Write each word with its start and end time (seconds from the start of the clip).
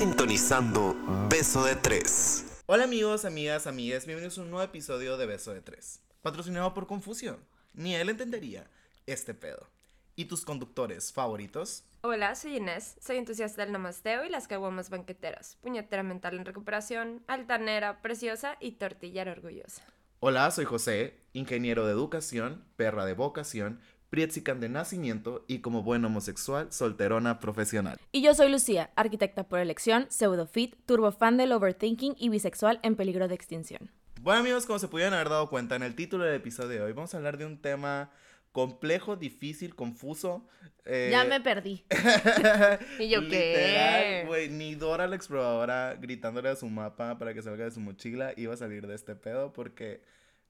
sintonizando 0.00 0.96
Beso 1.28 1.62
de 1.62 1.76
Tres. 1.76 2.62
Hola 2.64 2.84
amigos, 2.84 3.26
amigas, 3.26 3.66
amigas, 3.66 4.06
bienvenidos 4.06 4.38
a 4.38 4.40
un 4.40 4.50
nuevo 4.50 4.64
episodio 4.64 5.18
de 5.18 5.26
Beso 5.26 5.52
de 5.52 5.60
Tres, 5.60 6.00
patrocinado 6.22 6.72
por 6.72 6.86
Confusión. 6.86 7.36
Ni 7.74 7.94
él 7.94 8.08
entendería 8.08 8.70
este 9.04 9.34
pedo. 9.34 9.68
¿Y 10.16 10.24
tus 10.24 10.46
conductores 10.46 11.12
favoritos? 11.12 11.84
Hola, 12.00 12.34
soy 12.34 12.56
Inés, 12.56 12.96
soy 12.98 13.18
entusiasta 13.18 13.62
del 13.62 13.72
namasteo 13.72 14.24
y 14.24 14.30
las 14.30 14.48
caguamas 14.48 14.88
banqueteras, 14.88 15.58
puñetera 15.60 16.02
mental 16.02 16.38
en 16.38 16.46
recuperación, 16.46 17.22
altanera, 17.26 18.00
preciosa 18.00 18.56
y 18.58 18.72
tortillera 18.72 19.32
orgullosa. 19.32 19.82
Hola, 20.20 20.50
soy 20.50 20.64
José, 20.64 21.20
ingeniero 21.34 21.84
de 21.84 21.92
educación, 21.92 22.64
perra 22.76 23.04
de 23.04 23.12
vocación, 23.12 23.82
prietzican 24.10 24.60
de 24.60 24.68
nacimiento 24.68 25.44
y 25.48 25.60
como 25.60 25.82
buen 25.82 26.04
homosexual, 26.04 26.72
solterona 26.72 27.38
profesional. 27.38 27.96
Y 28.12 28.22
yo 28.22 28.34
soy 28.34 28.50
Lucía, 28.50 28.90
arquitecta 28.96 29.44
por 29.44 29.60
elección, 29.60 30.06
pseudofit, 30.10 30.74
turbofan 30.84 31.36
del 31.36 31.52
overthinking 31.52 32.16
y 32.18 32.28
bisexual 32.28 32.80
en 32.82 32.96
peligro 32.96 33.28
de 33.28 33.34
extinción. 33.36 33.90
Bueno 34.20 34.40
amigos, 34.40 34.66
como 34.66 34.78
se 34.78 34.88
pudieron 34.88 35.14
haber 35.14 35.28
dado 35.30 35.48
cuenta 35.48 35.76
en 35.76 35.82
el 35.82 35.94
título 35.94 36.24
del 36.24 36.34
episodio 36.34 36.68
de 36.70 36.82
hoy, 36.82 36.92
vamos 36.92 37.14
a 37.14 37.16
hablar 37.16 37.38
de 37.38 37.46
un 37.46 37.58
tema 37.62 38.10
complejo, 38.52 39.14
difícil, 39.16 39.74
confuso. 39.76 40.44
eh, 40.84 41.08
Ya 41.12 41.24
me 41.24 41.40
perdí. 41.40 41.84
¿Y 42.98 43.08
yo 43.08 43.20
qué? 43.20 43.54
literal, 43.54 44.26
güey, 44.26 44.48
ni 44.50 44.74
Dora 44.74 45.06
la 45.06 45.16
exploradora 45.16 45.94
gritándole 46.00 46.48
a 46.48 46.56
su 46.56 46.68
mapa 46.68 47.16
para 47.16 47.32
que 47.32 47.42
salga 47.42 47.64
de 47.64 47.70
su 47.70 47.80
mochila 47.80 48.32
iba 48.36 48.52
a 48.52 48.56
salir 48.56 48.86
de 48.86 48.94
este 48.94 49.14
pedo 49.14 49.52
porque 49.52 50.02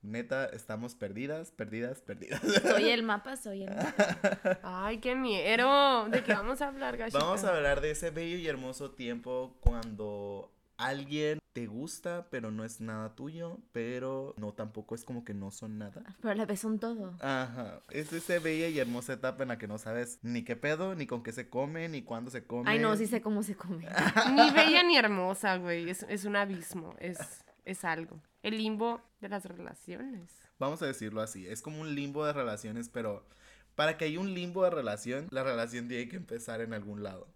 neta 0.02 0.46
estamos 0.46 0.95
perdidas, 0.95 1.50
perdidas, 1.52 2.00
perdidas. 2.00 2.40
Soy 2.62 2.88
el 2.88 3.02
mapa, 3.04 3.36
soy 3.36 3.64
el 3.64 3.74
mapa. 3.74 4.59
Ay, 4.62 4.98
qué 4.98 5.14
miedo. 5.14 6.09
¿De 6.09 6.23
qué 6.23 6.32
vamos 6.32 6.62
a 6.62 6.68
hablar, 6.68 6.96
gachita? 6.96 7.18
Vamos 7.18 7.45
a 7.45 7.54
hablar 7.54 7.80
de 7.80 7.90
ese 7.93 8.10
bello 8.10 8.37
y 8.37 8.46
hermoso 8.46 8.93
tiempo 8.93 9.56
cuando 9.60 10.52
alguien 10.76 11.38
te 11.52 11.66
gusta, 11.66 12.28
pero 12.30 12.51
no 12.51 12.65
es 12.65 12.80
nada 12.80 13.15
tuyo, 13.15 13.59
pero 13.73 14.34
no 14.38 14.52
tampoco 14.52 14.95
es 14.95 15.04
como 15.04 15.24
que 15.24 15.34
no 15.34 15.51
son 15.51 15.78
nada. 15.78 16.02
Pero 16.21 16.32
a 16.32 16.34
la 16.34 16.46
vez 16.46 16.60
son 16.60 16.78
todo. 16.78 17.16
Ajá, 17.21 17.82
es 17.90 18.12
esa 18.12 18.38
bella 18.38 18.68
y 18.68 18.78
hermosa 18.78 19.15
etapa 19.15 19.43
en 19.43 19.48
la 19.48 19.59
que 19.59 19.66
no 19.66 19.78
sabes 19.78 20.18
ni 20.23 20.45
qué 20.45 20.56
pedo, 20.56 20.95
ni 20.95 21.06
con 21.06 21.23
qué 21.23 21.32
se 21.32 21.48
come, 21.48 21.88
ni 21.88 22.02
cuándo 22.02 22.30
se 22.30 22.45
come. 22.45 22.71
Ay, 22.71 22.78
no, 22.78 22.96
sí 22.96 23.06
sé 23.06 23.21
cómo 23.21 23.43
se 23.43 23.56
come. 23.56 23.87
Ni 24.34 24.51
bella 24.51 24.82
ni 24.84 24.96
hermosa, 24.96 25.56
güey. 25.56 25.90
Es, 25.90 26.06
es 26.09 26.24
un 26.24 26.37
abismo. 26.37 26.95
Es, 27.01 27.18
es 27.65 27.84
algo. 27.84 28.21
El 28.43 28.57
limbo 28.57 29.02
de 29.21 29.29
las 29.29 29.45
relaciones. 29.45 30.33
Vamos 30.59 30.83
a 30.83 30.87
decirlo 30.87 31.21
así, 31.21 31.46
es 31.46 31.63
como 31.63 31.80
un 31.80 31.95
limbo 31.95 32.24
de 32.24 32.33
relaciones, 32.33 32.88
pero 32.88 33.27
para 33.74 33.96
que 33.96 34.07
haya 34.07 34.21
un 34.21 34.35
limbo 34.35 34.65
de 34.65 34.71
relación, 34.71 35.29
la 35.30 35.43
relación 35.43 35.88
tiene 35.88 36.09
que 36.09 36.16
empezar 36.16 36.61
en 36.61 36.73
algún 36.73 37.02
lado. 37.02 37.29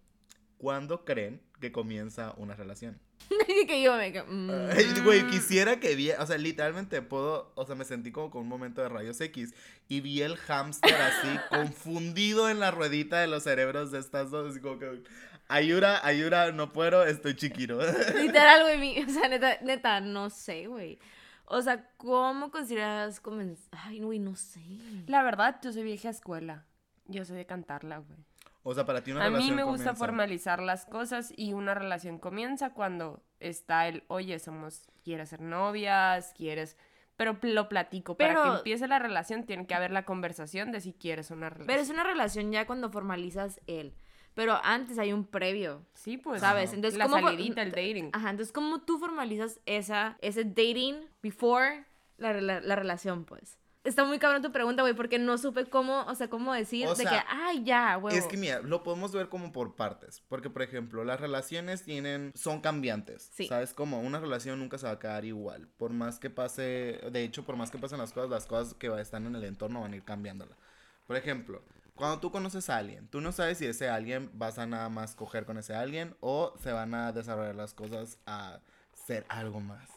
¿Cuándo 0.57 1.05
creen 1.05 1.41
que 1.59 1.71
comienza 1.71 2.33
una 2.37 2.55
relación? 2.55 2.99
Que 3.67 3.81
yo 3.81 3.95
me 3.95 4.11
mm. 4.11 5.03
Güey, 5.03 5.27
quisiera 5.27 5.79
que 5.79 5.95
vi, 5.95 6.11
o 6.11 6.25
sea, 6.25 6.37
literalmente 6.37 7.01
puedo, 7.01 7.51
o 7.55 7.65
sea, 7.65 7.75
me 7.75 7.85
sentí 7.85 8.11
como 8.11 8.29
con 8.29 8.41
un 8.41 8.47
momento 8.47 8.81
de 8.81 8.89
rayos 8.89 9.19
X 9.21 9.53
y 9.87 10.01
vi 10.01 10.21
el 10.21 10.37
hámster 10.37 10.93
así 10.93 11.39
confundido 11.49 12.49
en 12.49 12.59
la 12.59 12.71
ruedita 12.71 13.19
de 13.19 13.27
los 13.27 13.43
cerebros 13.43 13.91
de 13.91 13.99
estas 13.99 14.31
dos, 14.31 14.57
como 14.59 14.79
que, 14.79 15.03
ayuda, 15.47 16.05
ayuda, 16.05 16.51
no 16.51 16.71
puedo, 16.73 17.05
estoy 17.05 17.35
chiquito. 17.35 17.79
Literal, 18.15 18.63
güey, 18.63 18.77
mi- 18.77 19.03
o 19.03 19.09
sea, 19.09 19.27
neta, 19.29 19.57
neta, 19.61 20.01
no 20.01 20.29
sé, 20.29 20.67
güey. 20.67 20.99
O 21.45 21.61
sea, 21.61 21.89
¿cómo 21.97 22.49
consideras 22.51 23.19
comenzar? 23.19 23.67
Ay, 23.83 23.99
güey, 24.01 24.19
no 24.19 24.35
sé. 24.35 24.61
La 25.07 25.21
verdad, 25.23 25.59
yo 25.61 25.71
soy 25.71 25.83
vieja 25.83 26.09
escuela. 26.09 26.65
Yo 27.07 27.23
soy 27.23 27.37
de 27.37 27.45
cantarla, 27.45 27.99
güey. 27.99 28.17
O 28.63 28.73
sea, 28.73 28.83
para 28.83 29.03
ti 29.03 29.11
una 29.11 29.25
A 29.25 29.29
mí 29.29 29.51
me 29.51 29.61
gusta 29.61 29.83
comienza- 29.91 29.95
formalizar 29.95 30.59
las 30.63 30.87
cosas 30.87 31.31
y 31.37 31.53
una 31.53 31.75
relación 31.75 32.17
comienza 32.17 32.71
cuando 32.73 33.23
está 33.39 33.87
el, 33.87 34.03
oye, 34.07 34.39
somos, 34.39 34.87
quieres 35.03 35.29
ser 35.29 35.41
novias, 35.41 36.33
quieres, 36.35 36.75
pero 37.15 37.37
lo 37.43 37.69
platico. 37.69 38.17
Para 38.17 38.33
que 38.41 38.49
empiece 38.57 38.87
la 38.87 38.97
relación 38.97 39.43
tiene 39.45 39.67
que 39.67 39.75
haber 39.75 39.91
la 39.91 40.03
conversación 40.03 40.71
de 40.71 40.81
si 40.81 40.93
quieres 40.93 41.29
una 41.29 41.49
relación. 41.51 41.67
Pero 41.67 41.81
es 41.83 41.89
una 41.91 42.03
relación 42.03 42.51
ya 42.51 42.65
cuando 42.65 42.89
formalizas 42.89 43.61
él. 43.67 43.93
Pero 44.35 44.59
antes 44.63 44.99
hay 44.99 45.13
un 45.13 45.25
previo. 45.25 45.81
Sí, 45.93 46.17
pues. 46.17 46.41
¿Sabes? 46.41 46.73
Entonces, 46.73 46.97
la 46.97 47.05
¿cómo 47.07 47.25
salidita, 47.27 47.61
el 47.63 47.71
dating. 47.71 48.09
Ajá, 48.13 48.29
entonces, 48.29 48.51
¿cómo 48.53 48.81
tú 48.81 48.99
formalizas 48.99 49.59
esa, 49.65 50.17
ese 50.21 50.43
dating 50.43 50.97
before 51.23 51.85
la, 52.17 52.33
rela- 52.33 52.61
la 52.61 52.75
relación, 52.75 53.23
pues? 53.25 53.57
Está 53.85 54.03
muy 54.03 54.17
cabrón 54.17 54.41
tu 54.41 54.51
pregunta, 54.51 54.81
güey, 54.81 54.95
porque 54.95 55.19
no 55.19 55.37
supe 55.37 55.65
cómo, 55.67 56.01
o 56.05 56.15
sea, 56.15 56.27
cómo 56.27 56.51
decir 56.53 56.87
O 56.87 56.95
de 56.95 57.03
sea, 57.03 57.11
que, 57.11 57.17
ay, 57.29 57.63
ya, 57.63 57.95
güey. 57.97 58.17
Es 58.17 58.25
que 58.25 58.35
mira, 58.35 58.59
lo 58.61 58.81
podemos 58.81 59.11
ver 59.11 59.29
como 59.29 59.51
por 59.51 59.75
partes, 59.75 60.23
porque 60.27 60.49
por 60.49 60.63
ejemplo, 60.63 61.03
las 61.05 61.21
relaciones 61.21 61.83
tienen 61.83 62.31
son 62.33 62.61
cambiantes, 62.61 63.29
Sí. 63.35 63.45
¿sabes? 63.47 63.75
Como 63.75 64.01
una 64.01 64.19
relación 64.19 64.57
nunca 64.57 64.79
se 64.79 64.87
va 64.87 64.93
a 64.93 64.99
quedar 64.99 65.23
igual, 65.23 65.67
por 65.77 65.91
más 65.91 66.17
que 66.17 66.31
pase, 66.31 66.99
de 67.11 67.23
hecho, 67.23 67.45
por 67.45 67.57
más 67.57 67.69
que 67.69 67.77
pasen 67.77 67.99
las 67.99 68.11
cosas, 68.11 68.31
las 68.31 68.47
cosas 68.47 68.73
que 68.73 68.87
están 68.99 69.27
en 69.27 69.35
el 69.35 69.43
entorno 69.43 69.81
van 69.81 69.93
a 69.93 69.97
ir 69.97 70.03
cambiándola. 70.03 70.57
Por 71.05 71.15
ejemplo, 71.15 71.61
cuando 71.95 72.19
tú 72.19 72.31
conoces 72.31 72.69
a 72.69 72.77
alguien, 72.77 73.07
tú 73.07 73.21
no 73.21 73.31
sabes 73.31 73.57
si 73.57 73.65
ese 73.65 73.89
alguien 73.89 74.29
vas 74.33 74.57
a 74.59 74.65
nada 74.65 74.89
más 74.89 75.15
coger 75.15 75.45
con 75.45 75.57
ese 75.57 75.73
alguien 75.75 76.15
o 76.19 76.53
se 76.61 76.71
van 76.71 76.93
a 76.93 77.11
desarrollar 77.13 77.55
las 77.55 77.73
cosas 77.73 78.17
a 78.25 78.59
ser 78.93 79.25
algo 79.29 79.59
más. 79.61 79.89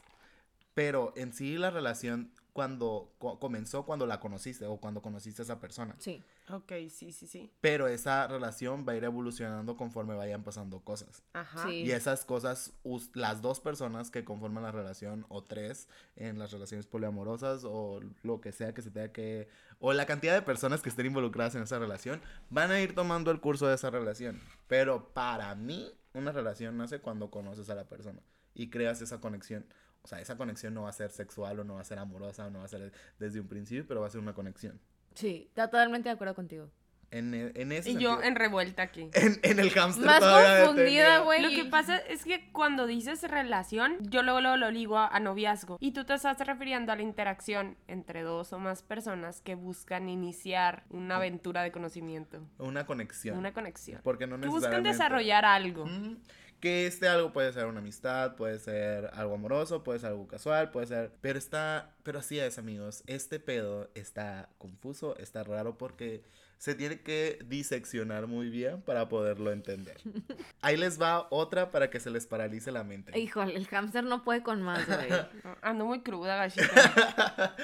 Pero 0.75 1.13
en 1.17 1.33
sí 1.33 1.59
la 1.59 1.71
relación 1.71 2.31
cuando 2.53 3.13
co- 3.19 3.39
comenzó 3.39 3.85
cuando 3.85 4.07
la 4.07 4.21
conociste 4.21 4.67
o 4.67 4.79
cuando 4.79 5.03
conociste 5.03 5.43
a 5.43 5.45
esa 5.45 5.61
persona. 5.61 5.97
Sí. 5.99 6.23
Ok, 6.51 6.73
sí, 6.91 7.13
sí, 7.13 7.27
sí. 7.27 7.53
Pero 7.61 7.89
esa 7.89 8.27
relación 8.27 8.85
va 8.89 8.93
a 8.93 8.97
ir 8.97 9.05
evolucionando 9.05 9.77
conforme 9.77 10.15
vayan 10.15 10.43
pasando 10.43 10.81
cosas. 10.81 11.23
Ajá. 11.33 11.67
Sí. 11.67 11.83
Y 11.83 11.91
esas 11.91 12.25
cosas, 12.25 12.73
las 13.15 13.43
dos 13.43 13.61
personas 13.61 14.11
que 14.11 14.25
conforman 14.25 14.63
la 14.63 14.73
relación, 14.73 15.27
o 15.29 15.43
tres 15.43 15.89
en 16.17 16.39
las 16.39 16.53
relaciones 16.53 16.87
poliamorosas, 16.87 17.65
o 17.65 18.01
lo 18.23 18.41
que 18.41 18.53
sea 18.53 18.73
que 18.75 18.83
se 18.83 18.91
tenga 18.91 19.13
que. 19.13 19.49
O 19.79 19.93
la 19.93 20.07
cantidad 20.07 20.35
de 20.35 20.43
personas 20.43 20.81
que 20.83 20.89
estén 20.89 21.07
involucradas 21.07 21.55
en 21.55 21.63
esa 21.63 21.79
relación, 21.79 22.21
van 22.51 22.71
a 22.71 22.81
ir 22.81 22.95
tomando 22.95 23.31
el 23.31 23.41
curso 23.41 23.67
de 23.67 23.75
esa 23.75 23.91
relación. 23.91 24.41
Pero 24.67 25.13
para 25.13 25.55
mí, 25.55 25.93
una 26.15 26.33
relación 26.33 26.77
nace 26.77 27.01
cuando 27.01 27.31
conoces 27.31 27.69
a 27.71 27.75
la 27.75 27.89
persona 27.89 28.23
y 28.55 28.71
creas 28.71 29.01
esa 29.03 29.21
conexión. 29.21 29.67
O 30.03 30.09
sea, 30.09 30.21
esa 30.21 30.37
conexión 30.37 30.75
no 30.75 30.83
va 30.83 30.91
a 30.91 30.93
ser 30.93 31.11
sexual 31.11 31.61
o 31.61 31.65
no 31.65 31.75
va 31.75 31.81
a 31.81 31.85
ser 31.85 31.99
amorosa 31.99 32.47
o 32.47 32.51
no 32.51 32.61
va 32.61 32.65
a 32.65 32.69
ser 32.69 32.93
desde 33.19 33.41
un 33.41 33.49
principio, 33.49 33.87
pero 33.87 34.01
va 34.01 34.07
a 34.07 34.11
ser 34.11 34.21
una 34.21 34.35
conexión. 34.35 34.81
Sí, 35.19 35.47
está 35.49 35.69
totalmente 35.69 36.09
de 36.09 36.15
acuerdo 36.15 36.37
contigo. 36.37 36.71
En, 37.11 37.33
e- 37.35 37.53
en 37.55 37.73
ese 37.73 37.91
Y 37.91 37.97
yo 37.97 38.23
en 38.23 38.37
revuelta 38.37 38.83
aquí. 38.83 39.09
en, 39.15 39.41
en 39.43 39.59
el 39.59 39.71
hamster 39.71 40.05
Más 40.07 40.21
todavía 40.21 40.65
confundida, 40.67 41.19
güey. 41.21 41.43
Lo 41.43 41.49
que 41.49 41.65
pasa 41.65 41.97
es 41.97 42.23
que 42.23 42.53
cuando 42.53 42.87
dices 42.87 43.23
relación, 43.23 43.97
yo 44.03 44.23
luego, 44.23 44.41
luego 44.43 44.57
lo 44.59 44.71
ligo 44.71 44.97
a, 44.99 45.09
a 45.09 45.19
noviazgo. 45.19 45.79
Y 45.81 45.91
tú 45.93 46.05
te 46.05 46.15
estás 46.15 46.39
refiriendo 46.47 46.93
a 46.93 46.97
la 46.97 47.03
interacción 47.03 47.77
entre 47.89 48.23
dos 48.23 48.53
o 48.53 48.59
más 48.61 48.83
personas 48.85 49.41
que 49.41 49.57
buscan 49.57 50.09
iniciar 50.09 50.85
una 50.91 51.17
aventura 51.17 51.63
de 51.63 51.73
conocimiento, 51.73 52.47
Una 52.59 52.87
conexión. 52.87 53.37
una 53.39 53.53
conexión. 53.53 54.01
Porque 54.05 54.27
no 54.29 54.39
Que 54.39 54.47
buscan 54.47 54.83
necesariamente... 54.83 54.89
desarrollar 54.91 55.45
algo. 55.47 55.83
Ujú. 55.85 56.19
Que 56.61 56.87
este 56.87 57.09
algo 57.09 57.33
puede 57.33 57.53
ser 57.53 57.67
una 57.67 57.81
amistad, 57.81 58.37
puede 58.37 58.59
ser 58.59 59.11
algo 59.15 59.35
amoroso, 59.35 59.85
puede 59.85 59.99
ser 59.99 60.11
algo 60.11 60.27
casual, 60.27 60.71
puede 60.71 60.87
ser... 60.87 61.13
Pero 61.21 61.39
está... 61.39 61.95
Pero 62.03 62.19
así 62.19 62.39
es, 62.39 62.59
amigos. 62.59 63.03
Este 63.07 63.39
pedo 63.39 63.91
está 63.95 64.49
confuso, 64.59 65.17
está 65.19 65.45
raro 65.45 65.79
porque 65.79 66.23
se 66.59 66.75
tiene 66.75 67.01
que 67.01 67.39
diseccionar 67.47 68.27
muy 68.27 68.51
bien 68.51 68.83
para 68.83 69.09
poderlo 69.09 69.53
entender. 69.53 69.97
Ahí 70.61 70.77
les 70.77 71.01
va 71.01 71.29
otra 71.31 71.71
para 71.71 71.91
que 71.91 72.01
se 72.01 72.11
les 72.11 72.27
paralice 72.27 72.73
la 72.73 72.83
mente. 72.83 73.17
Híjole, 73.19 73.55
el 73.55 73.67
hámster 73.69 74.03
no 74.05 74.25
puede 74.25 74.43
con 74.43 74.63
más, 74.63 74.87
güey. 74.87 75.09
Ando 75.63 75.85
muy 75.85 76.03
cruda, 76.03 76.37
gachita. 76.39 77.55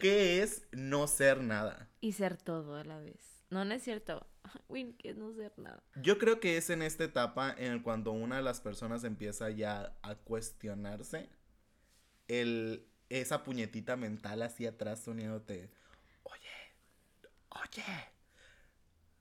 ¿Qué 0.00 0.42
es 0.42 0.62
no 0.72 1.08
ser 1.08 1.42
nada? 1.42 1.88
y 2.06 2.12
ser 2.12 2.36
todo 2.36 2.76
a 2.76 2.84
la 2.84 2.98
vez. 2.98 3.35
No, 3.50 3.64
no 3.64 3.74
es 3.74 3.82
cierto. 3.82 4.26
Güey, 4.68 4.92
que 4.94 5.14
no 5.14 5.32
ser 5.34 5.52
nada. 5.58 5.82
Yo 5.96 6.18
creo 6.18 6.40
que 6.40 6.56
es 6.56 6.70
en 6.70 6.82
esta 6.82 7.04
etapa 7.04 7.54
en 7.56 7.72
el 7.72 7.82
cuando 7.82 8.12
una 8.12 8.36
de 8.36 8.42
las 8.42 8.60
personas 8.60 9.04
empieza 9.04 9.50
ya 9.50 9.96
a 10.02 10.14
cuestionarse 10.16 11.28
el, 12.28 12.86
esa 13.08 13.42
puñetita 13.44 13.96
mental 13.96 14.42
hacia 14.42 14.70
atrás 14.70 15.00
soniéndote, 15.00 15.70
oye, 16.24 16.40
oye, 17.50 17.84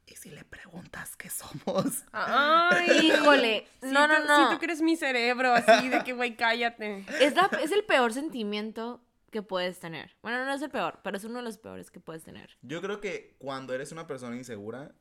¿y 0.07 0.15
si 0.15 0.29
le 0.31 0.43
preguntas 0.43 1.15
qué 1.15 1.29
somos? 1.29 2.03
Ay, 2.11 3.07
Híjole, 3.07 3.67
no, 3.83 4.07
no, 4.07 4.25
no. 4.25 4.49
Sí, 4.49 4.53
tú 4.55 4.59
crees 4.59 4.81
mi 4.81 4.95
cerebro 4.95 5.53
así 5.53 5.89
de 5.89 6.03
que, 6.03 6.13
güey, 6.13 6.35
cállate. 6.35 7.05
Es, 7.19 7.35
la- 7.35 7.49
es 7.61 7.71
el 7.71 7.83
peor 7.83 8.13
sentimiento 8.13 9.04
que 9.35 9.41
puedes 9.41 9.79
tener. 9.81 10.15
Bueno, 10.21 10.45
no 10.45 10.53
es 10.53 10.61
el 10.61 10.69
peor, 10.69 10.99
pero 11.03 11.17
es 11.17 11.25
uno 11.25 11.39
de 11.39 11.43
los 11.43 11.57
peores 11.57 11.91
que 11.91 11.99
puedes 11.99 12.23
tener. 12.23 12.51
Yo 12.61 12.81
creo 12.81 13.01
que 13.01 13.35
cuando 13.37 13.73
eres 13.73 13.91
una 13.91 14.07
persona 14.07 14.37
insegura, 14.37 14.93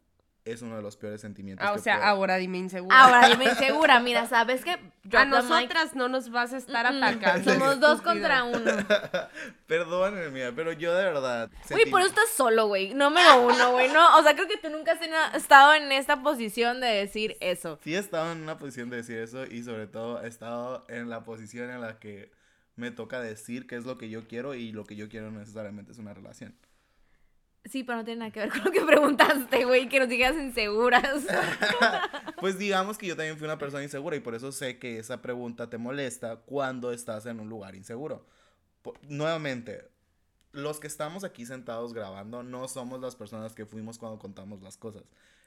es 0.45 0.61
uno 0.61 0.75
de 0.77 0.83
los 0.83 0.97
peores 0.97 1.21
sentimientos. 1.21 1.65
Ah, 1.67 1.71
o 1.71 1.77
que 1.77 1.83
sea, 1.83 2.07
ahora 2.09 2.35
dime 2.37 2.59
insegura. 2.59 3.01
Ahora 3.01 3.29
dime 3.29 3.45
insegura, 3.51 4.01
mira, 4.01 4.27
¿sabes 4.27 4.65
qué? 4.65 4.73
a 4.73 5.25
mic. 5.25 5.29
nosotras 5.29 5.95
no 5.95 6.09
nos 6.09 6.31
vas 6.31 6.53
a 6.53 6.57
estar 6.57 6.93
Mm, 6.93 7.03
atacando. 7.03 7.53
Somos 7.53 7.79
dos 7.79 8.03
contra 8.03 8.43
uno. 8.43 8.59
Perdónenme, 9.69 10.31
mía, 10.31 10.53
pero 10.55 10.73
yo 10.73 10.93
de 10.95 11.05
verdad. 11.05 11.49
Sentí- 11.65 11.89
por 11.91 12.01
eso 12.01 12.11
estás 12.11 12.31
solo, 12.31 12.67
güey. 12.67 12.93
Número 12.93 13.41
uno, 13.47 13.71
güey. 13.73 13.89
No, 13.93 14.19
o 14.19 14.23
sea, 14.25 14.35
creo 14.35 14.49
que 14.49 14.57
tú 14.59 14.69
nunca 14.69 14.93
has 14.93 15.35
estado 15.37 15.75
en 15.75 15.93
esta 15.93 16.23
posición 16.23 16.81
de 16.81 16.89
decir 16.89 17.37
eso. 17.41 17.79
Sí 17.85 17.95
he 17.95 17.99
estado 17.99 18.33
en 18.33 18.43
una 18.43 18.59
posición 18.59 18.91
de 18.91 18.97
decir 18.99 19.19
eso 19.19 19.47
y 19.47 19.63
sobre 19.63 19.87
todo 19.87 20.23
he 20.25 20.29
estado 20.29 20.85
en 20.89 21.09
la 21.09 21.25
posición 21.25 21.71
en 21.71 21.81
la 21.81 21.99
que 21.99 22.31
me 22.77 22.91
toca 22.91 23.21
decir 23.21 23.67
qué 23.67 23.77
es 23.77 23.85
lo 23.85 23.99
que 23.99 24.09
yo 24.11 24.27
quiero 24.27 24.55
y 24.55 24.73
lo 24.73 24.85
que 24.85 24.97
yo 24.97 25.09
quiero 25.09 25.31
no 25.31 25.39
necesariamente 25.39 25.93
es 25.93 25.99
una 25.99 26.15
relación. 26.15 26.55
Sí, 27.65 27.83
pero 27.83 27.99
no 27.99 28.05
tiene 28.05 28.19
nada 28.21 28.31
que 28.31 28.41
ver 28.41 28.49
con 28.51 28.65
lo 28.65 28.71
que 28.73 28.83
preguntaste, 28.83 29.65
güey, 29.65 29.89
que 29.89 29.99
nos 30.01 30.09
digas 30.09 30.35
inseguras. 30.37 31.25
Pues 32.41 32.59
digamos 32.59 32.99
que 32.99 33.07
yo 33.07 33.17
también 33.17 33.39
fui 33.39 33.47
una 33.47 33.57
persona 33.59 33.83
insegura 33.83 34.17
y 34.17 34.21
por 34.21 34.35
eso 34.35 34.53
sé 34.53 34.79
que 34.79 34.99
esa 34.99 35.23
pregunta 35.23 35.71
te 35.71 35.79
molesta 35.79 36.37
cuando 36.37 36.93
estás 36.93 37.25
en 37.25 37.41
un 37.41 37.49
lugar 37.49 37.75
inseguro. 37.75 38.27
Po- 38.83 38.93
nuevamente, 39.09 39.89
los 40.53 40.79
que 40.79 40.87
estamos 40.89 41.25
aquí 41.25 41.47
sentados 41.47 41.95
grabando 41.95 42.43
no 42.43 42.69
somos 42.69 43.01
las 43.01 43.17
personas 43.17 43.55
que 43.55 43.65
fuimos 43.65 43.97
cuando 43.97 44.19
contamos 44.19 44.61
las 44.61 44.77
cosas. 44.77 45.05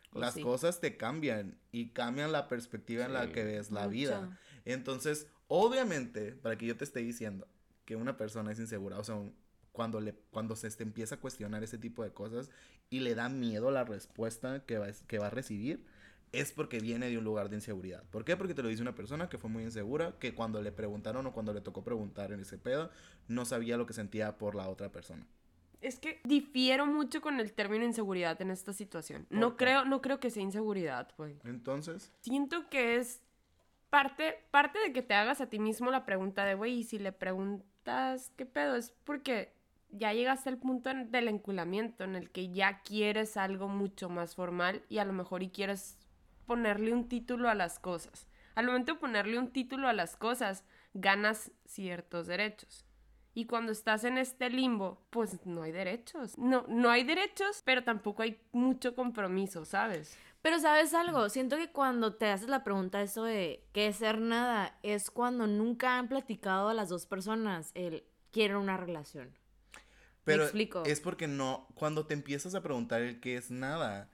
Pues 0.10 0.22
Las 0.22 0.34
sí. 0.36 0.42
cosas 0.42 0.80
te 0.80 0.98
cambian 0.98 1.60
y 1.72 1.90
cambian 1.90 2.32
la 2.32 2.48
perspectiva 2.48 3.06
en 3.06 3.14
la 3.14 3.26
Sí, 3.26 3.32
que 3.34 3.44
ves 3.44 3.70
la 3.70 3.82
mucho. 3.82 3.92
vida. 3.92 4.40
Entonces, 4.66 5.28
obviamente, 5.48 6.34
para 6.34 6.58
que 6.58 6.66
yo 6.66 6.78
te 6.78 6.84
esté 6.84 7.00
diciendo 7.00 7.48
que 7.86 7.96
una 7.96 8.18
persona 8.18 8.52
es 8.52 8.60
insegura, 8.60 9.00
o 9.00 9.04
sea, 9.04 9.16
un- 9.16 9.34
cuando, 9.72 10.02
le, 10.02 10.14
cuando 10.32 10.56
se 10.56 10.70
te 10.72 10.84
empieza 10.84 11.16
a 11.16 11.20
cuestionar 11.20 11.64
ese 11.64 11.78
tipo 11.78 12.04
de 12.04 12.12
cosas 12.12 12.50
y 12.90 13.00
le 13.02 13.14
da 13.16 13.30
miedo 13.30 13.70
la 13.70 13.84
respuesta 13.84 14.64
que 14.66 14.78
va, 14.80 14.88
que 15.08 15.20
va 15.20 15.28
a 15.28 15.30
recibir, 15.30 15.86
es 16.32 16.52
porque 16.52 16.80
viene 16.80 17.10
de 17.10 17.18
un 17.18 17.24
lugar 17.24 17.50
de 17.50 17.56
inseguridad. 17.58 18.04
¿Por 18.10 18.26
qué? 18.26 18.36
Porque 18.36 18.54
te 18.54 18.64
lo 18.64 18.70
dice 18.70 18.82
una 18.82 18.96
persona 18.96 19.30
que 19.30 19.38
fue 19.38 19.50
muy 19.50 19.64
insegura, 19.64 20.16
que 20.20 20.34
cuando 20.34 20.62
le 20.62 20.72
preguntaron 20.72 21.26
o 21.28 21.32
cuando 21.32 21.54
le 21.54 21.62
tocó 21.62 21.84
preguntar 21.84 22.32
en 22.32 22.40
ese 22.42 22.58
pedo, 22.58 22.90
no 23.28 23.46
sabía 23.46 23.78
lo 23.78 23.86
que 23.86 23.94
sentía 23.94 24.38
por 24.38 24.56
la 24.56 24.68
otra 24.68 24.92
persona. 24.92 25.26
Es 25.80 26.00
que 26.00 26.20
difiero 26.26 26.88
mucho 26.88 27.22
con 27.22 27.40
el 27.40 27.54
término 27.54 27.86
inseguridad 27.86 28.42
en 28.42 28.50
esta 28.50 28.74
situación. 28.74 29.28
No 29.30 29.56
creo, 29.58 29.86
no 29.86 30.02
creo 30.02 30.20
que 30.20 30.32
sea 30.32 30.42
inseguridad, 30.42 31.14
güey. 31.18 31.38
Entonces, 31.46 32.12
Siento 32.22 32.68
que 32.70 32.96
es 32.98 33.22
parte, 33.98 34.46
parte 34.52 34.78
de 34.78 34.94
que 34.94 35.02
te 35.02 35.16
hagas 35.16 35.42
a 35.42 35.50
ti 35.50 35.58
mismo 35.58 35.90
la 35.90 36.06
pregunta 36.06 36.46
de, 36.46 36.54
güey, 36.54 36.82
y 36.82 36.84
si 36.84 37.00
le 37.00 37.12
preguntas 37.12 38.32
qué 38.38 38.46
pedo, 38.46 38.76
es 38.76 38.92
porque 39.04 39.56
ya 39.90 40.14
llegaste 40.14 40.50
al 40.50 40.60
punto 40.60 40.92
del 40.94 41.28
enculamiento 41.28 42.04
en 42.04 42.16
el 42.16 42.30
que 42.30 42.50
ya 42.52 42.84
quieres 42.84 43.38
algo 43.38 43.68
mucho 43.68 44.08
más 44.08 44.36
formal 44.36 44.84
y 44.88 45.00
a 45.00 45.06
lo 45.06 45.14
mejor 45.14 45.42
y 45.42 45.50
quieres 45.50 45.98
ponerle 46.46 46.94
un 46.94 47.10
título 47.10 47.50
a 47.50 47.56
las 47.56 47.80
cosas. 47.80 48.28
Al 48.54 48.68
momento 48.68 48.94
de 48.94 49.00
ponerle 49.00 49.40
un 49.40 49.50
título 49.50 49.88
a 49.88 49.94
las 49.94 50.16
cosas, 50.16 50.64
ganas 50.94 51.52
ciertos 51.66 52.28
derechos. 52.28 52.86
Y 53.34 53.46
cuando 53.46 53.72
estás 53.72 54.04
en 54.04 54.20
este 54.20 54.52
limbo, 54.52 55.08
pues 55.10 55.44
no 55.48 55.64
hay 55.64 55.72
derechos. 55.72 56.38
No, 56.38 56.66
no 56.68 56.92
hay 56.92 57.04
derechos, 57.04 57.64
pero 57.66 57.84
tampoco 57.84 58.22
hay 58.22 58.40
mucho 58.52 58.94
compromiso, 58.94 59.66
¿sabes? 59.66 60.16
Pero 60.42 60.60
sabes 60.60 60.94
algo, 60.94 61.30
siento 61.30 61.58
que 61.58 61.72
cuando 61.72 62.16
te 62.16 62.28
haces 62.28 62.48
la 62.48 62.64
pregunta 62.64 63.02
eso 63.02 63.24
de 63.24 63.68
qué 63.74 63.88
es 63.88 63.98
ser 63.98 64.20
nada, 64.20 64.80
es 64.84 65.12
cuando 65.12 65.48
nunca 65.48 65.98
han 65.98 66.08
platicado 66.08 66.70
a 66.70 66.74
las 66.74 66.90
dos 66.90 67.06
personas 67.06 67.72
el 67.74 68.04
quiero 68.32 68.60
una 68.60 68.78
relación. 68.78 69.34
pero 70.24 70.44
explico. 70.44 70.84
es 70.86 71.00
porque 71.02 71.28
no, 71.28 71.68
cuando 71.76 72.06
te 72.06 72.14
empiezas 72.14 72.54
a 72.56 72.62
preguntar 72.62 73.02
el 73.02 73.20
qué 73.20 73.38
es 73.38 73.50
nada, 73.50 74.10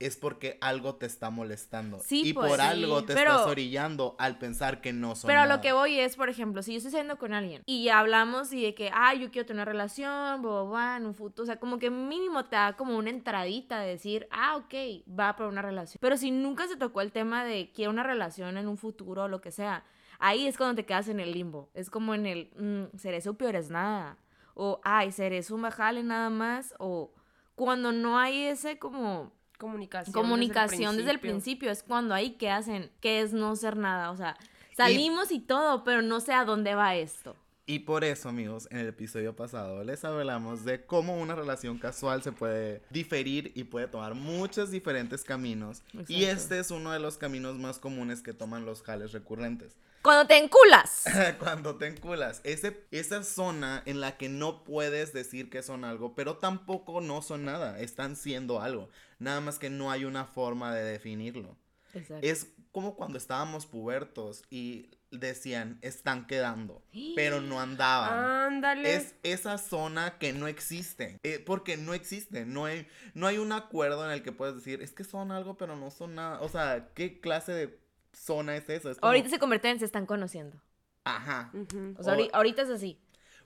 es 0.00 0.16
porque 0.16 0.58
algo 0.60 0.94
te 0.94 1.06
está 1.06 1.30
molestando. 1.30 1.98
Sí, 1.98 2.22
y 2.24 2.32
pues, 2.32 2.48
por 2.48 2.60
sí, 2.60 2.64
algo 2.66 3.02
te 3.04 3.14
pero- 3.14 3.32
estás 3.32 3.46
orillando 3.48 4.14
al 4.18 4.38
pensar 4.38 4.80
que 4.80 4.92
no 4.92 5.16
son 5.16 5.26
Pero 5.26 5.40
a 5.40 5.42
nada. 5.44 5.56
lo 5.56 5.60
que 5.60 5.72
voy 5.72 5.98
es, 5.98 6.14
por 6.14 6.28
ejemplo, 6.28 6.62
si 6.62 6.72
yo 6.72 6.76
estoy 6.76 6.92
saliendo 6.92 7.18
con 7.18 7.32
alguien 7.34 7.62
y 7.66 7.84
ya 7.84 7.98
hablamos 7.98 8.52
y 8.52 8.62
de 8.62 8.74
que, 8.74 8.90
ah, 8.94 9.14
yo 9.14 9.30
quiero 9.32 9.46
tener 9.46 9.62
una 9.62 9.64
relación, 9.64 10.40
bla, 10.42 10.96
en 10.96 11.06
un 11.06 11.14
futuro, 11.14 11.42
o 11.42 11.46
sea, 11.46 11.58
como 11.58 11.78
que 11.78 11.90
mínimo 11.90 12.44
te 12.44 12.54
da 12.54 12.76
como 12.76 12.96
una 12.96 13.10
entradita 13.10 13.80
de 13.80 13.88
decir, 13.88 14.28
ah, 14.30 14.56
ok, 14.56 14.74
va 15.18 15.34
por 15.34 15.46
una 15.46 15.62
relación. 15.62 15.98
Pero 16.00 16.16
si 16.16 16.30
nunca 16.30 16.68
se 16.68 16.76
tocó 16.76 17.00
el 17.00 17.10
tema 17.10 17.44
de 17.44 17.72
quiero 17.74 17.90
una 17.90 18.04
relación 18.04 18.56
en 18.56 18.68
un 18.68 18.76
futuro 18.76 19.24
o 19.24 19.28
lo 19.28 19.40
que 19.40 19.50
sea, 19.50 19.84
ahí 20.20 20.46
es 20.46 20.56
cuando 20.56 20.76
te 20.76 20.86
quedas 20.86 21.08
en 21.08 21.18
el 21.18 21.32
limbo. 21.32 21.70
Es 21.74 21.90
como 21.90 22.14
en 22.14 22.26
el, 22.26 22.50
mm, 22.56 22.96
seré 22.98 23.20
su 23.20 23.36
peor 23.36 23.56
es 23.56 23.68
nada. 23.70 24.16
O, 24.54 24.80
ay, 24.84 25.10
seré 25.10 25.42
su 25.42 25.56
bajale 25.58 26.02
nada 26.04 26.30
más. 26.30 26.74
O 26.78 27.12
cuando 27.56 27.90
no 27.92 28.18
hay 28.18 28.44
ese 28.44 28.78
como 28.78 29.32
Comunicación. 29.58 30.12
comunicación 30.12 30.96
desde 30.96 31.10
el 31.10 31.20
principio. 31.20 31.70
Es 31.70 31.82
cuando 31.82 32.14
ahí 32.14 32.32
que 32.32 32.50
hacen, 32.50 32.90
que 33.00 33.20
es 33.20 33.32
no 33.32 33.54
ser 33.56 33.76
nada. 33.76 34.10
O 34.10 34.16
sea, 34.16 34.36
salimos 34.76 35.30
y, 35.32 35.40
todo, 35.40 35.84
pero 35.84 36.00
no 36.00 36.20
sé 36.20 36.32
a 36.32 36.44
dónde 36.44 36.74
va 36.74 36.94
esto. 36.94 37.36
Y 37.70 37.80
por 37.80 38.02
eso, 38.02 38.30
amigos, 38.30 38.66
en 38.70 38.78
el 38.78 38.88
episodio 38.88 39.36
pasado 39.36 39.84
les 39.84 40.02
hablamos 40.02 40.64
de 40.64 40.86
cómo 40.86 41.18
una 41.18 41.34
relación 41.34 41.76
casual 41.78 42.22
se 42.22 42.32
puede 42.32 42.82
diferir 42.88 43.52
y 43.54 43.64
puede 43.64 43.88
tomar 43.88 44.14
muchos 44.14 44.70
diferentes 44.70 45.22
caminos. 45.22 45.82
Y 45.92 46.24
Exacto. 46.24 46.32
este 46.32 46.58
es 46.60 46.70
uno 46.70 46.92
de 46.92 46.98
los 46.98 47.18
caminos 47.18 47.58
más 47.58 47.78
comunes 47.78 48.22
que 48.22 48.32
toman 48.32 48.64
los 48.64 48.80
jales 48.80 49.12
recurrentes. 49.12 49.76
Cuando 50.02 50.26
te 50.26 50.38
enculas. 50.38 51.04
Cuando 51.38 51.76
te 51.76 51.88
enculas, 51.88 52.40
ese, 52.44 52.86
esa 52.90 53.22
zona 53.22 53.82
en 53.84 54.00
la 54.00 54.16
que 54.16 54.30
no 54.30 54.64
puedes 54.64 55.12
decir 55.12 55.50
que 55.50 55.62
son 55.62 55.84
algo, 55.84 56.14
pero 56.14 56.38
tampoco 56.38 57.02
no 57.02 57.20
son 57.20 57.44
nada, 57.44 57.78
están 57.80 58.16
siendo 58.16 58.62
algo. 58.62 58.88
Nada 59.18 59.40
más 59.40 59.58
que 59.58 59.70
no 59.70 59.90
hay 59.90 60.04
una 60.04 60.24
forma 60.24 60.74
de 60.74 60.82
definirlo. 60.84 61.56
Exacto. 61.94 62.26
Es 62.26 62.48
como 62.72 62.94
cuando 62.96 63.18
estábamos 63.18 63.66
pubertos 63.66 64.44
y 64.50 64.90
decían, 65.10 65.78
están 65.80 66.26
quedando, 66.26 66.82
pero 67.16 67.40
no 67.40 67.60
andaban. 67.60 68.52
Ándale. 68.52 68.94
Es 68.94 69.14
esa 69.22 69.56
zona 69.58 70.18
que 70.18 70.32
no 70.34 70.46
existe. 70.48 71.18
eh, 71.22 71.42
porque 71.44 71.76
no 71.78 71.94
existe. 71.94 72.44
No 72.44 72.66
hay, 72.66 72.86
no 73.14 73.26
hay 73.26 73.38
un 73.38 73.52
acuerdo 73.52 74.04
en 74.04 74.10
el 74.12 74.22
que 74.22 74.32
puedes 74.32 74.54
decir, 74.54 74.82
es 74.82 74.92
que 74.92 75.04
son 75.04 75.32
algo, 75.32 75.56
pero 75.56 75.76
no 75.76 75.90
son 75.90 76.14
nada. 76.14 76.40
O 76.42 76.48
sea, 76.48 76.90
¿qué 76.94 77.20
clase 77.20 77.52
de 77.52 77.80
zona 78.12 78.54
es 78.56 78.68
esa? 78.68 78.90
Es 78.90 78.98
como, 78.98 79.08
Ahorita 79.08 79.30
se 79.30 79.38
convierte 79.38 79.70
en 79.70 79.78
se 79.78 79.86
están 79.86 80.04
conociendo. 80.06 80.60
Ajá. 81.04 81.50
O 81.96 82.02
sea, 82.02 82.14
O- 82.14 82.28
ahorita 82.34 82.62
es 82.62 82.68
así. 82.70 83.00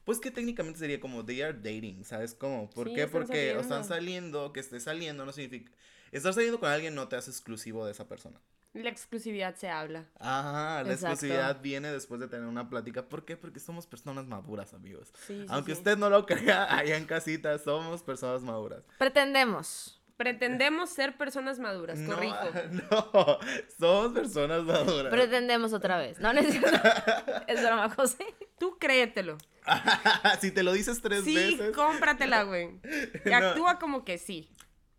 Pues 0.05 0.19
que 0.19 0.31
técnicamente 0.31 0.79
sería 0.81 0.99
como 1.01 1.25
they 1.25 1.43
are 1.43 1.53
dating, 1.55 2.05
¿sabes 2.05 2.35
cómo? 2.35 2.69
¿Por 2.71 2.89
Sí, 2.89 2.95
qué? 2.95 3.03
están 3.03 3.13
Porque 3.13 3.33
o 3.33 3.37
saliendo. 3.37 3.61
están 3.63 3.85
saliendo, 3.85 4.53
que 4.53 4.61
estés 4.61 4.83
saliendo 4.85 5.25
no 5.25 5.33
significa... 5.33 5.73
Estar 6.11 6.35
saliendo 6.35 6.61
con 6.61 6.69
alguien 6.71 6.95
no 6.95 7.09
te 7.09 7.17
hace 7.17 7.31
exclusivo 7.31 7.87
de 7.87 7.93
esa 7.93 8.07
persona. 8.09 8.39
La 8.75 8.89
exclusividad 8.91 9.55
se 9.55 9.69
habla. 9.69 10.07
Ajá, 10.19 10.83
la 10.83 10.93
Exacto. 10.93 11.13
exclusividad 11.13 11.61
viene 11.63 11.93
después 11.93 12.21
de 12.21 12.29
tener 12.29 12.47
una 12.47 12.69
plática. 12.69 13.09
¿Por 13.09 13.25
qué? 13.25 13.37
Porque 13.37 13.61
somos 13.61 13.87
personas 13.87 14.27
maduras, 14.27 14.73
amigos. 14.75 15.13
Sí, 15.27 15.41
sí, 15.43 15.47
Aunque 15.49 15.73
usted 15.73 15.97
no 15.99 16.11
lo 16.11 16.25
crea, 16.27 16.75
allá 16.75 16.97
en 16.97 17.05
casita 17.07 17.59
somos 17.59 18.03
personas 18.03 18.43
maduras. 18.43 18.83
Pretendemos. 18.99 20.02
Pretendemos 20.23 20.91
ser 20.91 21.17
personas 21.17 21.59
maduras, 21.59 21.99
No, 21.99 22.15
corrijo. 22.15 22.37
no, 22.91 23.39
somos 23.79 24.13
personas 24.13 24.63
maduras. 24.63 25.11
Pretendemos 25.11 25.73
otra 25.73 25.99
vez. 25.99 26.21
No, 26.21 26.33
no 26.33 26.41
es 26.41 27.63
broma, 27.63 27.89
José. 27.91 28.25
Tú 28.59 28.79
créetelo. 28.79 29.37
si 30.41 30.53
te 30.53 30.63
lo 30.63 30.73
dices 30.73 31.01
tres 31.03 31.25
Sí, 31.25 31.35
veces. 31.35 31.75
cómpratela, 31.75 32.45
güey. 32.45 32.81
Y 33.25 33.29
No. 33.31 33.37
Actúa 33.37 33.79
como 33.81 34.05
que 34.05 34.19
sí. 34.19 34.49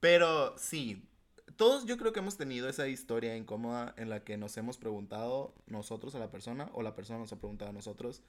Pero 0.02 0.58
sí, 0.58 1.08
todos 1.56 1.86
yo 1.86 1.98
creo 1.98 2.12
que 2.12 2.20
hemos 2.20 2.36
tenido 2.36 2.68
esa 2.68 2.90
historia 2.90 3.38
incómoda 3.38 3.94
en 3.96 4.10
la 4.10 4.26
que 4.26 4.36
nos 4.36 4.58
hemos 4.58 4.78
preguntado 4.78 5.54
nosotros 5.68 6.16
a 6.16 6.20
la 6.20 6.30
persona 6.32 6.70
o 6.74 6.84
la 6.84 6.96
persona 6.96 7.20
nos 7.20 7.32
ha 7.32 7.38
preguntado 7.38 7.70
a 7.70 7.74
nosotros 7.74 8.22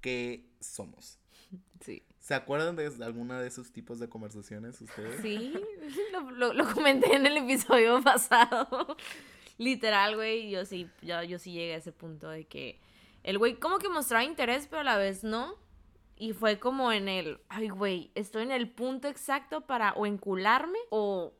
qué 0.00 0.48
somos. 0.60 1.18
Sí. 1.80 2.02
¿Se 2.20 2.34
acuerdan 2.34 2.74
de 2.74 2.90
alguna 3.04 3.40
de 3.40 3.46
esos 3.48 3.70
tipos 3.70 3.98
de 4.00 4.08
conversaciones 4.08 4.80
ustedes? 4.80 5.20
Sí, 5.20 5.52
lo, 6.12 6.30
lo- 6.30 6.52
lo 6.54 6.72
comenté 6.74 7.14
en 7.14 7.26
el 7.26 7.36
episodio 7.36 8.00
pasado. 8.04 8.96
Literal, 9.58 10.16
güey, 10.16 10.50
yo 10.50 10.64
sí, 10.64 10.88
yo, 11.02 11.22
yo 11.22 11.38
sí 11.38 11.52
llegué 11.52 11.74
a 11.74 11.78
ese 11.78 11.92
punto 11.92 12.28
de 12.28 12.44
que 12.46 12.80
el 13.22 13.38
güey 13.38 13.54
como 13.56 13.78
que 13.78 13.88
mostraba 13.88 14.24
interés, 14.24 14.66
pero 14.68 14.80
a 14.80 14.84
la 14.84 14.96
vez 14.96 15.22
no. 15.24 15.54
Y 16.18 16.32
fue 16.32 16.58
como 16.58 16.92
en 16.92 17.08
el, 17.08 17.40
ay, 17.50 17.68
güey, 17.68 18.10
estoy 18.14 18.42
en 18.44 18.50
el 18.50 18.70
punto 18.70 19.06
exacto 19.08 19.66
para 19.66 19.92
o 19.92 20.06
encularme 20.06 20.78
o 20.90 21.34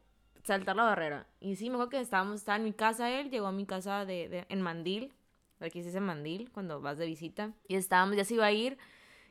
saltar 0.44 0.76
la 0.76 0.82
barrera. 0.84 1.26
Y 1.40 1.56
sí, 1.56 1.68
me 1.70 1.76
acuerdo 1.76 1.90
que 1.90 2.00
estábamos, 2.00 2.36
estaba 2.36 2.56
en 2.58 2.64
mi 2.64 2.72
casa 2.74 3.10
él, 3.10 3.30
llegó 3.30 3.46
a 3.46 3.52
mi 3.52 3.64
casa 3.64 4.04
de, 4.04 4.28
de- 4.28 4.46
en 4.50 4.60
Mandil, 4.60 5.12
aquí 5.60 5.80
se 5.80 5.86
dice 5.88 6.00
Mandil, 6.00 6.50
cuando 6.52 6.80
vas 6.82 6.98
de 6.98 7.06
visita. 7.06 7.54
Y 7.68 7.76
estábamos, 7.76 8.16
ya 8.16 8.24
se 8.24 8.34
iba 8.34 8.44
a 8.46 8.52
ir. 8.52 8.76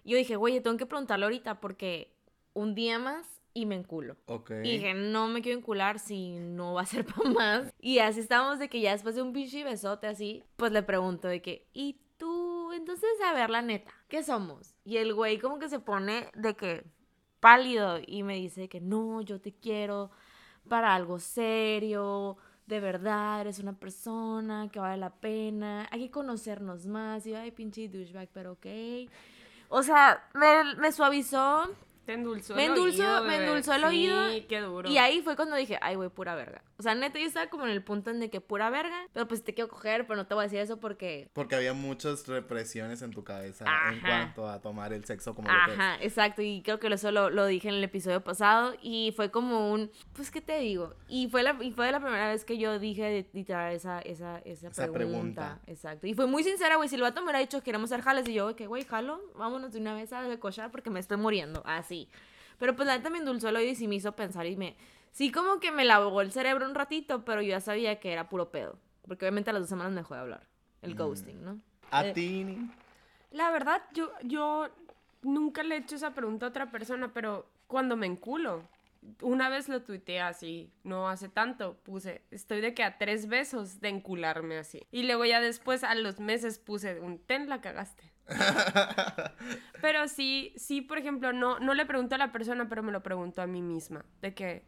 Yo 0.06 0.18
dije, 0.18 0.36
güey, 0.36 0.62
tengo 0.62 0.78
que 0.78 0.86
preguntarle 0.86 1.26
ahorita 1.26 1.60
porque 1.60 2.16
un 2.54 2.76
día 2.76 3.00
más 3.00 3.42
y 3.54 3.66
me 3.66 3.76
enculo. 3.76 4.18
Ok. 4.28 4.52
Y 4.64 4.72
dije, 4.74 4.94
no 4.94 5.28
me 5.28 5.42
quiero 5.42 5.58
encular 5.58 6.00
si 6.00 6.38
no 6.40 6.74
va 6.74 6.82
a 6.82 6.86
ser 6.86 7.06
para 7.16 7.30
más. 7.30 7.74
Y 7.80 8.00
así 8.00 8.20
estábamos 8.20 8.60
de 8.60 8.70
que 8.70 8.82
ya 8.82 8.92
después 8.92 9.16
de 9.16 9.22
un 9.22 9.34
pinche 9.34 9.64
besote 9.64 10.08
así, 10.08 10.44
pues 10.56 10.72
le 10.72 10.84
pregunto 10.84 11.28
de 11.28 11.42
que, 11.42 11.68
¿y 11.74 12.00
tú? 12.18 12.72
Entonces, 12.74 13.10
a 13.26 13.34
ver, 13.34 13.50
la 13.50 13.62
neta, 13.62 13.92
¿qué 14.08 14.24
somos? 14.24 14.76
Y 14.84 14.98
el 14.98 15.14
güey 15.14 15.40
como 15.40 15.58
que 15.60 15.70
se 15.70 15.80
pone 15.80 16.30
de 16.36 16.56
que 16.56 16.86
pálido 17.40 18.00
y 18.06 18.24
me 18.24 18.36
dice 18.36 18.70
que 18.70 18.82
no, 18.82 19.22
yo 19.22 19.40
te 19.40 19.54
quiero 19.54 20.12
para 20.68 20.96
algo 20.96 21.20
serio, 21.20 22.38
de 22.66 22.80
verdad, 22.80 23.42
eres 23.42 23.60
una 23.60 23.78
persona 23.78 24.70
que 24.72 24.80
vale 24.80 24.98
la 24.98 25.14
pena, 25.14 25.88
hay 25.92 26.06
que 26.06 26.12
conocernos 26.12 26.88
más. 26.88 27.26
Y 27.26 27.32
yo, 27.32 27.38
ay, 27.38 27.52
pinche 27.52 27.88
douchebag, 27.88 28.30
pero 28.34 28.54
ok. 28.54 28.66
O 29.78 29.84
sea, 29.84 30.24
me, 30.34 30.76
me 30.76 30.94
suavizó 30.94 31.70
Te 32.06 32.14
endulzó 32.14 32.56
Me 32.56 32.66
el 32.66 32.72
endulzó- 32.74 33.00
oído, 33.04 33.24
me 33.24 33.36
endulzó 33.38 33.74
el 33.74 33.82
Sí, 33.82 33.86
oído 33.88 34.22
qué 34.48 34.62
duro. 34.62 34.90
Y 34.90 34.98
ahí 34.98 35.22
fue 35.22 35.36
cuando 35.36 35.56
dije, 35.56 35.78
ay, 35.82 35.96
güey, 35.96 36.10
pura 36.10 36.36
verga. 36.36 36.62
O 36.78 36.84
sea, 36.84 36.94
neta, 36.94 37.18
yo 37.20 37.26
estaba 37.26 37.48
como 37.50 37.64
en 37.66 37.72
el 37.72 37.84
punto 37.84 38.12
en 38.12 38.20
de 38.20 38.30
que 38.30 38.42
pura 38.42 38.70
verga, 38.70 39.08
pero 39.14 39.28
pues 39.28 39.44
te 39.44 39.54
quiero 39.54 39.70
coger, 39.70 40.06
pero 40.06 40.18
no 40.18 40.28
te 40.28 40.34
voy 40.36 40.42
a 40.42 40.46
decir 40.48 40.60
eso 40.60 40.80
porque... 40.80 41.30
Porque 41.34 41.56
había 41.56 41.74
muchas 41.74 42.28
represiones 42.28 43.02
en 43.02 43.12
tu 43.12 43.24
cabeza 43.24 43.64
en 43.66 43.98
Ajá. 44.00 44.08
cuanto 44.08 44.48
a 44.50 44.62
tomar 44.62 44.92
el 44.94 45.06
sexo 45.06 45.34
como 45.34 45.48
lo 45.50 45.54
que 45.66 45.72
es. 45.74 45.80
Ajá, 45.80 45.98
exacto, 46.02 46.42
y 46.42 46.62
creo 46.64 46.80
que 46.80 46.88
eso 46.88 47.12
lo, 47.12 47.30
lo 47.30 47.46
dije 47.46 47.70
en 47.70 47.76
el 47.76 47.84
episodio 47.84 48.24
pasado 48.24 48.76
y 48.82 49.14
fue 49.16 49.32
como 49.32 49.72
un, 49.72 49.90
pues, 50.14 50.30
¿qué 50.32 50.42
te 50.42 50.60
digo? 50.60 50.94
Y 51.08 51.30
fue 51.30 51.44
la, 51.44 51.58
y 51.62 51.72
fue 51.72 51.92
la 51.92 52.00
primera 52.02 52.28
vez 52.28 52.44
que 52.46 52.58
yo 52.58 52.78
dije 52.78 53.26
literal 53.34 53.74
esa, 53.74 54.00
esa, 54.02 54.40
esa, 54.40 54.68
Esa 54.68 54.84
pregunta. 54.92 54.94
pregunta. 54.98 55.60
Exacto, 55.68 56.08
y 56.08 56.14
fue 56.14 56.28
muy 56.28 56.44
sincera, 56.44 56.76
güey, 56.76 56.90
si 56.90 56.96
el 56.96 57.02
vato 57.02 57.22
me 57.22 57.26
hubiera 57.26 57.40
dicho 57.40 57.64
queremos 57.64 57.90
ser 57.90 58.02
jales 58.02 58.28
y 58.28 58.34
yo, 58.34 58.54
que 58.56 58.68
güey, 58.68 58.84
jalo, 58.84 59.22
vámonos 59.36 59.72
de 59.72 59.80
una 59.80 59.94
vez 59.94 60.12
a 60.14 60.38
cochar 60.40 60.72
porque 60.72 60.90
me 60.90 61.00
estoy 61.00 61.18
muriendo, 61.18 61.64
así. 61.66 61.95
Pero 62.60 62.76
pues 62.76 62.88
la 62.88 62.98
neta 62.98 63.10
me 63.10 63.18
endulzó 63.20 63.50
el 63.50 63.56
oído 63.58 63.72
y 63.72 63.76
sí 63.76 63.88
me 63.88 63.96
hizo 63.96 64.16
pensar 64.16 64.46
y 64.46 64.56
me, 64.56 64.76
sí 65.12 65.32
como 65.32 65.60
que 65.60 65.72
me 65.72 65.84
lavó 65.86 66.22
el 66.22 66.32
cerebro 66.32 66.66
un 66.66 66.76
ratito, 66.76 67.26
pero 67.26 67.42
yo 67.42 67.50
ya 67.50 67.60
sabía 67.62 68.00
que 68.00 68.12
era 68.14 68.30
puro 68.30 68.50
pedo, 68.52 68.78
porque 69.08 69.26
obviamente 69.26 69.50
a 69.50 69.54
las 69.54 69.64
dos 69.64 69.70
semanas 69.70 69.92
me 69.94 70.00
dejó 70.02 70.14
de 70.16 70.22
hablar, 70.22 70.48
el 70.82 70.94
Mm. 70.96 70.98
ghosting, 70.98 71.44
¿no? 71.44 71.60
A 71.92 72.06
Eh, 72.06 72.14
ti. 72.14 72.58
La 73.32 73.52
verdad, 73.52 73.82
yo, 73.94 74.12
yo 74.24 74.70
nunca 75.22 75.64
le 75.64 75.76
he 75.76 75.80
hecho 75.80 75.96
esa 75.96 76.14
pregunta 76.14 76.46
a 76.46 76.50
otra 76.50 76.72
persona, 76.72 77.12
pero 77.14 77.46
cuando 77.68 77.98
me 77.98 78.06
enculo, 78.06 78.64
una 79.22 79.50
vez 79.50 79.68
lo 79.70 79.82
tuiteé 79.82 80.22
así, 80.22 80.72
no 80.84 81.10
hace 81.10 81.30
tanto, 81.30 81.76
puse, 81.84 82.22
estoy 82.32 82.62
de 82.62 82.74
que 82.74 82.84
a 82.84 82.98
tres 82.98 83.28
besos 83.28 83.82
de 83.82 83.90
encularme 83.90 84.58
así. 84.58 84.88
Y 84.92 85.04
luego 85.04 85.26
ya 85.26 85.42
después, 85.42 85.84
a 85.84 85.94
los 85.96 86.20
meses, 86.20 86.58
puse 86.60 87.00
un 87.00 87.20
ten, 87.20 87.50
la 87.50 87.62
cagaste. 87.62 88.04
Pero 89.82 90.08
sí, 90.08 90.54
sí, 90.58 90.82
por 90.82 90.98
ejemplo, 90.98 91.34
no, 91.34 91.60
no 91.60 91.74
le 91.74 91.86
pregunto 91.86 92.16
a 92.16 92.18
la 92.18 92.32
persona, 92.32 92.68
pero 92.68 92.82
me 92.84 92.92
lo 92.92 93.04
pregunto 93.04 93.42
a 93.42 93.48
mí 93.48 93.62
misma, 93.62 94.04
de 94.22 94.34
que 94.34 94.66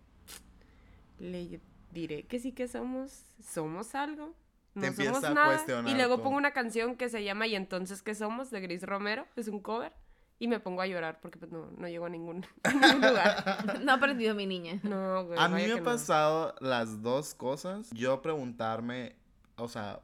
le 1.19 1.59
diré 1.91 2.23
que 2.27 2.39
sí 2.39 2.51
que 2.51 2.67
somos, 2.67 3.25
somos 3.43 3.95
algo. 3.95 4.35
No 4.75 4.81
Te 4.81 4.93
somos 4.93 5.23
empieza 5.23 5.27
a 5.29 5.33
nada. 5.33 5.47
cuestionar 5.55 5.91
Y 5.91 5.95
luego 5.95 6.17
tú. 6.17 6.23
pongo 6.23 6.37
una 6.37 6.51
canción 6.51 6.95
que 6.97 7.09
se 7.09 7.23
llama 7.23 7.47
Y 7.47 7.55
entonces 7.55 8.03
qué 8.03 8.13
somos 8.13 8.51
de 8.51 8.61
Gris 8.61 8.83
Romero, 8.83 9.25
es 9.35 9.47
un 9.47 9.59
cover, 9.59 9.91
y 10.37 10.47
me 10.47 10.59
pongo 10.59 10.81
a 10.83 10.85
llorar 10.87 11.19
porque 11.19 11.39
pues 11.39 11.51
no, 11.51 11.71
no 11.77 11.87
llego 11.87 12.05
a 12.05 12.09
ningún, 12.09 12.45
a 12.63 12.71
ningún 12.73 13.01
lugar. 13.09 13.79
No 13.83 13.91
ha 13.91 13.95
aprendido 13.95 14.35
mi 14.35 14.45
niña. 14.45 14.79
No, 14.83 15.25
güey. 15.25 15.39
A 15.39 15.47
mí 15.49 15.63
me 15.65 15.71
ha 15.73 15.77
no. 15.77 15.83
pasado 15.83 16.53
las 16.59 17.01
dos 17.01 17.33
cosas. 17.33 17.89
Yo 17.91 18.21
preguntarme, 18.21 19.15
o 19.55 19.67
sea, 19.67 20.01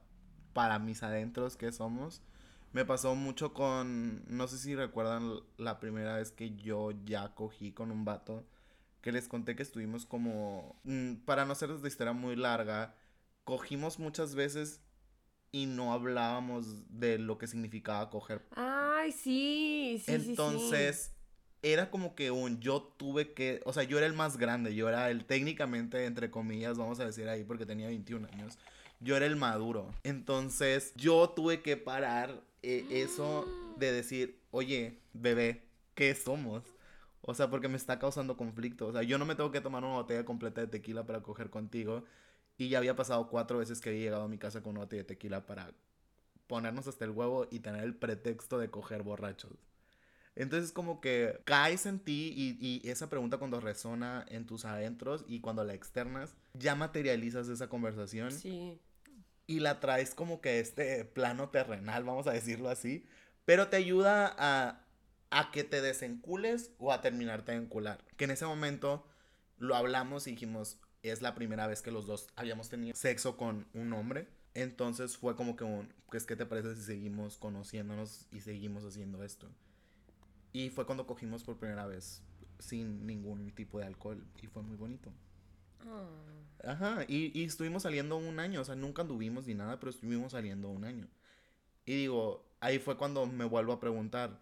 para 0.53 0.79
mis 0.79 1.03
adentros, 1.03 1.55
¿qué 1.55 1.71
somos? 1.71 2.23
Me 2.73 2.85
pasó 2.85 3.13
mucho 3.13 3.53
con, 3.53 4.23
no 4.27 4.47
sé 4.47 4.57
si 4.57 4.75
recuerdan 4.75 5.39
la 5.57 5.79
primera 5.79 6.15
vez 6.15 6.31
que 6.31 6.55
yo 6.55 6.91
ya 7.05 7.35
cogí 7.35 7.71
con 7.71 7.91
un 7.91 8.03
vato, 8.03 8.43
que 9.01 9.11
les 9.11 9.27
conté 9.27 9.55
que 9.55 9.61
estuvimos 9.61 10.07
como, 10.07 10.79
mm, 10.83 11.17
para 11.25 11.45
no 11.45 11.51
hacerles 11.51 11.81
la 11.83 11.87
historia 11.87 12.13
muy 12.13 12.35
larga, 12.35 12.95
cogimos 13.43 13.99
muchas 13.99 14.33
veces 14.33 14.81
y 15.51 15.67
no 15.67 15.93
hablábamos 15.93 16.65
de 16.89 17.19
lo 17.19 17.37
que 17.37 17.45
significaba 17.45 18.09
coger 18.09 18.41
Ay, 18.55 19.11
sí, 19.11 20.01
sí, 20.03 20.05
sí, 20.05 20.19
sí. 20.19 20.29
entonces, 20.29 21.11
era 21.61 21.91
como 21.91 22.15
que 22.15 22.31
un 22.31 22.59
yo 22.59 22.81
tuve 22.97 23.33
que, 23.33 23.61
o 23.65 23.73
sea, 23.73 23.83
yo 23.83 23.99
era 23.99 24.07
el 24.07 24.13
más 24.13 24.37
grande, 24.37 24.73
yo 24.73 24.89
era 24.89 25.11
el 25.11 25.25
técnicamente, 25.25 26.05
entre 26.05 26.31
comillas, 26.31 26.79
vamos 26.79 26.99
a 26.99 27.05
decir 27.05 27.29
ahí, 27.29 27.43
porque 27.43 27.67
tenía 27.67 27.87
21 27.87 28.27
años, 28.33 28.57
yo 28.99 29.15
era 29.15 29.27
el 29.27 29.35
maduro. 29.35 29.93
Entonces, 30.03 30.91
yo 30.95 31.29
tuve 31.29 31.61
que 31.61 31.77
parar 31.77 32.41
eh, 32.63 32.85
eso 32.89 33.45
de 33.77 33.91
decir, 33.91 34.39
oye, 34.51 34.99
bebé, 35.13 35.63
¿qué 35.95 36.15
somos? 36.15 36.63
O 37.21 37.33
sea, 37.33 37.49
porque 37.49 37.67
me 37.67 37.77
está 37.77 37.99
causando 37.99 38.35
conflicto. 38.35 38.87
O 38.87 38.91
sea, 38.91 39.03
yo 39.03 39.17
no 39.17 39.25
me 39.25 39.35
tengo 39.35 39.51
que 39.51 39.61
tomar 39.61 39.83
una 39.83 39.95
botella 39.95 40.25
completa 40.25 40.61
de 40.61 40.67
tequila 40.67 41.05
para 41.05 41.21
coger 41.21 41.49
contigo. 41.49 42.03
Y 42.57 42.69
ya 42.69 42.77
había 42.79 42.95
pasado 42.95 43.27
cuatro 43.29 43.59
veces 43.59 43.81
que 43.81 43.89
había 43.89 44.01
llegado 44.01 44.23
a 44.23 44.27
mi 44.27 44.37
casa 44.37 44.61
con 44.61 44.71
una 44.71 44.81
botella 44.81 45.03
de 45.03 45.07
tequila 45.07 45.45
para 45.45 45.73
ponernos 46.47 46.87
hasta 46.87 47.05
el 47.05 47.11
huevo 47.11 47.47
y 47.49 47.59
tener 47.59 47.83
el 47.83 47.95
pretexto 47.95 48.59
de 48.59 48.69
coger 48.69 49.03
borrachos. 49.03 49.57
Entonces 50.35 50.71
como 50.71 50.99
que 50.99 51.39
caes 51.45 51.85
en 51.85 51.99
ti 51.99 52.33
y, 52.35 52.81
y 52.83 52.89
esa 52.89 53.09
pregunta 53.09 53.37
cuando 53.37 53.59
resona 53.59 54.25
en 54.29 54.45
tus 54.45 54.65
adentros 54.65 55.23
y 55.27 55.41
cuando 55.41 55.63
la 55.63 55.73
externas, 55.73 56.35
ya 56.53 56.75
materializas 56.75 57.47
esa 57.49 57.69
conversación 57.69 58.31
Sí. 58.31 58.79
Y 59.47 59.59
la 59.59 59.79
traes 59.79 60.15
como 60.15 60.41
que 60.41 60.59
este 60.59 61.05
plano 61.05 61.49
terrenal, 61.49 62.03
vamos 62.03 62.27
a 62.27 62.31
decirlo 62.33 62.69
así, 62.69 63.05
pero 63.45 63.67
te 63.67 63.77
ayuda 63.77 64.33
a, 64.37 64.85
a 65.31 65.51
que 65.51 65.63
te 65.63 65.81
desencules 65.81 66.71
o 66.77 66.91
a 66.93 67.01
terminarte 67.01 67.51
de 67.51 67.59
encular. 67.59 68.03
Que 68.17 68.25
en 68.25 68.31
ese 68.31 68.45
momento 68.45 69.05
lo 69.57 69.75
hablamos 69.75 70.27
y 70.27 70.31
dijimos, 70.31 70.79
es 71.03 71.21
la 71.21 71.35
primera 71.35 71.67
vez 71.67 71.81
que 71.81 71.91
los 71.91 72.07
dos 72.07 72.27
habíamos 72.35 72.69
tenido 72.69 72.95
sexo 72.95 73.37
con 73.37 73.67
un 73.73 73.93
hombre. 73.93 74.27
Entonces 74.53 75.17
fue 75.17 75.35
como 75.35 75.55
que 75.55 75.65
pues, 76.09 76.25
¿qué 76.25 76.35
te 76.35 76.45
parece 76.45 76.75
si 76.75 76.83
seguimos 76.83 77.37
conociéndonos 77.37 78.27
y 78.31 78.41
seguimos 78.41 78.85
haciendo 78.85 79.23
esto? 79.23 79.49
Y 80.53 80.69
fue 80.69 80.85
cuando 80.85 81.07
cogimos 81.07 81.43
por 81.43 81.57
primera 81.57 81.85
vez 81.87 82.21
sin 82.59 83.05
ningún 83.05 83.51
tipo 83.51 83.79
de 83.79 83.85
alcohol 83.85 84.23
y 84.41 84.47
fue 84.47 84.61
muy 84.61 84.77
bonito. 84.77 85.11
Ah. 85.85 86.09
Ajá, 86.63 87.05
y, 87.07 87.37
y 87.37 87.43
estuvimos 87.43 87.83
saliendo 87.83 88.15
un 88.17 88.39
año, 88.39 88.61
o 88.61 88.63
sea, 88.65 88.75
nunca 88.75 89.01
anduvimos 89.01 89.47
ni 89.47 89.53
nada, 89.53 89.79
pero 89.79 89.89
estuvimos 89.89 90.31
saliendo 90.31 90.69
un 90.69 90.85
año. 90.85 91.09
Y 91.85 91.95
digo, 91.95 92.45
ahí 92.61 92.79
fue 92.79 92.97
cuando 92.97 93.25
me 93.27 93.45
vuelvo 93.45 93.73
a 93.73 93.79
preguntar. 93.79 94.41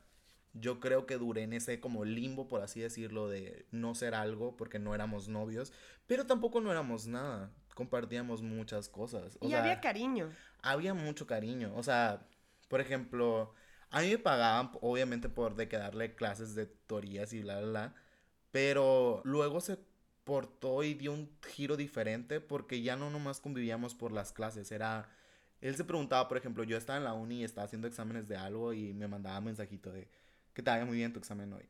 Yo 0.53 0.79
creo 0.81 1.05
que 1.07 1.17
duré 1.17 1.43
en 1.43 1.53
ese 1.53 1.79
como 1.79 2.05
limbo, 2.05 2.47
por 2.47 2.61
así 2.61 2.81
decirlo, 2.81 3.29
de 3.29 3.67
no 3.71 3.95
ser 3.95 4.15
algo 4.15 4.57
porque 4.57 4.79
no 4.79 4.95
éramos 4.95 5.27
novios, 5.29 5.73
pero 6.07 6.25
tampoco 6.27 6.61
no 6.61 6.71
éramos 6.71 7.07
nada. 7.07 7.53
Compartíamos 7.75 8.41
muchas 8.43 8.89
cosas. 8.89 9.37
O 9.41 9.47
y 9.47 9.51
sea, 9.51 9.59
había 9.59 9.79
cariño. 9.81 10.35
había 10.61 10.93
mucho 10.93 11.27
cariño. 11.27 11.73
O 11.75 11.83
sea, 11.83 12.27
por 12.67 12.81
ejemplo, 12.81 13.53
a 13.89 14.01
mí 14.01 14.09
me 14.09 14.17
pagaban, 14.19 14.71
obviamente, 14.81 15.29
por 15.29 15.55
de 15.55 15.67
que 15.67 15.77
darle 15.77 16.15
clases 16.15 16.55
de 16.55 16.67
teorías 16.67 17.33
y 17.33 17.41
bla, 17.41 17.59
bla, 17.59 17.69
bla. 17.69 17.95
Pero 18.51 19.21
luego 19.25 19.61
se 19.61 19.79
portó 20.23 20.83
y 20.83 20.93
dio 20.93 21.13
un 21.13 21.29
giro 21.47 21.77
diferente 21.77 22.39
porque 22.41 22.81
ya 22.81 22.95
no 22.95 23.09
nomás 23.09 23.39
convivíamos 23.39 23.95
por 23.95 24.11
las 24.11 24.31
clases. 24.31 24.71
Era. 24.71 25.09
Él 25.61 25.75
se 25.75 25.83
preguntaba, 25.83 26.27
por 26.27 26.37
ejemplo, 26.37 26.63
yo 26.63 26.77
estaba 26.77 26.97
en 26.97 27.05
la 27.05 27.13
uni 27.13 27.41
y 27.41 27.43
estaba 27.43 27.65
haciendo 27.65 27.87
exámenes 27.87 28.27
de 28.27 28.37
algo 28.37 28.73
y 28.73 28.93
me 28.93 29.07
mandaba 29.07 29.41
mensajito 29.41 29.91
de 29.91 30.09
que 30.53 30.63
te 30.63 30.71
vaya 30.71 30.85
muy 30.85 30.97
bien 30.97 31.13
tu 31.13 31.19
examen 31.19 31.53
hoy. 31.53 31.69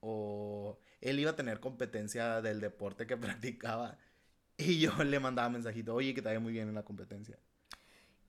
O 0.00 0.78
él 1.00 1.18
iba 1.20 1.32
a 1.32 1.36
tener 1.36 1.60
competencia 1.60 2.40
del 2.42 2.60
deporte 2.60 3.06
que 3.06 3.16
practicaba. 3.18 3.98
Y 4.56 4.80
yo 4.80 4.92
le 5.04 5.20
mandaba 5.20 5.48
mensajito, 5.50 5.94
oye, 5.94 6.14
que 6.14 6.22
te 6.22 6.28
vaya 6.28 6.40
muy 6.40 6.52
bien 6.52 6.68
en 6.68 6.74
la 6.74 6.84
competencia. 6.84 7.38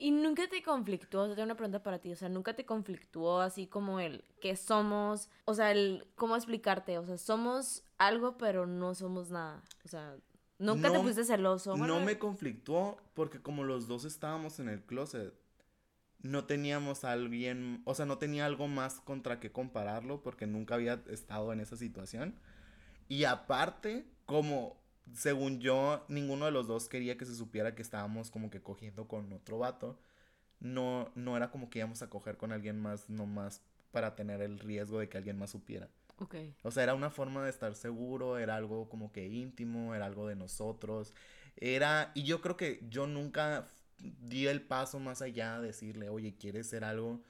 ¿Y 0.02 0.12
nunca 0.12 0.48
te 0.48 0.64
conflictuó? 0.64 1.24
O 1.24 1.26
sea, 1.28 1.36
tengo 1.36 1.46
una 1.48 1.56
pregunta 1.56 1.84
para 1.84 2.00
ti. 2.00 2.12
O 2.12 2.16
sea, 2.16 2.30
¿nunca 2.30 2.56
te 2.56 2.66
conflictuó 2.66 3.42
así 3.42 3.68
como 3.68 4.00
el 4.00 4.24
que 4.42 4.56
somos? 4.56 5.30
O 5.46 5.54
sea, 5.54 5.72
el 5.72 6.08
cómo 6.16 6.36
explicarte. 6.38 6.98
O 6.98 7.06
sea, 7.06 7.18
somos 7.18 7.84
algo, 7.98 8.38
pero 8.38 8.66
no 8.66 8.96
somos 8.96 9.30
nada. 9.30 9.62
O 9.84 9.90
sea, 9.90 10.16
nunca 10.58 10.90
te 10.90 10.98
No- 10.98 11.02
pusiste 11.04 11.26
celoso. 11.26 11.76
No 11.76 12.00
me 12.00 12.18
conflictuó 12.18 12.98
porque 13.14 13.42
como 13.42 13.66
los 13.66 13.88
dos 13.90 14.06
estábamos 14.06 14.60
en 14.62 14.70
el 14.70 14.82
closet, 14.82 15.34
no 16.22 16.46
teníamos 16.46 17.04
a 17.04 17.12
alguien, 17.12 17.82
o 17.86 17.94
sea, 17.94 18.06
no 18.06 18.18
tenía 18.18 18.46
algo 18.46 18.68
más 18.70 19.02
contra 19.02 19.40
que 19.42 19.52
compararlo 19.52 20.22
porque 20.24 20.48
nunca 20.48 20.76
había 20.76 21.02
estado 21.10 21.52
en 21.52 21.60
esa 21.60 21.76
situación. 21.76 22.36
Y 23.10 23.26
aparte, 23.26 24.06
como 24.26 24.78
según 25.14 25.60
yo, 25.60 26.06
ninguno 26.08 26.46
de 26.46 26.52
los 26.52 26.68
dos 26.68 26.88
quería 26.90 27.18
que 27.18 27.26
se 27.26 27.36
supiera 27.36 27.76
que 27.76 27.82
estábamos 27.82 28.32
como 28.32 28.50
que 28.50 28.62
cogiendo 28.62 29.08
con 29.08 29.32
otro 29.34 29.60
vato. 29.60 30.00
No, 30.60 31.12
no 31.16 31.38
era 31.38 31.52
como 31.52 31.70
que 31.70 31.80
íbamos 31.80 32.02
a 32.02 32.10
coger 32.10 32.38
con 32.38 32.52
alguien 32.52 32.80
más 32.80 33.10
nomás 33.10 33.62
para 33.92 34.16
tener 34.16 34.42
el 34.42 34.60
riesgo 34.60 35.00
de 35.00 35.10
que 35.10 35.18
alguien 35.18 35.38
más 35.38 35.52
supiera. 35.52 35.90
Ok. 36.18 36.36
O 36.64 36.72
sea, 36.72 36.84
era 36.84 36.96
una 36.96 37.10
forma 37.10 37.44
de 37.44 37.50
estar 37.50 37.74
seguro, 37.76 38.38
era 38.38 38.56
algo 38.56 38.90
como 38.90 39.12
que 39.12 39.28
íntimo, 39.28 39.96
era 39.96 40.06
algo 40.06 40.28
de 40.28 40.36
nosotros. 40.36 41.14
Era, 41.56 42.12
y 42.14 42.24
yo 42.24 42.42
creo 42.42 42.58
que 42.58 42.86
yo 42.90 43.08
nunca 43.08 43.68
di 44.00 44.48
el 44.48 44.62
paso 44.62 45.00
más 45.00 45.22
allá 45.22 45.60
de 45.60 45.68
decirle, 45.68 46.10
oye, 46.10 46.36
¿quieres 46.36 46.68
ser 46.68 46.84
algo? 46.84 47.24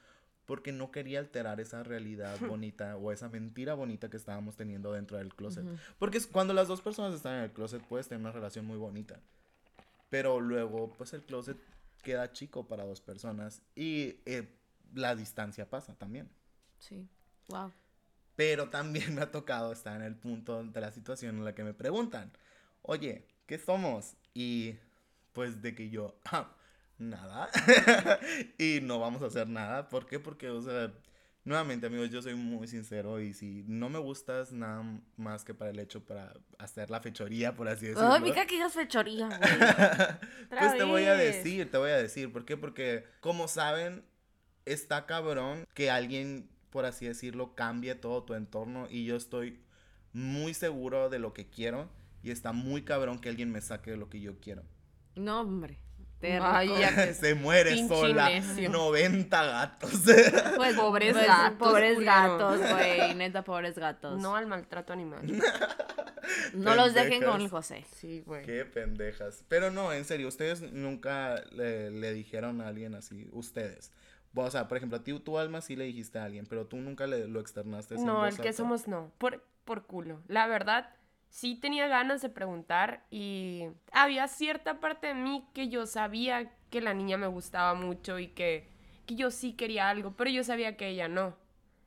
Porque 0.50 0.72
no 0.72 0.90
quería 0.90 1.20
alterar 1.20 1.60
esa 1.60 1.84
realidad 1.84 2.36
bonita 2.40 2.96
o 2.96 3.12
esa 3.12 3.28
mentira 3.28 3.74
bonita 3.74 4.10
que 4.10 4.16
estábamos 4.16 4.56
teniendo 4.56 4.92
dentro 4.92 5.16
del 5.16 5.32
closet. 5.32 5.64
Porque 5.96 6.20
cuando 6.32 6.52
las 6.54 6.66
dos 6.66 6.80
personas 6.80 7.14
están 7.14 7.36
en 7.36 7.44
el 7.44 7.52
closet 7.52 7.80
puedes 7.84 8.08
tener 8.08 8.20
una 8.20 8.32
relación 8.32 8.66
muy 8.66 8.76
bonita. 8.76 9.20
Pero 10.08 10.40
luego, 10.40 10.92
pues 10.98 11.12
el 11.12 11.22
closet 11.22 11.56
queda 12.02 12.32
chico 12.32 12.66
para 12.66 12.84
dos 12.84 13.00
personas 13.00 13.62
y 13.76 14.16
eh, 14.26 14.48
la 14.92 15.14
distancia 15.14 15.70
pasa 15.70 15.94
también. 15.94 16.28
Sí. 16.80 17.06
Wow. 17.46 17.70
Pero 18.34 18.70
también 18.70 19.14
me 19.14 19.20
ha 19.22 19.30
tocado 19.30 19.70
estar 19.70 19.94
en 20.00 20.02
el 20.02 20.16
punto 20.16 20.64
de 20.64 20.80
la 20.80 20.90
situación 20.90 21.36
en 21.36 21.44
la 21.44 21.54
que 21.54 21.62
me 21.62 21.74
preguntan, 21.74 22.32
oye, 22.82 23.24
¿qué 23.46 23.56
somos? 23.56 24.16
Y 24.34 24.74
pues 25.32 25.62
de 25.62 25.76
que 25.76 25.90
yo, 25.90 26.16
"Ah, 26.24 26.50
nada. 27.00 27.48
y 28.58 28.80
no 28.82 28.98
vamos 28.98 29.22
a 29.22 29.26
hacer 29.26 29.48
nada. 29.48 29.88
¿Por 29.88 30.06
qué? 30.06 30.18
Porque, 30.18 30.48
o 30.50 30.60
sea, 30.62 30.92
nuevamente, 31.44 31.86
amigos, 31.86 32.10
yo 32.10 32.22
soy 32.22 32.34
muy 32.34 32.68
sincero 32.68 33.20
y 33.20 33.32
si 33.32 33.64
no 33.66 33.88
me 33.88 33.98
gustas 33.98 34.52
nada 34.52 34.84
más 35.16 35.44
que 35.44 35.54
para 35.54 35.70
el 35.70 35.78
hecho 35.78 36.04
para 36.04 36.34
hacer 36.58 36.90
la 36.90 37.00
fechoría, 37.00 37.54
por 37.54 37.68
así 37.68 37.86
decirlo. 37.86 38.12
Ay, 38.12 38.20
mica 38.20 38.46
que 38.46 38.56
digas 38.56 38.74
fechoría, 38.74 39.28
pues 40.48 40.76
te 40.76 40.84
voy 40.84 41.04
a 41.04 41.14
decir, 41.14 41.70
te 41.70 41.78
voy 41.78 41.90
a 41.90 41.96
decir. 41.96 42.32
¿Por 42.32 42.44
qué? 42.44 42.56
Porque, 42.56 43.04
como 43.20 43.48
saben, 43.48 44.04
está 44.64 45.06
cabrón 45.06 45.64
que 45.74 45.90
alguien, 45.90 46.50
por 46.70 46.84
así 46.84 47.06
decirlo, 47.06 47.54
cambie 47.54 47.94
todo 47.94 48.22
tu 48.24 48.34
entorno. 48.34 48.86
Y 48.90 49.04
yo 49.04 49.16
estoy 49.16 49.60
muy 50.12 50.54
seguro 50.54 51.08
de 51.08 51.18
lo 51.18 51.32
que 51.32 51.48
quiero. 51.48 51.90
Y 52.22 52.30
está 52.30 52.52
muy 52.52 52.82
cabrón 52.82 53.18
que 53.18 53.30
alguien 53.30 53.50
me 53.50 53.62
saque 53.62 53.92
de 53.92 53.96
lo 53.96 54.10
que 54.10 54.20
yo 54.20 54.38
quiero. 54.40 54.62
No, 55.16 55.40
hombre. 55.40 55.78
Te 56.20 56.38
Vaya. 56.38 57.14
Se 57.14 57.34
muere 57.34 57.88
sola. 57.88 58.28
necio. 58.28 58.70
90 58.70 59.44
gatos. 59.44 59.90
Pues, 60.56 60.76
Pobres 60.76 61.14
pues, 61.14 61.26
gatos, 61.26 61.68
Pobres 61.68 61.98
gatos, 62.00 62.60
güey. 62.60 63.14
Neta, 63.16 63.42
pobres 63.42 63.78
gatos. 63.78 64.20
No 64.20 64.36
al 64.36 64.46
maltrato 64.46 64.92
animal. 64.92 65.20
No 66.52 66.74
los 66.74 66.92
dejen 66.92 67.22
con 67.22 67.40
el 67.40 67.48
José. 67.48 67.86
Sí, 67.96 68.22
güey. 68.26 68.44
Qué 68.44 68.64
pendejas. 68.64 69.44
Pero 69.48 69.70
no, 69.70 69.92
en 69.92 70.04
serio, 70.04 70.28
ustedes 70.28 70.60
nunca 70.60 71.42
le, 71.52 71.90
le 71.90 72.12
dijeron 72.12 72.60
a 72.60 72.68
alguien 72.68 72.94
así, 72.94 73.28
ustedes. 73.32 73.90
O 74.34 74.50
sea, 74.50 74.68
por 74.68 74.76
ejemplo, 74.76 74.98
a 74.98 75.02
ti, 75.02 75.18
tu 75.18 75.38
alma 75.38 75.60
sí 75.60 75.74
le 75.76 75.84
dijiste 75.84 76.18
a 76.18 76.24
alguien, 76.24 76.46
pero 76.46 76.66
tú 76.66 76.76
nunca 76.76 77.06
le, 77.06 77.26
lo 77.26 77.40
externaste. 77.40 77.96
No, 77.96 78.26
el 78.26 78.36
que 78.38 78.52
somos 78.52 78.86
no. 78.86 79.10
Por, 79.18 79.42
por 79.64 79.86
culo. 79.86 80.20
La 80.28 80.46
verdad, 80.46 80.90
sí 81.30 81.54
tenía 81.54 81.86
ganas 81.86 82.20
de 82.20 82.28
preguntar 82.28 83.04
y 83.10 83.68
había 83.92 84.28
cierta 84.28 84.80
parte 84.80 85.08
de 85.08 85.14
mí 85.14 85.46
que 85.54 85.68
yo 85.68 85.86
sabía 85.86 86.52
que 86.70 86.80
la 86.80 86.92
niña 86.92 87.16
me 87.16 87.26
gustaba 87.28 87.74
mucho 87.74 88.18
y 88.18 88.28
que, 88.28 88.68
que 89.06 89.14
yo 89.14 89.30
sí 89.30 89.54
quería 89.54 89.88
algo, 89.88 90.12
pero 90.16 90.30
yo 90.30 90.44
sabía 90.44 90.76
que 90.76 90.88
ella 90.88 91.08
no. 91.08 91.34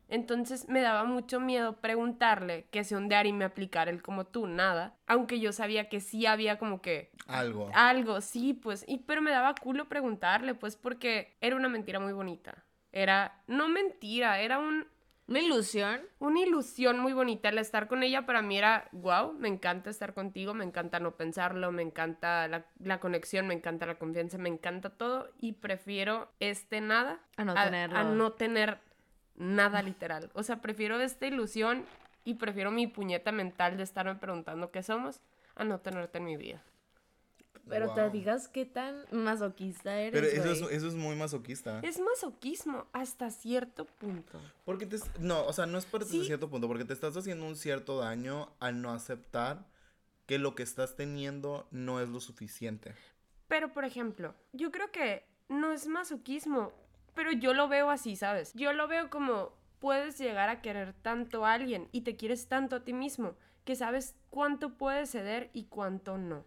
Entonces 0.09 0.67
me 0.69 0.81
daba 0.81 1.05
mucho 1.05 1.39
miedo 1.39 1.77
preguntarle 1.77 2.67
que 2.71 2.83
se 2.83 2.95
ondeara 2.95 3.27
y 3.27 3.33
me 3.33 3.45
aplicara 3.45 3.89
el 3.89 4.01
como 4.01 4.25
tú, 4.25 4.47
nada. 4.47 4.95
Aunque 5.07 5.39
yo 5.39 5.51
sabía 5.51 5.89
que 5.89 5.99
sí 6.01 6.25
había 6.25 6.57
como 6.57 6.81
que 6.81 7.11
Algo. 7.25 7.71
algo, 7.73 8.21
sí, 8.21 8.53
pues, 8.53 8.85
y, 8.87 8.99
pero 8.99 9.21
me 9.21 9.31
daba 9.31 9.55
culo 9.55 9.89
preguntarle, 9.89 10.55
pues, 10.55 10.75
porque 10.75 11.35
era 11.41 11.55
una 11.55 11.69
mentira 11.69 11.99
muy 11.99 12.13
bonita. 12.13 12.63
Era, 12.91 13.41
no 13.47 13.69
mentira, 13.69 14.39
era 14.39 14.59
un, 14.59 14.85
Una 15.27 15.39
ilusión. 15.39 16.01
una 16.19 16.41
ilusión 16.41 16.99
muy 16.99 17.13
bonita. 17.13 17.49
El 17.49 17.57
estar 17.57 17.87
con 17.87 18.03
ella 18.03 18.25
para 18.25 18.41
mí 18.41 18.57
era, 18.57 18.89
wow, 18.91 19.33
me 19.33 19.47
encanta 19.47 19.89
estar 19.89 20.13
contigo, 20.13 20.53
me 20.53 20.65
encanta 20.65 20.99
no 20.99 21.15
pensarlo, 21.15 21.71
me 21.71 21.81
encanta 21.81 22.47
la, 22.47 22.65
la 22.79 22.99
conexión, 22.99 23.47
me 23.47 23.53
encanta 23.53 23.85
la 23.85 23.95
confianza, 23.95 24.37
me 24.37 24.49
encanta 24.49 24.89
todo 24.89 25.29
y 25.39 25.53
prefiero 25.53 26.29
este 26.39 26.81
nada 26.81 27.19
A 27.37 27.45
no 27.45 27.53
a, 27.57 27.63
tenerlo. 27.63 27.97
a 27.97 28.03
no 28.03 28.33
tener 28.33 28.79
nada 29.35 29.81
literal. 29.81 30.29
O 30.33 30.43
sea, 30.43 30.61
prefiero 30.61 30.99
esta 30.99 31.25
ilusión 31.25 31.85
y 32.25 32.35
prefiero 32.35 32.71
mi 32.71 32.87
puñeta 32.87 33.31
mental 33.31 33.77
de 33.77 33.83
estarme 33.83 34.15
preguntando 34.15 34.71
qué 34.71 34.83
somos 34.83 35.21
a 35.55 35.63
no 35.63 35.79
tenerte 35.79 36.17
en 36.17 36.25
mi 36.25 36.37
vida. 36.37 36.61
Pero 37.69 37.93
te 37.93 38.09
digas 38.09 38.47
qué 38.49 38.65
tan 38.65 39.05
masoquista 39.11 39.99
eres, 39.99 40.11
Pero 40.19 40.27
eso 40.53 40.69
es, 40.69 40.75
eso 40.77 40.87
es 40.87 40.95
muy 40.95 41.15
masoquista. 41.15 41.79
Es 41.79 41.99
masoquismo 41.99 42.87
hasta 42.91 43.29
cierto 43.29 43.85
punto. 43.85 44.39
Porque 44.65 44.85
te... 44.85 44.97
No, 45.19 45.45
o 45.45 45.53
sea, 45.53 45.65
no 45.65 45.77
es 45.77 45.87
Sí. 46.07 46.25
cierto 46.25 46.49
punto, 46.49 46.67
porque 46.67 46.85
te 46.85 46.93
estás 46.93 47.15
haciendo 47.15 47.45
un 47.45 47.55
cierto 47.55 47.99
daño 47.99 48.53
al 48.59 48.81
no 48.81 48.91
aceptar 48.91 49.65
que 50.25 50.39
lo 50.39 50.55
que 50.55 50.63
estás 50.63 50.95
teniendo 50.95 51.67
no 51.71 52.01
es 52.01 52.09
lo 52.09 52.19
suficiente. 52.19 52.95
Pero, 53.47 53.73
por 53.73 53.85
ejemplo, 53.85 54.35
yo 54.51 54.71
creo 54.71 54.91
que 54.91 55.25
no 55.47 55.71
es 55.71 55.87
masoquismo, 55.87 56.71
pero 57.13 57.31
yo 57.31 57.53
lo 57.53 57.67
veo 57.67 57.89
así, 57.89 58.15
¿sabes? 58.15 58.53
Yo 58.55 58.73
lo 58.73 58.87
veo 58.87 59.09
como 59.09 59.53
puedes 59.79 60.17
llegar 60.17 60.49
a 60.49 60.61
querer 60.61 60.93
tanto 60.93 61.45
a 61.45 61.53
alguien 61.53 61.89
y 61.91 62.01
te 62.01 62.15
quieres 62.15 62.47
tanto 62.47 62.77
a 62.77 62.83
ti 62.83 62.93
mismo 62.93 63.35
que 63.65 63.75
sabes 63.75 64.15
cuánto 64.29 64.77
puedes 64.77 65.11
ceder 65.11 65.49
y 65.53 65.65
cuánto 65.65 66.17
no. 66.17 66.45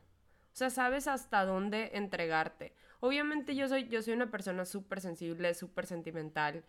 O 0.57 0.59
sea, 0.59 0.71
sabes 0.71 1.07
hasta 1.07 1.45
dónde 1.45 1.91
entregarte. 1.93 2.73
Obviamente 3.01 3.55
yo 3.55 3.69
soy, 3.69 3.89
yo 3.89 4.01
soy 4.01 4.15
una 4.15 4.31
persona 4.31 4.65
súper 4.65 5.03
sensible, 5.03 5.53
súper 5.53 5.85
sentimental 5.85 6.65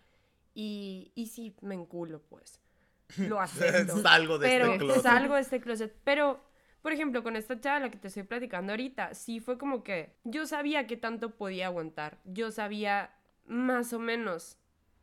y, 0.53 1.13
y 1.15 1.27
sí, 1.27 1.55
me 1.61 1.73
enculo, 1.73 2.21
pues. 2.27 2.59
Lo 3.17 3.39
acepto. 3.39 4.01
Salgo 4.01 4.39
de 4.39 4.49
pero 4.49 4.65
este 4.73 4.79
closet. 4.79 5.03
salgo 5.03 5.35
de 5.35 5.41
este 5.41 5.61
closet. 5.61 5.95
Pero, 6.03 6.43
por 6.81 6.91
ejemplo, 6.91 7.23
con 7.23 7.37
esta 7.37 7.61
chava 7.61 7.79
la 7.79 7.89
que 7.89 7.97
te 7.97 8.09
estoy 8.09 8.23
platicando 8.23 8.73
ahorita, 8.73 9.13
sí 9.13 9.39
fue 9.39 9.57
como 9.57 9.85
que 9.85 10.17
yo 10.25 10.45
sabía 10.45 10.85
que 10.85 10.97
tanto 10.97 11.37
podía 11.37 11.67
aguantar. 11.67 12.19
Yo 12.25 12.51
sabía 12.51 13.15
más 13.45 13.93
o 13.93 13.99
menos 13.99 14.57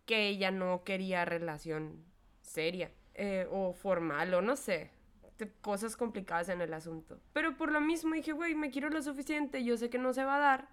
que 0.04 0.28
ella 0.28 0.50
no 0.50 0.84
quería 0.84 1.24
relación 1.24 2.04
seria 2.42 2.90
eh, 3.14 3.48
o 3.50 3.72
formal 3.72 4.34
o 4.34 4.42
no 4.42 4.56
sé. 4.56 4.90
Cosas 5.62 5.96
complicadas 5.96 6.48
en 6.48 6.60
el 6.60 6.72
asunto. 6.74 7.20
Pero 7.32 7.56
por 7.56 7.72
lo 7.72 7.80
mismo 7.80 8.14
dije, 8.14 8.32
güey, 8.32 8.54
me 8.54 8.70
quiero 8.70 8.88
lo 8.90 9.02
suficiente, 9.02 9.64
yo 9.64 9.76
sé 9.76 9.90
que 9.90 9.98
no 9.98 10.12
se 10.12 10.24
va 10.24 10.36
a 10.36 10.38
dar, 10.38 10.68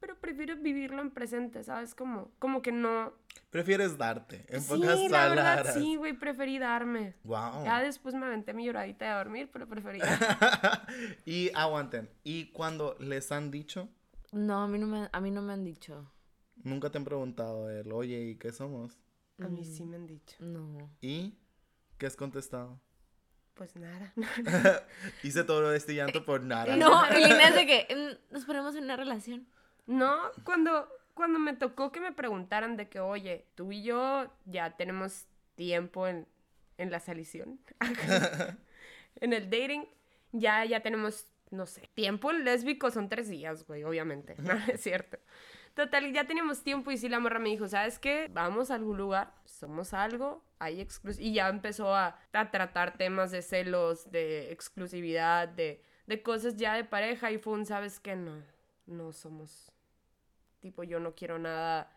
pero 0.00 0.18
prefiero 0.20 0.56
vivirlo 0.56 1.00
en 1.00 1.10
presente, 1.10 1.62
¿sabes? 1.64 1.94
Como, 1.94 2.30
como 2.38 2.60
que 2.60 2.72
no... 2.72 3.12
Prefieres 3.50 3.96
darte, 3.96 4.44
en 4.48 4.60
sí, 4.60 4.68
pocas 4.68 4.98
la 5.10 5.28
verdad, 5.28 5.54
palabras. 5.56 5.74
sí, 5.74 5.96
güey, 5.96 6.12
preferí 6.12 6.58
darme. 6.58 7.14
Wow. 7.24 7.64
Ya 7.64 7.80
después 7.80 8.14
me 8.14 8.26
aventé 8.26 8.52
mi 8.52 8.64
lloradita 8.66 9.06
de 9.08 9.14
dormir, 9.14 9.48
pero 9.52 9.66
preferí. 9.68 10.00
y 11.24 11.50
aguanten. 11.54 12.10
Y 12.24 12.50
cuando 12.52 12.96
les 13.00 13.30
han 13.32 13.50
dicho, 13.50 13.88
No, 14.32 14.62
a 14.62 14.68
mí 14.68 14.78
no 14.78 14.86
me, 14.86 15.08
a 15.12 15.20
mí 15.20 15.30
no 15.30 15.40
me 15.42 15.52
han 15.52 15.64
dicho. 15.64 16.10
nunca 16.56 16.90
te 16.90 16.98
han 16.98 17.04
preguntado 17.04 17.70
el, 17.70 17.90
oye, 17.92 18.20
¿y 18.30 18.36
qué 18.36 18.52
somos? 18.52 18.98
A 19.38 19.48
mí 19.48 19.64
sí 19.64 19.84
me 19.84 19.96
han 19.96 20.06
dicho. 20.06 20.36
No. 20.40 20.90
¿Y 21.00 21.38
qué 21.98 22.06
has 22.06 22.16
contestado? 22.16 22.80
Pues 23.54 23.76
nada. 23.76 24.12
Hice 25.22 25.44
todo 25.44 25.72
este 25.74 25.94
llanto 25.94 26.24
por 26.24 26.42
nada. 26.42 26.76
No, 26.76 27.02
y 27.10 27.22
Lina 27.22 27.48
es 27.48 27.54
de 27.54 27.66
que 27.66 27.94
mm, 27.94 28.32
nos 28.32 28.44
ponemos 28.44 28.74
en 28.76 28.84
una 28.84 28.96
relación. 28.96 29.46
No, 29.86 30.30
cuando, 30.44 30.88
cuando 31.14 31.38
me 31.38 31.54
tocó 31.54 31.92
que 31.92 32.00
me 32.00 32.12
preguntaran 32.12 32.76
de 32.76 32.88
que, 32.88 33.00
oye, 33.00 33.46
tú 33.54 33.72
y 33.72 33.82
yo 33.82 34.32
ya 34.46 34.76
tenemos 34.76 35.26
tiempo 35.54 36.06
en, 36.06 36.26
en 36.78 36.90
la 36.90 37.00
salición, 37.00 37.60
en 39.20 39.32
el 39.32 39.50
dating, 39.50 39.86
ya, 40.30 40.64
ya 40.64 40.80
tenemos, 40.80 41.26
no 41.50 41.66
sé, 41.66 41.90
tiempo 41.94 42.32
lésbico 42.32 42.90
son 42.90 43.08
tres 43.08 43.28
días, 43.28 43.66
güey, 43.66 43.82
obviamente, 43.82 44.36
no 44.38 44.52
es 44.72 44.80
cierto. 44.80 45.18
Total, 45.74 46.12
ya 46.12 46.26
teníamos 46.26 46.62
tiempo 46.62 46.90
y 46.90 46.98
sí 46.98 47.08
la 47.08 47.18
morra 47.18 47.38
me 47.38 47.48
dijo, 47.48 47.66
¿sabes 47.66 47.98
qué? 47.98 48.28
Vamos 48.32 48.70
a 48.70 48.74
algún 48.74 48.98
lugar, 48.98 49.32
somos 49.46 49.94
algo, 49.94 50.44
hay 50.58 50.80
exclusividad. 50.82 51.30
Y 51.30 51.34
ya 51.34 51.48
empezó 51.48 51.94
a, 51.94 52.18
a 52.32 52.50
tratar 52.50 52.98
temas 52.98 53.30
de 53.30 53.40
celos, 53.40 54.10
de 54.10 54.52
exclusividad, 54.52 55.48
de, 55.48 55.82
de 56.06 56.22
cosas 56.22 56.56
ya 56.56 56.74
de 56.74 56.84
pareja 56.84 57.30
y 57.30 57.38
fue 57.38 57.54
un, 57.54 57.64
¿sabes 57.64 58.00
qué? 58.00 58.16
No, 58.16 58.42
no 58.86 59.12
somos, 59.12 59.72
tipo, 60.60 60.82
yo 60.84 61.00
no 61.00 61.14
quiero 61.14 61.38
nada, 61.38 61.90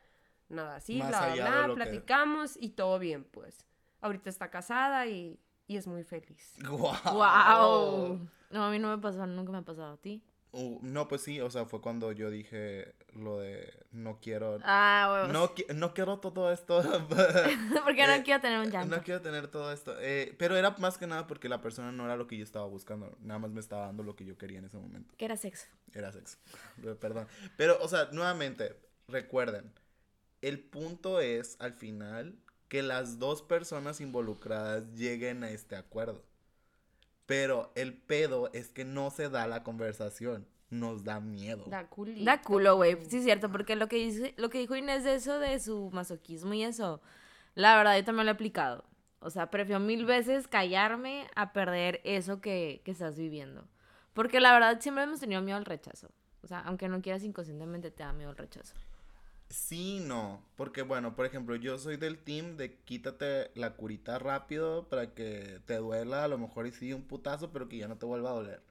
nada 0.47 0.77
así, 0.77 0.97
Más 0.99 1.09
bla, 1.09 1.19
bla, 1.19 1.33
bla, 1.33 1.67
que- 1.67 1.73
platicamos 1.75 2.55
y 2.57 2.69
todo 2.69 2.97
bien, 2.97 3.25
pues. 3.25 3.65
Ahorita 3.99 4.29
está 4.29 4.49
casada 4.49 5.05
y, 5.07 5.37
y 5.67 5.75
es 5.75 5.85
muy 5.85 6.03
feliz. 6.05 6.53
Wow. 6.69 6.93
¡Wow! 7.11 8.29
No, 8.51 8.63
a 8.63 8.69
mí 8.71 8.79
no 8.79 8.95
me 8.95 9.01
pasó, 9.01 9.25
nunca 9.27 9.51
me 9.51 9.57
ha 9.57 9.61
pasado 9.63 9.93
a 9.95 9.97
ti. 9.97 10.23
Uh, 10.57 10.79
no, 10.81 11.07
pues 11.09 11.21
sí, 11.21 11.41
o 11.41 11.49
sea, 11.49 11.65
fue 11.65 11.81
cuando 11.81 12.11
yo 12.13 12.29
dije 12.29 12.95
lo 13.13 13.39
de 13.39 13.73
no 13.91 14.19
quiero. 14.21 14.57
Ah, 14.63 15.09
huevos. 15.11 15.33
No, 15.33 15.53
qui- 15.53 15.73
no 15.75 15.93
quiero 15.93 16.19
todo 16.19 16.51
esto. 16.51 16.81
Porque 17.83 18.07
no 18.07 18.13
Eh, 18.13 18.23
quiero 18.23 18.41
tener 18.41 18.59
un 18.59 18.71
llanto. 18.71 18.95
No 18.95 19.03
quiero 19.03 19.21
tener 19.21 19.47
todo 19.47 19.71
esto. 19.71 19.95
Eh, 19.99 20.33
pero 20.37 20.55
era 20.55 20.71
más 20.79 20.97
que 20.97 21.07
nada 21.07 21.27
porque 21.27 21.49
la 21.49 21.61
persona 21.61 21.91
no 21.91 22.05
era 22.05 22.15
lo 22.15 22.27
que 22.27 22.37
yo 22.37 22.43
estaba 22.43 22.65
buscando. 22.67 23.15
Nada 23.19 23.39
más 23.39 23.51
me 23.51 23.59
estaba 23.59 23.85
dando 23.87 24.03
lo 24.03 24.15
que 24.15 24.23
yo 24.25 24.37
quería 24.37 24.59
en 24.59 24.65
ese 24.65 24.77
momento. 24.77 25.13
Que 25.17 25.25
era 25.25 25.35
sexo. 25.37 25.67
Era 25.93 26.11
sexo. 26.11 26.37
Perdón. 26.99 27.27
Pero, 27.57 27.77
o 27.81 27.87
sea, 27.87 28.09
nuevamente, 28.11 28.75
recuerden. 29.07 29.73
El 30.41 30.59
punto 30.59 31.19
es, 31.21 31.57
al 31.59 31.73
final, 31.73 32.37
que 32.69 32.81
las 32.81 33.19
dos 33.19 33.41
personas 33.41 33.99
involucradas 34.01 34.93
lleguen 34.93 35.43
a 35.43 35.49
este 35.49 35.75
acuerdo. 35.75 36.23
Pero 37.25 37.71
el 37.75 37.93
pedo 37.93 38.49
es 38.53 38.69
que 38.69 38.85
no 38.85 39.09
se 39.09 39.29
da 39.29 39.47
la 39.47 39.63
conversación. 39.63 40.47
Nos 40.69 41.03
da 41.03 41.19
miedo. 41.19 41.65
Da 41.67 41.87
culito. 41.87 42.23
Da 42.25 42.41
culo, 42.41 42.75
güey. 42.75 42.97
Sí, 43.07 43.17
es 43.17 43.23
cierto, 43.23 43.51
porque 43.51 43.75
lo 43.75 43.87
que, 43.87 43.97
dice, 43.97 44.33
lo 44.37 44.49
que 44.49 44.59
dijo 44.59 44.75
Inés 44.75 45.03
de 45.03 45.15
eso, 45.15 45.39
de 45.39 45.59
su 45.59 45.89
masoquismo 45.91 46.53
y 46.53 46.63
eso, 46.63 47.01
la 47.53 47.77
verdad, 47.77 47.97
yo 47.97 48.03
también 48.03 48.25
lo 48.25 48.31
he 48.31 48.35
aplicado. 48.35 48.83
O 49.19 49.29
sea, 49.29 49.49
prefiero 49.49 49.79
mil 49.79 50.05
veces 50.05 50.47
callarme 50.47 51.27
a 51.35 51.53
perder 51.53 52.01
eso 52.03 52.41
que, 52.41 52.81
que 52.83 52.91
estás 52.91 53.15
viviendo. 53.17 53.67
Porque 54.13 54.39
la 54.39 54.53
verdad 54.53 54.79
siempre 54.81 55.03
hemos 55.03 55.19
tenido 55.19 55.41
miedo 55.41 55.57
al 55.57 55.65
rechazo. 55.65 56.09
O 56.41 56.47
sea, 56.47 56.59
aunque 56.59 56.87
no 56.89 57.01
quieras 57.01 57.23
inconscientemente 57.23 57.89
te 57.89 58.03
da 58.03 58.13
miedo 58.13 58.29
al 58.29 58.37
rechazo. 58.37 58.75
Sí, 59.49 59.99
no. 60.01 60.43
Porque, 60.55 60.81
bueno, 60.81 61.15
por 61.15 61.25
ejemplo, 61.25 61.55
yo 61.55 61.77
soy 61.77 61.97
del 61.97 62.17
team 62.17 62.57
de 62.57 62.75
quítate 62.83 63.51
la 63.55 63.75
curita 63.75 64.19
rápido 64.19 64.89
para 64.89 65.13
que 65.13 65.61
te 65.65 65.77
duela, 65.77 66.23
a 66.23 66.27
lo 66.27 66.37
mejor 66.37 66.67
y 66.67 66.71
sí 66.71 66.93
un 66.93 67.03
putazo, 67.03 67.51
pero 67.51 67.69
que 67.69 67.77
ya 67.77 67.87
no 67.87 67.97
te 67.97 68.05
vuelva 68.05 68.31
a 68.31 68.33
doler. 68.33 68.61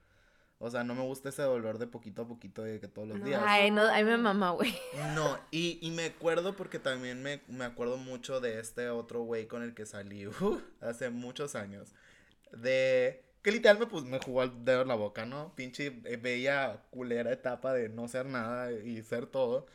O 0.58 0.70
sea, 0.70 0.84
no 0.84 0.94
me 0.94 1.02
gusta 1.02 1.30
ese 1.30 1.42
dolor 1.42 1.78
de 1.78 1.86
poquito 1.86 2.22
a 2.22 2.28
poquito 2.28 2.62
de 2.62 2.80
que 2.80 2.88
todos 2.88 3.08
los 3.08 3.20
No. 3.20 3.26
días. 3.26 3.42
Ay, 3.44 3.70
no, 3.70 3.82
ay, 3.82 4.04
me 4.04 4.16
mama, 4.18 4.50
güey. 4.52 4.74
No, 5.14 5.38
y, 5.50 5.78
y 5.82 5.90
me 5.90 6.06
acuerdo 6.06 6.54
porque 6.56 6.78
también 6.78 7.22
me, 7.22 7.42
me 7.48 7.64
acuerdo 7.64 7.96
mucho 7.96 8.40
de 8.40 8.60
este 8.60 8.88
otro 8.90 9.22
güey 9.22 9.46
con 9.48 9.62
el 9.62 9.74
que 9.74 9.86
salí 9.86 10.26
uh, 10.40 10.60
hace 10.80 11.10
muchos 11.10 11.54
años. 11.54 11.94
De 12.52 13.24
que 13.42 13.52
literal 13.52 13.78
me, 13.78 13.86
pues, 13.86 14.04
me 14.04 14.18
jugó 14.20 14.42
el 14.44 14.64
dedo 14.64 14.82
en 14.82 14.88
la 14.88 14.94
boca, 14.94 15.26
¿no? 15.26 15.54
Pinche 15.56 16.00
eh, 16.04 16.16
bella 16.16 16.82
culera 16.90 17.32
etapa 17.32 17.72
de 17.74 17.88
no 17.88 18.08
ser 18.08 18.26
nada 18.26 18.72
y 18.72 19.02
ser 19.02 19.26
todo. 19.26 19.66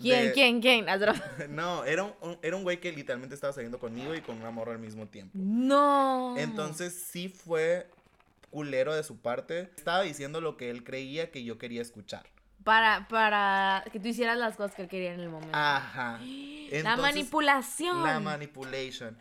¿Quién, 0.00 0.26
De- 0.26 0.32
quién, 0.32 0.60
quién? 0.60 0.86
No, 1.50 1.84
era 1.84 2.02
un, 2.04 2.38
era 2.42 2.56
un 2.56 2.62
güey 2.62 2.80
que 2.80 2.92
literalmente 2.92 3.34
estaba 3.34 3.52
saliendo 3.52 3.78
conmigo 3.78 4.14
y 4.14 4.20
con 4.20 4.36
una 4.36 4.50
morra 4.50 4.72
al 4.72 4.78
mismo 4.78 5.06
tiempo. 5.06 5.32
No. 5.34 6.34
Entonces 6.36 6.92
sí 6.94 7.28
fue 7.28 7.88
culero 8.50 8.94
de 8.94 9.02
su 9.02 9.18
parte. 9.20 9.70
Estaba 9.76 10.02
diciendo 10.02 10.40
lo 10.40 10.56
que 10.56 10.70
él 10.70 10.84
creía 10.84 11.30
que 11.30 11.44
yo 11.44 11.58
quería 11.58 11.82
escuchar. 11.82 12.26
Para, 12.62 13.06
para 13.08 13.84
que 13.92 14.00
tú 14.00 14.08
hicieras 14.08 14.38
las 14.38 14.56
cosas 14.56 14.74
que 14.74 14.82
él 14.82 14.88
quería 14.88 15.12
en 15.14 15.20
el 15.20 15.28
momento. 15.28 15.56
Ajá. 15.56 16.20
la 16.82 16.96
manipulación. 16.96 18.02
La 18.02 18.20
manipulation. 18.20 19.16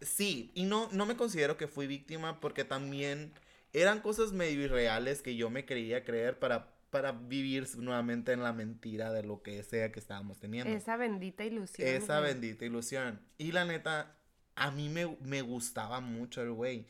Sí, 0.00 0.50
y 0.54 0.64
no, 0.64 0.88
no 0.92 1.06
me 1.06 1.16
considero 1.16 1.56
que 1.56 1.66
fui 1.68 1.86
víctima 1.86 2.40
porque 2.40 2.64
también 2.64 3.32
eran 3.72 4.00
cosas 4.00 4.32
medio 4.32 4.62
irreales 4.62 5.22
que 5.22 5.36
yo 5.36 5.50
me 5.50 5.64
creía 5.64 6.04
creer 6.04 6.38
para, 6.38 6.68
para 6.90 7.12
vivir 7.12 7.66
nuevamente 7.76 8.32
en 8.32 8.42
la 8.42 8.52
mentira 8.52 9.12
de 9.12 9.22
lo 9.22 9.42
que 9.42 9.62
sea 9.62 9.92
que 9.92 10.00
estábamos 10.00 10.38
teniendo. 10.38 10.72
Esa 10.72 10.96
bendita 10.96 11.44
ilusión. 11.44 11.86
Esa 11.86 12.20
güey. 12.20 12.32
bendita 12.32 12.64
ilusión. 12.64 13.20
Y 13.36 13.52
la 13.52 13.64
neta, 13.64 14.16
a 14.54 14.70
mí 14.70 14.88
me, 14.88 15.16
me 15.20 15.42
gustaba 15.42 16.00
mucho 16.00 16.42
el 16.42 16.52
güey. 16.52 16.86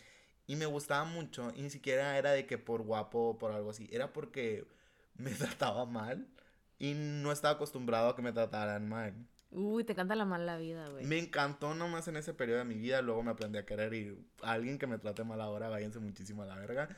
Y 0.47 0.57
me 0.57 0.67
gustaba 0.67 1.05
mucho. 1.05 1.53
Y 1.55 1.63
ni 1.63 1.71
siquiera 1.71 2.17
era 2.17 2.33
de 2.33 2.47
que 2.47 2.59
por 2.59 2.83
guapo 2.83 3.31
o 3.31 3.39
por 3.39 3.53
algo 3.53 3.71
así. 3.71 3.89
Era 3.93 4.13
porque 4.13 4.67
me 5.15 5.31
trataba 5.35 5.85
mal. 5.85 6.29
Y 6.79 6.95
no 6.95 7.33
estaba 7.33 7.55
acostumbrado 7.55 8.11
a 8.11 8.17
que 8.17 8.23
me 8.23 8.33
trataran 8.33 8.89
mal. 8.89 9.15
Uy, 9.51 9.83
te 9.83 9.95
canta 9.95 10.15
la 10.15 10.27
mala 10.27 10.59
vida, 10.59 10.89
güey. 10.91 11.07
Me 11.07 11.19
encantó 11.19 11.75
nomás 11.75 12.07
en 12.07 12.17
ese 12.17 12.35
periodo 12.35 12.59
de 12.59 12.65
mi 12.67 12.77
vida. 12.77 13.03
Luego 13.03 13.23
me 13.23 13.31
aprendí 13.31 13.59
a 13.59 13.67
querer 13.67 13.95
y 13.95 14.17
alguien 14.43 14.79
que 14.79 14.87
me 14.87 14.99
trate 14.99 15.25
mal 15.25 15.41
ahora, 15.41 15.69
váyanse 15.69 15.99
muchísimo 15.99 16.43
a 16.43 16.47
la 16.47 16.57
verga. 16.57 16.89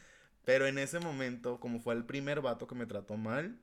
Pero 0.44 0.66
en 0.66 0.78
ese 0.78 1.00
momento, 1.00 1.60
como 1.60 1.80
fue 1.80 1.94
el 1.94 2.04
primer 2.04 2.40
vato 2.40 2.66
que 2.66 2.74
me 2.74 2.86
trató 2.86 3.16
mal, 3.16 3.60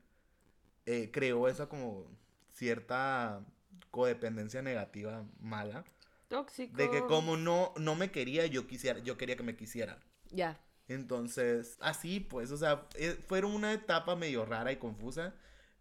eh, 0.85 1.09
creó 1.11 1.47
esa 1.47 1.67
como 1.67 2.09
cierta 2.53 3.45
codependencia 3.91 4.61
negativa 4.61 5.25
mala. 5.39 5.83
Tóxico. 6.27 6.77
De 6.77 6.89
que 6.89 7.01
como 7.01 7.37
no, 7.37 7.73
no 7.77 7.95
me 7.95 8.11
quería, 8.11 8.45
yo 8.47 8.67
quisiera, 8.67 8.99
yo 8.99 9.17
quería 9.17 9.37
que 9.37 9.43
me 9.43 9.55
quisieran. 9.55 9.99
Ya. 10.31 10.59
Entonces, 10.87 11.77
así 11.81 12.19
pues, 12.19 12.51
o 12.51 12.57
sea, 12.57 12.87
eh, 12.95 13.17
fue 13.27 13.43
una 13.43 13.73
etapa 13.73 14.15
medio 14.15 14.45
rara 14.45 14.71
y 14.71 14.77
confusa, 14.77 15.35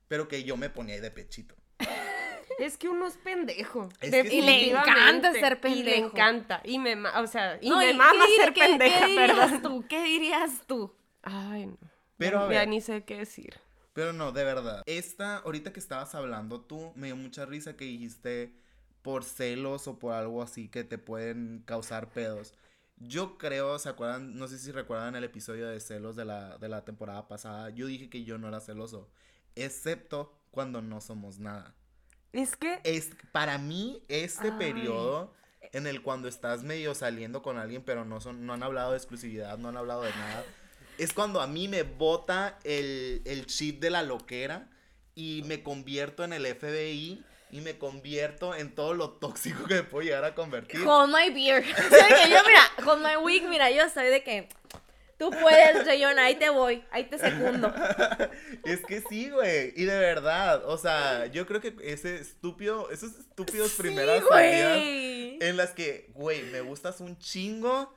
pero 0.09 0.29
que 0.29 0.45
yo 0.45 0.57
me 0.57 0.71
ponía 0.71 0.95
ahí 0.95 1.01
de 1.01 1.11
pechito. 1.11 1.55
Es 2.59 2.79
que 2.79 2.89
uno 2.89 3.07
es 3.07 3.17
pendejo. 3.19 3.89
Es 4.01 4.11
que. 4.11 4.35
Y 4.35 4.43
le 4.43 4.71
encanta 4.71 5.33
ser 5.33 5.61
Y 5.65 5.75
le 5.83 5.93
pendejo. 5.93 6.07
encanta. 6.09 6.61
Y 6.65 6.79
me, 6.79 6.95
o 7.09 7.27
sea, 7.27 7.59
y 7.61 7.69
No, 7.69 7.79
me 7.79 7.91
¿y 7.91 7.95
mama 7.95 8.25
qué 8.27 8.43
ser 8.45 8.53
qué- 8.55 8.61
pendeja, 8.61 9.01
¿qué 9.01 9.07
dirías 9.13 9.51
perdón. 9.51 9.63
tú? 9.63 9.85
¿Qué 9.89 10.03
dirías 10.05 10.63
tú? 10.67 10.95
Ay, 11.23 11.67
no. 11.67 11.79
Pero, 12.19 12.51
ya, 12.51 12.65
ni 12.65 12.81
sé 12.81 13.05
qué 13.05 13.19
decir. 13.19 13.55
Pero 13.93 14.13
no, 14.13 14.33
de 14.33 14.45
verdad. 14.45 14.83
Esta, 14.87 15.39
ahorita 15.39 15.73
que 15.73 15.81
estabas 15.81 16.15
hablando 16.15 16.61
tú, 16.63 16.93
me 16.97 17.09
dio 17.09 17.17
mucha 17.17 17.45
risa 17.47 17.77
que 17.77 17.85
dijiste 17.85 18.55
por 19.03 19.23
celos 19.25 19.87
o 19.87 19.99
por 19.99 20.13
algo 20.15 20.43
así 20.43 20.69
que 20.69 20.83
te 20.85 20.99
pueden 20.99 21.63
causar 21.67 22.09
pedos. 22.09 22.55
Yo 22.99 23.37
creo, 23.37 23.79
¿se 23.79 23.91
acuerdan? 23.91 24.37
No 24.39 24.49
sé 24.49 24.59
si 24.59 24.73
recuerdan 24.73 25.15
el 25.17 25.25
episodio 25.25 25.69
de 25.69 25.79
celos 25.81 26.17
de 26.17 26.25
la, 26.25 26.57
de 26.59 26.69
la 26.71 26.85
temporada 26.85 27.29
pasada. 27.29 27.69
Yo 27.71 27.87
dije 27.87 28.09
que 28.09 28.25
yo 28.25 28.39
no 28.39 28.49
era 28.49 28.61
celoso. 28.61 29.11
Excepto 29.55 30.33
cuando 30.51 30.81
no 30.83 31.01
somos 31.01 31.39
nada. 31.39 31.75
Es 32.37 32.57
que 32.57 32.81
Es, 32.85 33.11
para 33.33 33.59
mí, 33.59 34.03
este 34.09 34.49
Ay. 34.49 34.59
periodo 34.59 35.33
en 35.73 35.87
el 35.87 36.03
cuando 36.03 36.29
estás 36.29 36.63
medio 36.63 36.95
saliendo 36.95 37.43
con 37.43 37.59
alguien, 37.59 37.83
pero 37.83 38.05
no, 38.05 38.21
son, 38.21 38.47
no 38.47 38.53
han 38.53 38.63
hablado 38.63 38.93
de 38.93 38.99
exclusividad, 38.99 39.59
no 39.59 39.69
han 39.69 39.77
hablado 39.77 40.03
de 40.03 40.11
nada, 40.11 40.45
es 40.99 41.13
cuando 41.13 41.41
a 41.41 41.47
mí 41.47 41.69
me 41.69 41.83
bota 41.83 42.59
el, 42.65 43.23
el 43.25 43.47
chip 43.47 43.81
de 43.81 43.91
la 43.91 44.03
loquera 44.03 44.69
y 45.15 45.43
me 45.47 45.63
convierto 45.63 46.25
en 46.25 46.33
el 46.33 46.47
FBI 46.47 47.23
y 47.51 47.61
me 47.61 47.79
convierto 47.79 48.55
en 48.55 48.75
todo 48.75 48.95
lo 48.95 49.11
tóxico 49.11 49.65
que 49.65 49.75
me 49.75 49.83
puedo 49.83 50.05
llegar 50.05 50.25
a 50.25 50.35
convertir. 50.35 50.87
Hold 50.87 51.15
my 51.15 51.31
beer. 51.31 51.63
O 51.63 51.91
sea, 51.91 52.09
que 52.09 52.31
yo, 52.31 52.39
mira, 52.47 52.91
hold 52.91 53.03
my 53.03 53.17
wig, 53.17 53.49
mira, 53.49 53.71
yo 53.71 53.89
soy 53.91 54.07
de 54.07 54.23
que 54.23 54.49
tú 55.19 55.31
puedes, 55.31 55.87
Rayon, 55.87 56.19
ahí 56.19 56.35
te 56.37 56.49
voy, 56.51 56.85
ahí 56.91 57.05
te 57.05 57.19
secundo. 57.19 57.73
Es 58.65 58.85
que 58.85 59.03
sí, 59.09 59.31
güey. 59.31 59.73
Y 59.77 59.85
de 59.85 59.99
verdad, 59.99 60.63
o 60.67 60.77
sea, 60.79 61.27
yo 61.27 61.47
creo 61.47 61.61
que 61.61 61.75
ese 61.83 62.17
estúpido, 62.17 62.91
esos 62.91 63.13
estúpidos 63.19 63.73
primeras 63.73 64.21
Sí, 64.21 64.27
salidas 64.29 64.73
güey. 64.79 65.39
en 65.41 65.57
las 65.57 65.71
que, 65.71 66.11
güey, 66.15 66.43
me 66.45 66.61
gustas 66.61 67.01
un 67.01 67.19
chingo. 67.19 67.95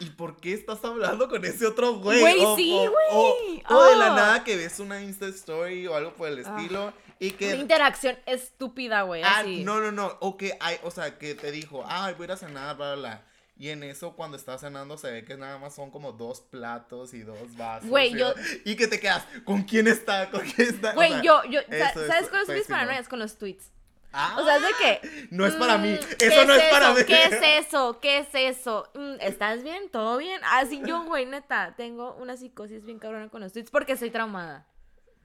¿Y 0.00 0.06
por 0.10 0.40
qué 0.40 0.54
estás 0.54 0.82
hablando 0.82 1.28
con 1.28 1.44
ese 1.44 1.66
otro 1.66 1.94
güey? 1.98 2.20
Güey, 2.20 2.40
O- 2.44 2.56
sí, 2.56 2.72
o- 2.74 2.90
güey. 2.90 3.62
O, 3.68 3.74
o 3.74 3.84
de 3.84 3.96
la 3.96 4.12
Oh. 4.12 4.16
nada 4.16 4.44
que 4.44 4.56
ves 4.56 4.80
una 4.80 5.02
Insta 5.02 5.26
Story 5.26 5.86
o 5.86 5.94
algo 5.94 6.14
por 6.14 6.28
el 6.28 6.38
Ah. 6.38 6.56
estilo. 6.56 6.92
Y 7.18 7.28
Una 7.28 7.36
que. 7.38 7.54
interacción 7.56 8.18
estúpida, 8.24 9.02
güey, 9.02 9.22
Ah, 9.22 9.40
así. 9.40 9.62
no, 9.62 9.78
no, 9.80 9.92
no. 9.92 10.16
O 10.20 10.38
que 10.38 10.56
hay, 10.58 10.78
o 10.84 10.90
sea, 10.90 11.18
que 11.18 11.34
te 11.34 11.50
dijo, 11.52 11.84
ah, 11.86 12.10
voy 12.16 12.22
a 12.22 12.24
ir 12.24 12.32
a 12.32 12.36
cenar, 12.38 12.76
bla, 12.78 12.94
bla, 12.94 12.96
bla. 12.96 13.24
Y 13.60 13.68
en 13.68 13.82
eso, 13.82 14.16
cuando 14.16 14.38
estás 14.38 14.62
cenando, 14.62 14.96
se 14.96 15.10
ve 15.12 15.22
que 15.24 15.36
nada 15.36 15.58
más 15.58 15.74
son 15.74 15.90
como 15.90 16.12
dos 16.12 16.40
platos 16.40 17.12
y 17.12 17.20
dos 17.20 17.56
vasos. 17.58 17.90
Güey, 17.90 18.14
y, 18.14 18.18
yo- 18.18 18.32
Y 18.64 18.74
que 18.74 18.86
te 18.88 18.98
quedas, 18.98 19.22
¿con 19.44 19.64
quién 19.64 19.86
está? 19.86 20.30
¿Con 20.30 20.40
quién 20.40 20.68
está? 20.68 20.92
O 20.92 20.94
Güey, 20.94 21.10
sea, 21.12 21.22
yo, 21.22 21.42
yo, 21.44 21.60
eso 21.68 22.06
¿sabes 22.06 22.30
cuáles 22.30 22.46
son 22.46 22.56
mis 22.56 22.66
paranoias 22.66 23.06
con 23.06 23.18
los 23.18 23.36
tweets? 23.36 23.70
Ah, 24.12 24.36
O 24.40 24.44
sea, 24.46 24.56
es 24.56 24.62
de 24.62 24.68
que. 24.80 25.26
No 25.30 25.44
es 25.46 25.54
para 25.56 25.76
mí. 25.76 25.90
mm, 25.90 25.94
Eso 25.94 26.16
¿qué 26.18 26.46
no 26.46 26.54
es 26.54 26.64
para 26.72 26.94
mí. 26.94 27.00
¿Qué 27.06 27.22
es 27.24 27.66
eso? 27.68 28.00
¿Qué 28.00 28.18
es 28.20 28.28
eso? 28.34 28.90
Mm, 28.94 29.20
¿Estás 29.20 29.62
bien? 29.62 29.90
¿Todo 29.90 30.16
bien? 30.16 30.40
Así 30.46 30.80
yo, 30.84 31.04
güey, 31.04 31.26
neta, 31.26 31.74
tengo 31.76 32.14
una 32.14 32.36
psicosis 32.38 32.84
bien 32.86 32.98
cabrona 32.98 33.28
con 33.28 33.42
los 33.42 33.52
tweets 33.52 33.70
porque 33.70 33.96
soy 33.96 34.10
traumada. 34.10 34.66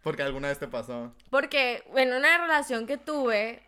Porque 0.04 0.22
alguna 0.22 0.50
vez 0.50 0.60
te 0.60 0.68
pasó. 0.68 1.16
Porque 1.32 1.84
en 1.96 2.14
una 2.14 2.38
relación 2.38 2.86
que 2.86 2.98
tuve, 2.98 3.65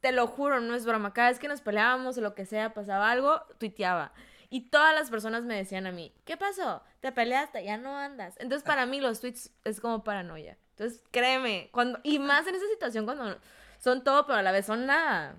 te 0.00 0.12
lo 0.12 0.26
juro, 0.26 0.60
no 0.60 0.74
es 0.74 0.84
broma, 0.84 1.12
cada 1.12 1.30
vez 1.30 1.38
que 1.38 1.48
nos 1.48 1.60
peleábamos 1.60 2.18
o 2.18 2.20
lo 2.20 2.34
que 2.34 2.46
sea, 2.46 2.74
pasaba 2.74 3.10
algo, 3.10 3.40
tuiteaba. 3.58 4.12
Y 4.50 4.70
todas 4.70 4.94
las 4.94 5.10
personas 5.10 5.44
me 5.44 5.56
decían 5.56 5.86
a 5.86 5.92
mí, 5.92 6.14
¿qué 6.24 6.36
pasó? 6.36 6.82
¿Te 7.00 7.12
peleaste? 7.12 7.64
Ya 7.64 7.76
no 7.76 7.96
andas. 7.96 8.34
Entonces 8.38 8.64
para 8.64 8.86
mí 8.86 9.00
los 9.00 9.20
tweets 9.20 9.50
es 9.64 9.80
como 9.80 10.04
paranoia. 10.04 10.56
Entonces 10.70 11.02
créeme, 11.10 11.68
cuando 11.72 12.00
y 12.02 12.18
más 12.18 12.46
en 12.46 12.54
esa 12.54 12.66
situación 12.68 13.04
cuando 13.04 13.38
son 13.78 14.04
todo 14.04 14.26
pero 14.26 14.38
a 14.38 14.42
la 14.42 14.52
vez 14.52 14.66
son 14.66 14.86
nada. 14.86 15.36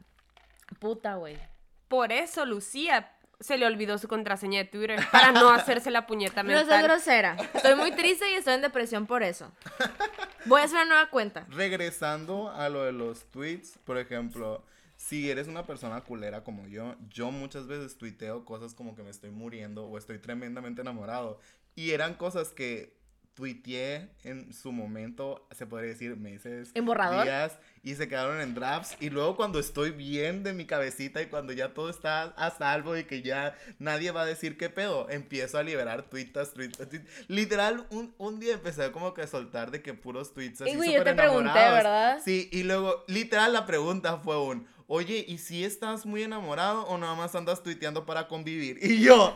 Puta, 0.79 1.15
güey. 1.15 1.37
por 1.87 2.11
eso 2.11 2.45
Lucía 2.45 3.11
se 3.39 3.58
le 3.58 3.65
olvidó 3.65 3.97
su 3.97 4.08
contraseña 4.08 4.60
de 4.60 4.65
Twitter 4.65 4.99
para 5.12 5.32
no 5.32 5.49
hacerse 5.54 5.91
la 5.91 6.06
puñeta 6.08 6.43
No 6.43 6.49
soy 6.52 6.60
mental. 6.60 6.84
grosera. 6.84 7.38
Estoy 7.54 7.75
muy 7.75 7.91
triste 7.91 8.30
y 8.32 8.36
estoy 8.36 8.56
en 8.56 8.62
depresión 8.62 9.06
por 9.08 9.23
eso. 9.23 9.52
Voy 10.45 10.62
a 10.62 10.65
hacer 10.65 10.75
una 10.78 10.86
nueva 10.86 11.10
cuenta. 11.10 11.45
Regresando 11.49 12.49
a 12.52 12.67
lo 12.69 12.84
de 12.84 12.91
los 12.91 13.25
tweets, 13.32 13.78
por 13.86 13.97
ejemplo, 13.97 14.63
si 14.97 15.30
eres 15.32 15.47
una 15.47 15.65
persona 15.65 16.02
culera 16.02 16.43
como 16.43 16.67
yo, 16.67 16.95
yo 17.10 17.32
muchas 17.32 17.67
veces 17.67 17.97
tuiteo 17.97 18.43
cosas 18.43 18.73
como 18.73 18.95
que 18.95 19.04
me 19.04 19.10
estoy 19.10 19.30
muriendo 19.32 19.86
o 19.86 19.97
estoy 19.97 20.19
tremendamente 20.19 20.82
enamorado. 20.82 21.39
Y 21.75 21.91
eran 21.91 22.15
cosas 22.15 22.49
que 22.49 22.98
tuiteé 23.39 24.10
en 24.25 24.52
su 24.54 24.73
momento, 24.73 25.47
se 25.52 25.65
podría 25.65 25.91
decir 25.91 26.17
meses, 26.17 26.71
¿En 26.73 26.86
borrador? 26.86 27.23
días, 27.23 27.58
y 27.84 27.95
se 27.95 28.10
quedaron 28.10 28.41
en 28.41 28.54
drafts. 28.54 28.97
Y 28.99 29.10
luego 29.10 29.38
cuando 29.38 29.60
estoy 29.60 29.91
bien 29.91 30.43
de 30.43 30.52
mi 30.52 30.65
cabecita 30.65 31.21
y 31.21 31.28
cuando 31.28 31.54
ya 31.54 31.73
todo 31.73 31.89
está 31.89 32.23
a 32.23 32.52
salvo 32.52 32.97
y 32.97 33.06
que 33.06 33.21
ya 33.21 33.56
nadie 33.80 34.12
va 34.12 34.23
a 34.23 34.25
decir 34.25 34.58
qué 34.58 34.69
pedo, 34.69 35.10
empiezo 35.10 35.58
a 35.58 35.63
liberar 35.63 36.04
tweets, 36.10 36.54
tweets, 36.54 36.78
tweets. 36.78 37.06
Literal, 37.30 37.88
un, 37.91 38.13
un 38.17 38.41
día 38.41 38.56
empecé 38.56 38.91
como 38.91 39.13
que 39.13 39.21
a 39.21 39.28
soltar 39.28 39.71
de 39.71 39.82
que 39.82 39.93
puros 39.93 40.34
tweets 40.34 40.60
así 40.62 40.71
Y, 40.71 40.75
güey, 40.75 40.91
yo 40.91 40.97
súper 40.99 41.15
te 41.15 41.21
pregunté, 41.21 41.49
enamorados. 41.52 41.78
¿verdad? 41.78 42.21
Sí, 42.25 42.49
y 42.52 42.63
luego, 42.63 43.06
literal, 43.08 43.54
la 43.54 43.65
pregunta 43.65 44.17
fue 44.17 44.38
un, 44.38 44.67
oye, 44.88 45.23
¿y 45.25 45.38
si 45.38 45.63
estás 45.63 46.06
muy 46.06 46.23
enamorado 46.23 46.84
o 46.88 46.97
nada 46.97 47.15
más 47.15 47.34
andas 47.36 47.63
tuiteando 47.63 48.06
para 48.06 48.28
convivir? 48.28 48.80
Y 48.82 48.99
yo, 49.02 49.34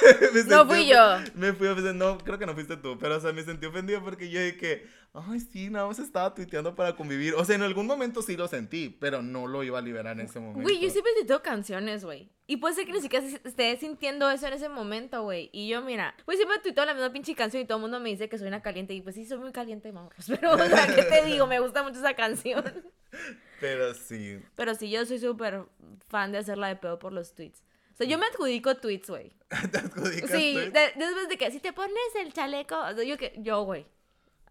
No 0.48 0.66
fui 0.66 0.86
yo. 0.86 1.18
Me 1.34 1.52
fui 1.52 1.68
ofendido, 1.68 1.94
no, 1.94 2.18
creo 2.18 2.38
que 2.38 2.46
no 2.46 2.54
fuiste 2.54 2.76
tú, 2.76 2.98
pero 2.98 3.16
o 3.16 3.20
sea, 3.20 3.32
me 3.32 3.42
sentí 3.42 3.66
ofendido 3.66 4.02
porque 4.02 4.30
yo 4.30 4.40
dije, 4.40 4.86
ay, 5.12 5.40
sí, 5.40 5.70
nada 5.70 5.86
más 5.86 5.98
estaba 5.98 6.34
tuiteando 6.34 6.74
para 6.74 6.96
convivir. 6.96 7.34
O 7.34 7.44
sea, 7.44 7.54
en 7.54 7.62
algún 7.62 7.86
momento 7.86 8.22
sí 8.22 8.36
lo 8.36 8.48
sentí, 8.48 8.88
pero 8.88 9.22
no 9.22 9.46
lo 9.46 9.62
iba 9.62 9.78
a 9.78 9.82
liberar 9.82 10.18
en 10.18 10.26
ese 10.26 10.40
momento. 10.40 10.62
Güey, 10.62 10.80
yo 10.80 10.90
siempre 10.90 11.12
tuiteo 11.16 11.42
canciones, 11.42 12.04
güey. 12.04 12.30
Y 12.46 12.58
puede 12.58 12.74
ser 12.74 12.86
que 12.86 12.92
ni 12.92 13.00
siquiera 13.00 13.24
esté 13.26 13.76
sintiendo 13.76 14.28
eso 14.30 14.46
en 14.46 14.52
ese 14.54 14.68
momento, 14.68 15.22
güey. 15.22 15.50
Y 15.52 15.68
yo, 15.68 15.82
mira, 15.82 16.14
güey, 16.26 16.36
siempre 16.36 16.58
tuiteo 16.58 16.84
la 16.84 16.94
misma 16.94 17.12
pinche 17.12 17.34
canción 17.34 17.62
y 17.62 17.66
todo 17.66 17.78
el 17.78 17.82
mundo 17.82 18.00
me 18.00 18.10
dice 18.10 18.28
que 18.28 18.38
soy 18.38 18.48
una 18.48 18.60
caliente. 18.60 18.92
Y 18.92 19.00
pues 19.00 19.14
sí, 19.14 19.24
soy 19.24 19.38
muy 19.38 19.52
caliente, 19.52 19.92
morros. 19.92 20.26
Pero, 20.28 20.52
o 20.52 20.58
sea, 20.58 20.86
¿qué 20.94 21.02
te 21.04 21.24
digo? 21.24 21.46
Me 21.46 21.60
gusta 21.60 21.82
mucho 21.82 21.98
esa 21.98 22.14
canción. 22.14 22.64
Pero 23.60 23.94
sí. 23.94 24.40
Pero 24.56 24.74
sí, 24.74 24.90
yo 24.90 25.06
soy 25.06 25.20
súper 25.20 25.64
fan 26.08 26.32
de 26.32 26.38
hacerla 26.38 26.68
de 26.68 26.76
pedo 26.76 26.98
por 26.98 27.12
los 27.12 27.34
tweets. 27.34 27.62
O 27.94 27.96
sea, 27.96 28.06
yo 28.06 28.18
me 28.18 28.26
adjudico 28.26 28.76
tweets, 28.76 29.08
güey. 29.08 29.32
¿Te 29.70 29.78
adjudicas 29.78 30.30
Sí, 30.30 30.52
tweets? 30.54 30.72
de- 30.72 30.92
después 30.96 31.28
de 31.28 31.38
que 31.38 31.50
si 31.50 31.60
te 31.60 31.72
pones 31.72 31.96
el 32.18 32.32
chaleco, 32.32 32.76
o 32.78 32.94
sea, 32.94 33.04
yo 33.04 33.16
que, 33.16 33.32
yo, 33.38 33.62
güey. 33.62 33.86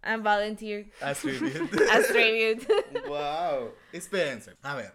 I'm 0.06 0.22
volunteer 0.24 0.92
As 1.02 1.20
tribute. 1.20 1.70
as 1.92 2.08
tribute. 2.08 2.68
wow. 3.08 3.74
Espérense. 3.94 4.56
A 4.62 4.76
ver, 4.76 4.94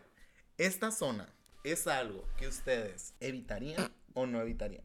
esta 0.59 0.91
zona 0.91 1.29
es 1.65 1.87
algo 1.87 2.25
que 2.37 2.47
ustedes 2.49 3.15
evitarían 3.21 3.91
o 4.15 4.27
no 4.27 4.41
evitarían. 4.41 4.85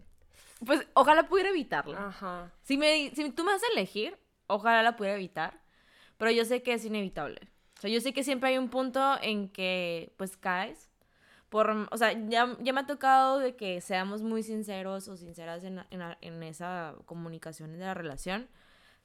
pues 0.66 0.86
ojalá 0.94 1.28
pudiera 1.28 1.50
evitarla. 1.50 2.08
Ajá. 2.08 2.52
Si, 2.64 2.78
me, 2.78 3.12
si 3.16 3.32
tú 3.32 3.44
me 3.44 3.52
vas 3.52 3.64
a 3.64 3.72
elegir, 3.74 4.18
ojalá 4.48 4.82
la 4.84 4.96
pudiera 4.96 5.16
evitar. 5.18 5.62
Pero 6.18 6.32
yo 6.32 6.46
sé 6.46 6.64
que 6.64 6.74
es 6.74 6.86
inevitable. 6.86 7.40
O 7.78 7.82
sea, 7.82 7.90
yo 7.90 8.00
sé 8.00 8.14
que 8.14 8.24
siempre 8.24 8.50
hay 8.52 8.58
un 8.58 8.70
punto 8.70 9.18
en 9.22 9.50
que, 9.50 10.14
pues, 10.18 10.38
caes. 10.38 10.90
Por, 11.54 11.70
o 11.92 11.98
sea, 11.98 12.12
ya, 12.30 12.58
ya 12.62 12.74
me 12.74 12.80
ha 12.82 12.88
tocado 12.88 13.38
de 13.38 13.56
que 13.56 13.80
seamos 13.80 14.24
muy 14.24 14.42
sinceros 14.42 15.08
o 15.08 15.16
sinceras 15.16 15.64
en, 15.64 15.84
en, 15.92 16.02
en 16.22 16.42
esa 16.42 16.96
comunicación 17.06 17.74
de 17.74 17.78
la 17.78 17.94
relación. 17.94 18.48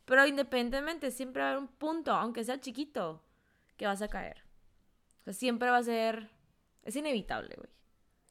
Pero 0.06 0.26
independientemente, 0.26 1.10
siempre 1.10 1.42
va 1.42 1.48
a 1.48 1.50
haber 1.52 1.62
un 1.62 1.68
punto, 1.68 2.10
aunque 2.12 2.42
sea 2.44 2.58
chiquito, 2.58 3.22
que 3.76 3.86
vas 3.86 4.00
a 4.00 4.08
caer. 4.08 4.38
O 5.20 5.24
sea, 5.24 5.32
siempre 5.34 5.68
va 5.68 5.76
a 5.76 5.82
ser... 5.82 6.30
Es 6.84 6.96
inevitable, 6.96 7.54
güey. 7.54 7.68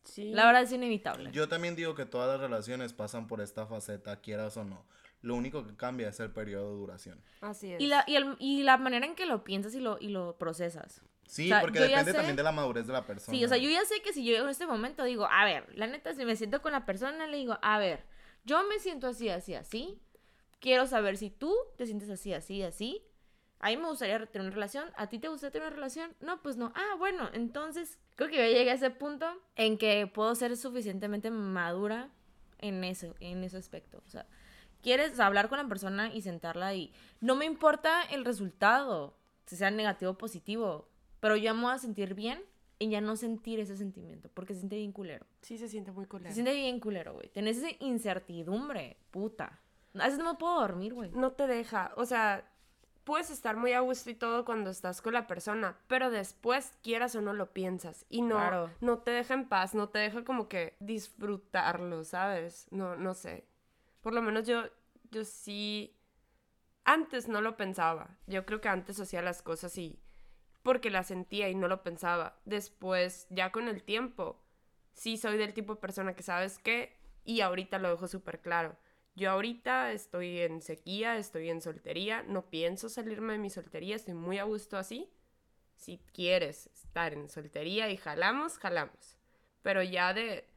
Sí. 0.03 0.31
La 0.33 0.47
verdad 0.47 0.63
es 0.63 0.71
inevitable. 0.71 1.29
Yo 1.31 1.47
también 1.47 1.75
digo 1.75 1.93
que 1.93 2.07
todas 2.07 2.27
las 2.27 2.39
relaciones 2.39 2.93
pasan 2.93 3.27
por 3.27 3.39
esta 3.39 3.67
faceta, 3.67 4.19
quieras 4.21 4.57
o 4.57 4.63
no. 4.63 4.83
Lo 5.21 5.35
único 5.35 5.63
que 5.63 5.75
cambia 5.75 6.09
es 6.09 6.19
el 6.19 6.31
periodo 6.31 6.71
de 6.71 6.77
duración. 6.79 7.21
Así 7.41 7.71
es. 7.73 7.79
Y 7.81 7.85
la, 7.85 8.03
y, 8.07 8.15
el- 8.15 8.35
y 8.39 8.63
la 8.63 8.77
manera 8.77 9.05
en 9.05 9.13
que 9.13 9.27
lo 9.27 9.43
piensas 9.43 9.75
y 9.75 9.79
lo, 9.79 9.97
y 9.99 10.07
lo 10.07 10.37
procesas. 10.39 11.03
Sí, 11.27 11.45
O 11.45 11.55
sea, 11.55 11.61
porque 11.61 11.79
yo 11.79 11.85
depende 11.85 12.11
sé- 12.11 12.17
también 12.17 12.35
de 12.37 12.43
la 12.43 12.51
madurez 12.51 12.87
de 12.87 12.93
la 12.93 13.05
persona. 13.05 13.37
Sí, 13.37 13.43
o 13.43 13.47
sea, 13.47 13.57
yo 13.57 13.69
ya 13.69 13.83
sé 13.85 14.01
que 14.01 14.13
si 14.13 14.23
yo 14.25 14.31
llego 14.31 14.45
en 14.45 14.51
este 14.51 14.65
momento 14.65 15.03
digo, 15.03 15.27
a 15.29 15.45
ver, 15.45 15.67
la 15.75 15.85
neta, 15.85 16.13
si 16.15 16.25
me 16.25 16.35
siento 16.35 16.61
con 16.61 16.71
la 16.71 16.85
persona, 16.85 17.27
le 17.27 17.37
digo, 17.37 17.59
a 17.61 17.77
ver, 17.77 18.05
yo 18.45 18.63
me 18.67 18.79
siento 18.79 19.07
así, 19.07 19.29
así, 19.29 19.53
así. 19.53 20.01
Quiero 20.59 20.87
saber 20.87 21.17
si 21.17 21.29
tú 21.29 21.53
te 21.77 21.85
sientes 21.85 22.09
así, 22.09 22.33
así, 22.33 22.63
así. 22.63 23.03
A 23.59 23.69
mí 23.69 23.77
me 23.77 23.87
gustaría 23.89 24.25
tener 24.27 24.45
una 24.47 24.53
relación. 24.55 24.89
¿A 24.95 25.07
ti 25.07 25.19
te 25.19 25.27
gustaría 25.27 25.51
tener 25.51 25.67
una 25.67 25.75
relación? 25.75 26.15
No, 26.21 26.41
pues 26.41 26.57
no. 26.57 26.71
Ah, 26.75 26.95
bueno, 26.97 27.29
entonces 27.33 27.99
creo 28.15 28.29
que 28.29 28.37
ya 28.37 28.47
llegué 28.47 28.71
a 28.71 28.75
ese 28.75 28.89
punto 28.89 29.27
en 29.55 29.77
que 29.77 30.07
puedo 30.07 30.33
ser 30.35 30.55
suficientemente 30.57 31.29
madura 31.31 32.09
en 32.59 32.83
eso, 32.83 33.15
en 33.19 33.43
ese 33.43 33.57
aspecto. 33.57 34.01
O 34.05 34.09
sea, 34.09 34.25
quieres 34.81 35.19
hablar 35.19 35.49
con 35.49 35.57
la 35.57 35.67
persona 35.67 36.13
y 36.13 36.21
sentarla 36.21 36.73
y 36.75 36.93
no 37.19 37.35
me 37.35 37.45
importa 37.45 38.01
el 38.03 38.25
resultado, 38.25 39.17
si 39.45 39.55
sea 39.57 39.71
negativo 39.71 40.11
o 40.11 40.17
positivo, 40.17 40.87
pero 41.19 41.35
yo 41.35 41.53
me 41.53 41.63
voy 41.63 41.73
a 41.73 41.77
sentir 41.77 42.13
bien 42.13 42.41
en 42.79 42.91
ya 42.91 43.01
no 43.01 43.15
sentir 43.15 43.59
ese 43.59 43.75
sentimiento, 43.75 44.29
porque 44.33 44.53
se 44.53 44.59
siente 44.59 44.75
bien 44.75 44.91
culero. 44.91 45.25
Sí, 45.41 45.57
se 45.57 45.67
siente 45.67 45.91
muy 45.91 46.05
Se 46.05 46.09
culero. 46.09 46.33
siente 46.33 46.53
bien 46.53 46.79
culero, 46.79 47.13
güey. 47.13 47.29
Tenés 47.29 47.57
esa 47.57 47.69
incertidumbre, 47.79 48.97
puta. 49.11 49.59
A 49.95 50.03
veces 50.05 50.19
no 50.19 50.33
me 50.33 50.37
puedo 50.37 50.59
dormir, 50.59 50.93
güey. 50.93 51.09
No 51.11 51.31
te 51.31 51.47
deja. 51.47 51.91
O 51.95 52.05
sea, 52.05 52.47
puedes 53.03 53.31
estar 53.31 53.55
muy 53.57 53.73
a 53.73 53.79
gusto 53.79 54.11
y 54.11 54.15
todo 54.15 54.45
cuando 54.45 54.69
estás 54.69 55.01
con 55.01 55.13
la 55.13 55.25
persona, 55.25 55.75
pero 55.87 56.11
después, 56.11 56.73
quieras 56.83 57.15
o 57.15 57.21
no, 57.21 57.33
lo 57.33 57.51
piensas. 57.51 58.05
Y 58.09 58.21
no, 58.21 58.35
Claro. 58.35 58.69
no 58.81 58.99
te 58.99 59.09
deja 59.11 59.33
en 59.33 59.47
paz, 59.47 59.73
no 59.73 59.89
te 59.89 59.97
deja 59.99 60.23
como 60.23 60.47
que 60.47 60.75
disfrutarlo, 60.79 62.03
¿sabes? 62.03 62.67
No, 62.69 62.95
no 62.95 63.15
sé. 63.15 63.45
Por 64.01 64.13
lo 64.13 64.21
menos 64.21 64.45
yo, 64.47 64.63
yo 65.09 65.25
sí. 65.25 65.95
Antes 66.83 67.27
no 67.27 67.41
lo 67.41 67.57
pensaba. 67.57 68.17
Yo 68.27 68.45
creo 68.45 68.61
que 68.61 68.69
antes 68.69 68.99
hacía 68.99 69.21
las 69.21 69.41
cosas 69.41 69.75
y. 69.77 69.99
porque 70.63 70.89
las 70.89 71.07
sentía 71.07 71.49
y 71.49 71.55
no 71.55 71.67
lo 71.67 71.83
pensaba. 71.83 72.39
Después, 72.45 73.27
ya 73.29 73.51
con 73.51 73.67
el 73.67 73.83
tiempo, 73.83 74.41
sí 74.93 75.17
soy 75.17 75.37
del 75.37 75.53
tipo 75.53 75.75
de 75.75 75.81
persona 75.81 76.15
que 76.15 76.23
sabes 76.23 76.59
qué. 76.59 76.97
Y 77.23 77.41
ahorita 77.41 77.79
lo 77.79 77.89
dejo 77.89 78.07
súper 78.07 78.41
claro. 78.41 78.77
Yo 79.15 79.31
ahorita 79.31 79.91
estoy 79.93 80.39
en 80.41 80.61
sequía, 80.61 81.17
estoy 81.17 81.49
en 81.49 81.61
soltería, 81.61 82.21
no 82.23 82.49
pienso 82.49 82.87
salirme 82.87 83.33
de 83.33 83.39
mi 83.39 83.49
soltería, 83.49 83.95
estoy 83.95 84.13
muy 84.13 84.37
a 84.37 84.43
gusto 84.43 84.77
así. 84.77 85.11
Si 85.75 85.99
quieres 86.13 86.67
estar 86.67 87.13
en 87.13 87.27
soltería 87.27 87.89
y 87.89 87.97
jalamos, 87.97 88.57
jalamos. 88.59 89.17
Pero 89.63 89.81
ya 89.81 90.13
de... 90.13 90.47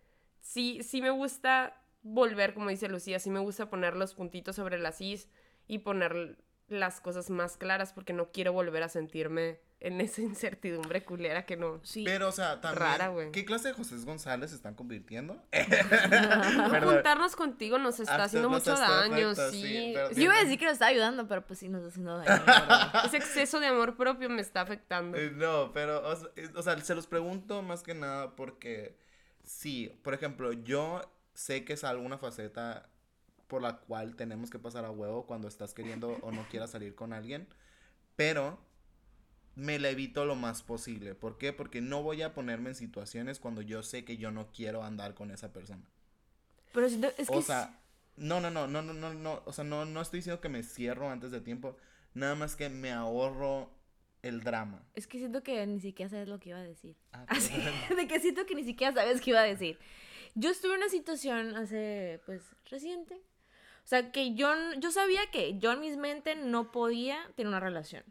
Sí, 0.40 0.82
sí 0.82 1.00
me 1.00 1.10
gusta 1.10 1.82
volver, 2.02 2.54
como 2.54 2.70
dice 2.70 2.88
Lucía, 2.88 3.18
sí 3.18 3.30
me 3.30 3.40
gusta 3.40 3.70
poner 3.70 3.96
los 3.96 4.14
puntitos 4.14 4.56
sobre 4.56 4.78
las 4.78 5.00
is 5.00 5.28
y 5.66 5.78
poner 5.78 6.38
las 6.70 7.00
cosas 7.00 7.28
más 7.30 7.56
claras 7.56 7.92
porque 7.92 8.12
no 8.12 8.30
quiero 8.32 8.52
volver 8.52 8.82
a 8.82 8.88
sentirme 8.88 9.60
en 9.80 10.00
esa 10.00 10.20
incertidumbre 10.22 11.04
culera 11.04 11.44
que 11.46 11.56
no... 11.56 11.80
Sí. 11.82 12.04
Pero, 12.04 12.28
o 12.28 12.32
sea, 12.32 12.60
también. 12.60 12.80
Rara, 12.86 13.08
güey. 13.08 13.30
¿Qué 13.32 13.44
clase 13.44 13.68
de 13.68 13.74
José 13.74 13.96
González 14.04 14.50
se 14.50 14.56
están 14.56 14.74
convirtiendo? 14.74 15.42
Juntarnos 16.82 17.36
contigo 17.36 17.78
nos 17.78 18.00
está 18.00 18.24
haciendo 18.24 18.48
mucho 18.50 18.72
está 18.74 18.88
daño, 18.88 19.28
perfecto, 19.28 19.50
sí, 19.52 19.62
sí. 19.62 19.92
pero- 19.94 20.10
Yo 20.12 20.22
iba 20.22 20.34
a 20.36 20.40
decir 20.42 20.58
que 20.58 20.64
nos 20.66 20.74
está 20.74 20.86
ayudando, 20.86 21.26
pero 21.28 21.46
pues 21.46 21.58
sí 21.58 21.68
nos 21.68 21.80
está 21.82 21.88
haciendo 21.90 22.18
daño. 22.18 22.42
Ese 23.06 23.16
exceso 23.16 23.60
de 23.60 23.66
amor 23.68 23.96
propio 23.96 24.28
me 24.28 24.42
está 24.42 24.60
afectando. 24.60 25.16
Eh, 25.16 25.30
No, 25.34 25.72
pero, 25.72 26.06
o, 26.06 26.12
s- 26.12 26.26
eh, 26.36 26.48
o 26.54 26.62
sea, 26.62 26.78
se 26.78 26.94
los 26.94 27.06
pregunto 27.06 27.62
más 27.62 27.82
que 27.82 27.94
nada 27.94 28.36
porque, 28.36 28.96
sí, 29.44 29.98
por 30.02 30.14
ejemplo, 30.14 30.52
yo 30.52 31.00
sé 31.32 31.64
que 31.64 31.72
es 31.72 31.84
alguna 31.84 32.18
faceta 32.18 32.89
por 33.50 33.60
la 33.60 33.76
cual 33.80 34.14
tenemos 34.16 34.48
que 34.48 34.58
pasar 34.58 34.84
a 34.86 34.90
huevo 34.90 35.26
cuando 35.26 35.48
estás 35.48 35.74
queriendo 35.74 36.16
o 36.22 36.30
no 36.30 36.46
quieras 36.48 36.70
salir 36.70 36.94
con 36.94 37.12
alguien, 37.12 37.46
pero 38.16 38.58
me 39.56 39.78
la 39.78 39.90
evito 39.90 40.24
lo 40.24 40.36
más 40.36 40.62
posible. 40.62 41.14
¿Por 41.14 41.36
qué? 41.36 41.52
Porque 41.52 41.80
no 41.80 42.02
voy 42.02 42.22
a 42.22 42.32
ponerme 42.32 42.70
en 42.70 42.74
situaciones 42.76 43.40
cuando 43.40 43.60
yo 43.60 43.82
sé 43.82 44.04
que 44.04 44.16
yo 44.16 44.30
no 44.30 44.52
quiero 44.52 44.84
andar 44.84 45.14
con 45.14 45.30
esa 45.32 45.52
persona. 45.52 45.82
Pero 46.72 46.88
siento- 46.88 47.12
es 47.18 47.28
que 47.28 47.36
O 47.36 47.42
sea, 47.42 47.78
no, 48.16 48.40
no, 48.40 48.50
no, 48.50 48.68
no, 48.68 48.80
no, 48.82 48.92
no, 48.94 49.12
no, 49.12 49.42
o 49.44 49.52
sea, 49.52 49.64
no, 49.64 49.84
no 49.84 50.00
estoy 50.00 50.20
diciendo 50.20 50.40
que 50.40 50.48
me 50.48 50.62
cierro 50.62 51.10
antes 51.10 51.32
de 51.32 51.40
tiempo, 51.40 51.76
nada 52.14 52.36
más 52.36 52.54
que 52.54 52.68
me 52.68 52.92
ahorro 52.92 53.70
el 54.22 54.42
drama. 54.42 54.84
es 54.94 55.06
que 55.06 55.18
siento 55.18 55.42
que 55.42 55.66
ni 55.66 55.80
siquiera 55.80 56.08
sabes 56.10 56.28
lo 56.28 56.38
que 56.38 56.50
iba 56.50 56.58
a 56.58 56.62
decir. 56.62 56.94
Ah, 57.12 57.24
Así, 57.28 57.52
de 57.96 58.06
que 58.06 58.20
siento 58.20 58.46
que 58.46 58.54
ni 58.54 58.64
siquiera 58.64 58.94
sabes 58.94 59.20
qué 59.20 59.30
iba 59.30 59.40
a 59.40 59.44
decir. 59.44 59.78
Yo 60.36 60.50
estuve 60.50 60.74
en 60.74 60.78
una 60.78 60.88
situación 60.88 61.56
hace, 61.56 62.20
pues, 62.24 62.42
reciente. 62.70 63.20
O 63.90 63.92
sea, 63.92 64.12
que 64.12 64.34
yo, 64.34 64.54
yo 64.78 64.92
sabía 64.92 65.32
que 65.32 65.58
yo 65.58 65.72
en 65.72 65.80
mis 65.80 65.96
mente 65.96 66.36
no 66.36 66.70
podía 66.70 67.18
tener 67.34 67.48
una 67.48 67.58
relación. 67.58 68.04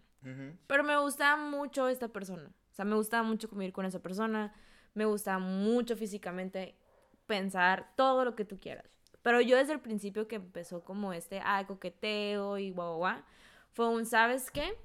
Pero 0.68 0.84
me 0.84 1.00
gustaba 1.00 1.42
mucho 1.42 1.88
esta 1.88 2.10
persona. 2.10 2.50
O 2.50 2.76
sea, 2.76 2.84
me 2.84 2.98
gustaba 2.98 3.24
mucho 3.24 3.48
convivir 3.48 3.72
con 3.72 3.86
esa 3.86 4.02
persona. 4.02 4.54
Me 4.94 5.06
gustaba 5.06 5.40
mucho 5.40 5.96
físicamente 5.96 6.76
pensar 7.28 7.94
todo 7.96 8.26
lo 8.26 8.36
que 8.36 8.44
tú 8.44 8.60
quieras. 8.60 8.92
Pero 9.22 9.40
yo 9.40 9.56
desde 9.56 9.72
el 9.72 9.80
principio 9.80 10.28
que 10.28 10.36
empezó 10.36 10.84
como 10.84 11.14
este, 11.14 11.40
ah, 11.46 11.66
coqueteo 11.66 12.58
y 12.58 12.72
guau, 12.72 12.98
guau, 12.98 13.24
fue 13.72 13.88
un, 13.88 14.06
¿sabes 14.06 14.52
qué? 14.52 14.78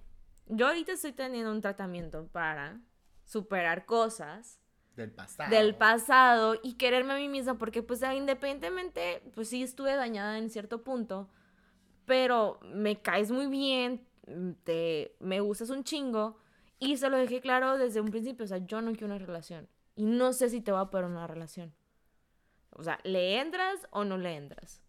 Yo 0.47 0.69
ahorita 0.69 0.93
estoy 0.93 1.11
teniendo 1.11 1.51
un 1.51 1.61
tratamiento 1.61 2.29
para 2.29 2.81
superar 3.25 3.85
cosas 3.85 4.61
Del 4.97 5.11
pasado. 5.11 5.51
del 5.51 5.75
pasado 5.75 6.55
y 6.63 6.75
quererme 6.75 7.15
a 7.15 7.17
mí 7.17 7.29
misma 7.29 7.59
porque 7.59 7.83
pues 7.83 8.03
ah, 8.03 8.15
independientemente 8.15 9.23
pues 9.35 9.49
sí 9.49 9.63
estuve 9.63 9.97
dañada 9.97 10.39
en 10.39 10.51
cierto 10.51 10.85
punto 10.85 11.29
pero 12.07 12.61
me 12.63 13.01
caes 13.01 13.31
muy 13.31 13.47
bien 13.47 14.07
te 14.63 15.17
me 15.21 15.41
gustas 15.41 15.71
un 15.71 15.85
chingo 15.85 16.39
y 16.79 16.97
se 16.97 17.09
lo 17.11 17.17
dejé 17.17 17.41
claro 17.41 17.77
desde 17.77 18.01
un 18.01 18.11
principio 18.11 18.45
o 18.45 18.49
sea 18.49 18.59
yo 18.59 18.81
no 18.83 18.93
quiero 18.93 19.07
una 19.07 19.19
relación 19.19 19.69
y 19.97 20.05
no 20.05 20.33
sé 20.33 20.49
si 20.49 20.61
te 20.61 20.73
va 20.73 20.81
a 20.81 20.91
poner 20.91 21.11
una 21.11 21.27
relación 21.27 21.75
o 22.71 22.83
sea 22.83 22.99
le 23.03 23.41
entras 23.41 23.81
o 23.91 24.05
no 24.05 24.17
le 24.17 24.37
entras 24.37 24.81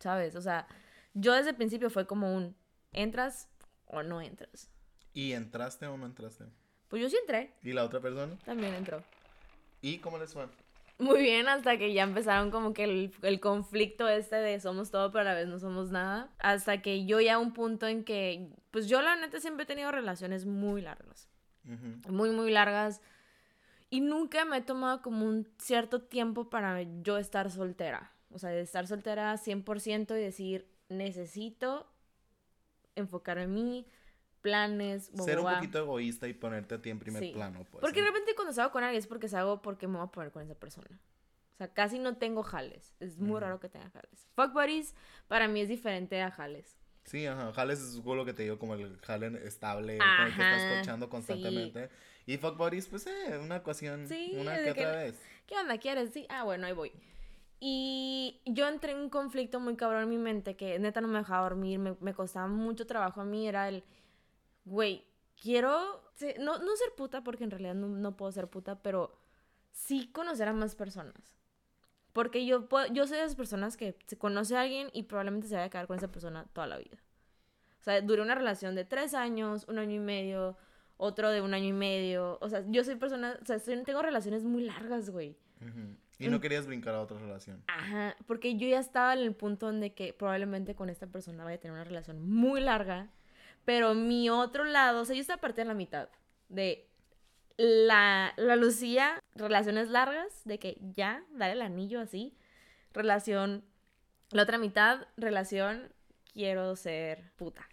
sabes 0.00 0.34
o 0.34 0.40
sea 0.40 0.66
yo 1.14 1.34
desde 1.34 1.50
el 1.50 1.56
principio 1.56 1.90
fue 1.90 2.06
como 2.06 2.34
un 2.34 2.56
entras 2.92 3.48
o 3.86 4.02
no 4.02 4.22
entras 4.22 4.70
¿Y 5.14 5.32
entraste 5.32 5.86
o 5.86 5.96
no 5.96 6.06
entraste? 6.06 6.46
Pues 6.92 7.00
yo 7.00 7.08
sí 7.08 7.16
entré 7.22 7.50
¿Y 7.62 7.72
la 7.72 7.84
otra 7.84 8.00
persona? 8.00 8.36
también 8.44 8.74
entró 8.74 9.02
¿Y 9.80 9.96
cómo 9.96 10.18
les 10.18 10.34
fue? 10.34 10.44
Muy 10.98 11.22
bien, 11.22 11.48
hasta 11.48 11.78
que 11.78 11.94
ya 11.94 12.02
empezaron 12.02 12.50
como 12.50 12.74
que 12.74 12.84
el, 12.84 13.14
el 13.22 13.40
conflicto 13.40 14.10
este 14.10 14.36
de 14.36 14.60
somos 14.60 14.90
todo, 14.90 15.10
pero 15.10 15.22
a 15.22 15.24
la 15.24 15.34
vez 15.34 15.48
no 15.48 15.58
somos 15.58 15.90
nada. 15.90 16.28
Hasta 16.38 16.82
que 16.82 17.06
yo 17.06 17.18
ya 17.20 17.38
un 17.38 17.54
punto 17.54 17.86
en 17.88 18.04
que, 18.04 18.50
pues 18.70 18.88
yo 18.88 19.00
la 19.00 19.16
neta 19.16 19.40
siempre 19.40 19.64
he 19.64 19.66
tenido 19.66 19.90
relaciones 19.90 20.44
muy 20.44 20.82
largas. 20.82 21.28
Ujú. 21.64 22.12
Muy, 22.12 22.30
muy 22.30 22.52
largas. 22.52 23.00
Y 23.88 24.02
nunca 24.02 24.44
me 24.44 24.58
he 24.58 24.60
tomado 24.60 25.00
como 25.00 25.24
un 25.26 25.48
cierto 25.58 26.02
tiempo 26.02 26.50
para 26.50 26.82
yo 27.02 27.16
estar 27.16 27.50
soltera. 27.50 28.12
O 28.30 28.38
sea, 28.38 28.50
de 28.50 28.60
estar 28.60 28.86
soltera 28.86 29.36
100% 29.38 30.14
y 30.16 30.20
decir, 30.20 30.68
necesito 30.90 31.86
enfocarme 32.94 33.44
en 33.44 33.54
mí, 33.54 33.86
planes, 34.42 35.10
Ser 35.24 35.38
un 35.38 35.46
poquito 35.52 35.78
egoísta 35.78 36.28
y 36.28 36.34
ponerte 36.34 36.74
a 36.74 36.82
ti 36.82 36.90
en 36.90 36.98
primer 36.98 37.22
Sí. 37.22 37.30
plano, 37.32 37.64
pues. 37.70 37.80
Porque 37.80 38.00
¿eh? 38.00 38.02
de 38.02 38.08
repente 38.08 38.34
cuando 38.34 38.52
salgo 38.52 38.72
con 38.72 38.84
alguien 38.84 38.98
es 38.98 39.06
porque 39.06 39.28
salgo 39.28 39.62
porque 39.62 39.86
me 39.88 39.96
voy 39.98 40.06
a 40.06 40.10
poner 40.10 40.30
con 40.32 40.42
esa 40.42 40.54
persona. 40.54 40.88
O 41.54 41.56
sea, 41.56 41.68
casi 41.72 41.98
no 41.98 42.16
tengo 42.16 42.42
jales. 42.42 42.94
Es 43.00 43.18
muy 43.18 43.38
raro 43.40 43.60
que 43.60 43.68
tenga 43.68 43.88
jales. 43.90 44.28
Fuck 44.34 44.52
buddies 44.52 44.94
para 45.28 45.48
mí 45.48 45.60
es 45.60 45.68
diferente 45.68 46.20
a 46.20 46.30
jales. 46.30 46.76
Sí, 47.04 47.26
ajá. 47.26 47.52
Jales 47.52 47.80
es 47.80 47.94
lo 48.04 48.24
que 48.24 48.32
te 48.32 48.42
digo, 48.44 48.58
como 48.58 48.74
el 48.74 48.96
jale 48.98 49.26
estable, 49.46 49.98
con 49.98 50.26
el 50.26 50.34
que 50.34 50.42
estás 50.42 50.62
Ajá, 50.62 50.74
coachando 50.74 51.08
constantemente. 51.08 51.90
Y 52.26 52.36
fuck 52.36 52.56
buddies, 52.56 52.86
pues, 52.86 53.06
eh, 53.06 53.38
una 53.42 53.56
ocasión, 53.56 54.06
Sí, 54.08 54.36
una 54.38 54.56
que- 54.62 54.70
otra 54.70 54.92
vez. 54.96 55.20
¿Qué 55.46 55.56
onda? 55.56 55.78
¿Quieres? 55.78 56.10
Sí. 56.12 56.26
Ah, 56.28 56.44
bueno, 56.44 56.66
ahí 56.66 56.72
voy. 56.72 56.92
Y 57.64 58.40
yo 58.46 58.66
entré 58.68 58.92
en 58.92 58.98
un 58.98 59.08
conflicto 59.10 59.60
muy 59.60 59.76
cabrón 59.76 60.02
en 60.04 60.08
mi 60.08 60.18
mente 60.18 60.56
que 60.56 60.78
neta 60.80 61.00
no 61.00 61.08
me 61.08 61.18
dejaba 61.18 61.42
dormir, 61.48 61.78
me, 61.78 61.96
me 62.00 62.12
costaba 62.14 62.48
mucho 62.48 62.86
trabajo 62.86 63.20
a 63.20 63.24
mí. 63.24 63.46
Era 63.46 63.68
el, 63.68 63.84
güey, 64.64 65.04
quiero, 65.40 66.02
no, 66.38 66.58
no 66.58 66.76
ser 66.76 66.94
puta 66.96 67.22
porque 67.24 67.44
en 67.44 67.50
realidad 67.50 67.74
no, 67.74 67.88
no 67.88 68.16
puedo 68.16 68.30
ser 68.32 68.48
puta, 68.48 68.82
pero 68.82 69.16
sí 69.70 70.10
conocer 70.12 70.48
a 70.48 70.52
más 70.52 70.74
personas. 70.74 71.36
Porque 72.12 72.44
yo, 72.44 72.68
puedo- 72.68 72.86
yo 72.92 73.06
soy 73.06 73.16
de 73.18 73.24
esas 73.24 73.36
personas 73.36 73.76
que 73.76 73.96
se 74.06 74.18
conoce 74.18 74.56
a 74.56 74.60
alguien 74.62 74.90
y 74.92 75.04
probablemente 75.04 75.48
se 75.48 75.54
vaya 75.54 75.66
a 75.66 75.70
quedar 75.70 75.86
con 75.86 75.96
esa 75.96 76.12
persona 76.12 76.46
toda 76.52 76.66
la 76.66 76.76
vida. 76.78 76.98
O 77.80 77.84
sea, 77.84 78.00
duré 78.00 78.22
una 78.22 78.34
relación 78.34 78.74
de 78.74 78.84
tres 78.84 79.14
años, 79.14 79.64
un 79.68 79.78
año 79.78 79.94
y 79.96 79.98
medio, 79.98 80.56
otro 80.98 81.30
de 81.30 81.40
un 81.40 81.54
año 81.54 81.68
y 81.68 81.72
medio. 81.72 82.38
O 82.40 82.48
sea, 82.48 82.64
yo 82.68 82.84
soy 82.84 82.96
persona, 82.96 83.38
o 83.42 83.44
sea, 83.44 83.58
tengo 83.58 84.02
relaciones 84.02 84.44
muy 84.44 84.62
largas, 84.62 85.10
güey. 85.10 85.36
Ujú. 85.60 85.96
Y 86.18 86.28
no 86.28 86.40
querías 86.40 86.66
brincar 86.68 86.94
a 86.94 87.00
otra 87.00 87.18
relación. 87.18 87.64
Ajá, 87.66 88.14
porque 88.26 88.56
yo 88.56 88.68
ya 88.68 88.78
estaba 88.78 89.14
en 89.14 89.20
el 89.20 89.34
punto 89.34 89.66
donde 89.66 89.92
que 89.94 90.12
probablemente 90.12 90.76
con 90.76 90.88
esta 90.90 91.08
persona 91.08 91.42
vaya 91.42 91.56
a 91.56 91.60
tener 91.60 91.72
una 91.74 91.82
relación 91.84 92.22
muy 92.22 92.60
larga, 92.60 93.10
pero 93.64 93.94
mi 93.94 94.28
otro 94.30 94.64
lado, 94.64 95.02
o 95.02 95.04
sea, 95.04 95.14
yo 95.14 95.20
estaba 95.20 95.40
partida 95.40 95.62
en 95.62 95.68
la 95.68 95.74
mitad 95.74 96.08
de 96.48 96.88
la, 97.56 98.32
la 98.36 98.56
Lucía, 98.56 99.22
relaciones 99.34 99.88
largas, 99.88 100.42
de 100.44 100.58
que 100.58 100.78
ya, 100.96 101.24
dale 101.30 101.52
el 101.52 101.62
anillo 101.62 102.00
así, 102.00 102.36
relación, 102.92 103.64
la 104.30 104.42
otra 104.42 104.58
mitad, 104.58 105.06
relación, 105.16 105.92
quiero 106.32 106.76
ser 106.76 107.30
puta. 107.36 107.68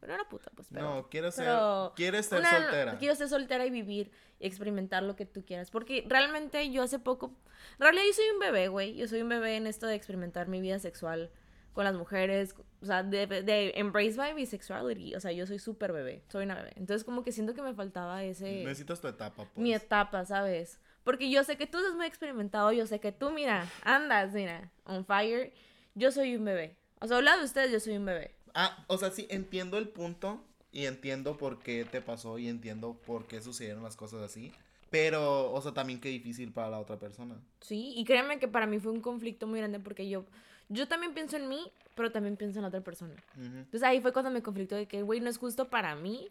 Pero 0.00 0.12
no 0.12 0.20
era 0.20 0.28
puta, 0.28 0.50
pues, 0.54 0.68
pero... 0.72 0.82
no, 0.96 1.08
quieres 1.08 1.34
ser, 1.34 1.44
pero 1.44 1.92
quieres 1.94 2.26
ser 2.26 2.40
una- 2.40 2.50
soltera. 2.50 2.98
Quiero 2.98 3.14
ser 3.14 3.28
soltera 3.28 3.66
y 3.66 3.70
vivir 3.70 4.10
y 4.40 4.46
experimentar 4.46 5.04
lo 5.04 5.14
que 5.14 5.26
tú 5.26 5.44
quieras. 5.44 5.70
Porque 5.70 6.04
realmente 6.08 6.70
yo 6.70 6.82
hace 6.82 6.98
poco. 6.98 7.36
En 7.74 7.84
realidad 7.84 8.04
yo 8.08 8.12
soy 8.12 8.24
un 8.32 8.40
bebé, 8.40 8.66
güey. 8.66 8.96
Yo 8.96 9.06
soy 9.06 9.22
un 9.22 9.28
bebé 9.28 9.56
en 9.56 9.68
esto 9.68 9.86
de 9.86 9.94
experimentar 9.94 10.48
mi 10.48 10.60
vida 10.60 10.80
sexual 10.80 11.30
con 11.72 11.84
las 11.84 11.94
mujeres. 11.94 12.54
O 12.80 12.86
sea, 12.86 13.02
de, 13.02 13.26
de 13.26 13.72
embrace 13.76 14.16
my 14.18 14.34
bisexuality. 14.34 15.14
O 15.14 15.20
sea, 15.20 15.32
yo 15.32 15.46
soy 15.46 15.58
súper 15.58 15.92
bebé. 15.92 16.22
Soy 16.28 16.44
una 16.44 16.54
bebé. 16.54 16.72
Entonces, 16.76 17.04
como 17.04 17.22
que 17.22 17.32
siento 17.32 17.54
que 17.54 17.62
me 17.62 17.74
faltaba 17.74 18.22
ese. 18.24 18.64
Necesitas 18.64 19.00
tu 19.00 19.08
etapa, 19.08 19.44
pues. 19.44 19.56
Mi 19.56 19.74
etapa, 19.74 20.24
¿sabes? 20.24 20.78
Porque 21.04 21.30
yo 21.30 21.42
sé 21.44 21.56
que 21.56 21.66
tú 21.66 21.78
estás 21.78 21.94
muy 21.94 22.06
experimentado. 22.06 22.72
Yo 22.72 22.86
sé 22.86 23.00
que 23.00 23.12
tú, 23.12 23.30
mira, 23.30 23.68
andas, 23.82 24.32
mira, 24.32 24.70
on 24.84 25.04
fire. 25.04 25.52
Yo 25.94 26.10
soy 26.10 26.36
un 26.36 26.44
bebé. 26.44 26.76
O 27.00 27.06
sea, 27.06 27.16
hablando 27.16 27.40
de 27.40 27.46
ustedes, 27.46 27.72
yo 27.72 27.80
soy 27.80 27.96
un 27.96 28.04
bebé. 28.04 28.34
Ah, 28.54 28.84
o 28.86 28.98
sea, 28.98 29.10
sí, 29.10 29.26
entiendo 29.30 29.78
el 29.78 29.88
punto 29.88 30.44
y 30.70 30.86
entiendo 30.86 31.36
por 31.36 31.58
qué 31.58 31.84
te 31.84 32.00
pasó 32.00 32.38
y 32.38 32.48
entiendo 32.48 32.94
por 33.06 33.26
qué 33.26 33.42
sucedieron 33.42 33.82
las 33.82 33.96
cosas 33.96 34.22
así. 34.22 34.52
Pero, 34.90 35.50
o 35.52 35.62
sea, 35.62 35.72
también 35.72 36.00
qué 36.00 36.10
difícil 36.10 36.52
para 36.52 36.68
la 36.68 36.78
otra 36.78 36.98
persona. 36.98 37.36
Sí, 37.60 37.94
y 37.96 38.04
créanme 38.04 38.38
que 38.38 38.46
para 38.46 38.66
mí 38.66 38.78
fue 38.78 38.92
un 38.92 39.00
conflicto 39.00 39.46
muy 39.46 39.58
grande 39.58 39.80
porque 39.80 40.06
yo, 40.06 40.24
yo 40.72 40.88
también 40.88 41.14
pienso 41.14 41.36
en 41.36 41.48
mí, 41.48 41.72
pero 41.94 42.10
también 42.10 42.36
pienso 42.36 42.58
en 42.58 42.62
la 42.62 42.68
otra 42.68 42.80
persona. 42.80 43.14
Ujú. 43.36 43.44
Entonces 43.46 43.82
ahí 43.82 44.00
fue 44.00 44.12
cuando 44.12 44.30
me 44.30 44.42
conflictó 44.42 44.76
de 44.76 44.86
que, 44.86 45.02
güey, 45.02 45.20
no 45.20 45.28
es 45.30 45.38
justo 45.38 45.68
para 45.68 45.94
mí, 45.94 46.30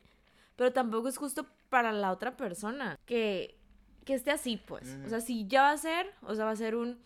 pero 0.56 0.72
tampoco 0.74 1.08
es 1.08 1.18
justo 1.18 1.46
para 1.70 1.92
la 1.92 2.12
otra 2.12 2.36
persona. 2.38 2.98
Que, 3.06 3.58
que 4.06 4.14
esté 4.14 4.32
así, 4.32 4.58
pues. 4.58 4.96
Ujú. 4.96 5.06
O 5.06 5.10
sea, 5.10 5.22
si 5.22 5.48
ya 5.48 5.62
va 5.64 5.72
a 5.72 5.78
ser, 5.78 6.08
o 6.22 6.36
sea, 6.36 6.46
va 6.46 6.52
a 6.52 6.56
ser 6.56 6.76
un... 6.76 7.00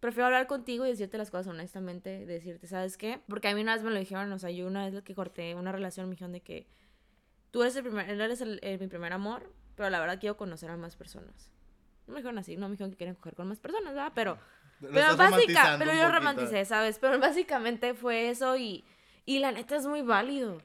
Prefiero 0.00 0.26
hablar 0.26 0.46
contigo 0.46 0.84
y 0.84 0.90
decirte 0.90 1.16
las 1.16 1.30
cosas 1.30 1.46
honestamente, 1.46 2.26
decirte, 2.26 2.66
¿sabes 2.66 2.98
qué? 2.98 3.20
Porque 3.26 3.48
a 3.48 3.54
mí 3.54 3.62
una 3.62 3.74
vez 3.74 3.82
me 3.82 3.90
lo 3.90 3.98
dijeron, 3.98 4.30
o 4.32 4.38
sea, 4.38 4.50
yo 4.50 4.66
una 4.66 4.88
vez 4.90 5.02
que 5.02 5.14
corté 5.14 5.54
una 5.54 5.72
relación 5.72 6.06
me 6.08 6.10
dijeron 6.12 6.32
de 6.32 6.42
que 6.42 6.66
tú 7.50 7.62
eres, 7.62 7.74
el 7.76 7.84
primer, 7.84 8.10
eres 8.10 8.42
el- 8.42 8.58
el- 8.62 8.78
mi 8.80 8.86
primer 8.88 9.14
amor, 9.14 9.50
pero 9.76 9.88
la 9.88 10.00
verdad 10.00 10.18
quiero 10.20 10.36
conocer 10.36 10.70
a 10.70 10.76
más 10.76 10.94
personas. 10.96 11.50
No 12.06 12.12
me 12.12 12.20
dijeron 12.20 12.36
así, 12.36 12.56
no 12.58 12.68
me 12.68 12.72
dijeron 12.72 12.90
que 12.90 12.98
quieren 12.98 13.14
coger 13.14 13.34
con 13.34 13.48
más 13.48 13.60
personas, 13.60 13.94
¿verdad? 13.94 14.12
Pero... 14.14 14.34
Lo 14.34 14.40
Pero 14.92 15.16
básica, 15.16 15.76
pero 15.78 15.94
yo 15.94 16.10
romanticé, 16.10 16.64
¿sabes? 16.64 16.98
Pero 16.98 17.18
básicamente 17.20 17.94
fue 17.94 18.30
eso 18.30 18.56
y, 18.56 18.84
y 19.26 19.38
la 19.38 19.52
neta 19.52 19.76
es 19.76 19.86
muy 19.86 20.02
válido. 20.02 20.60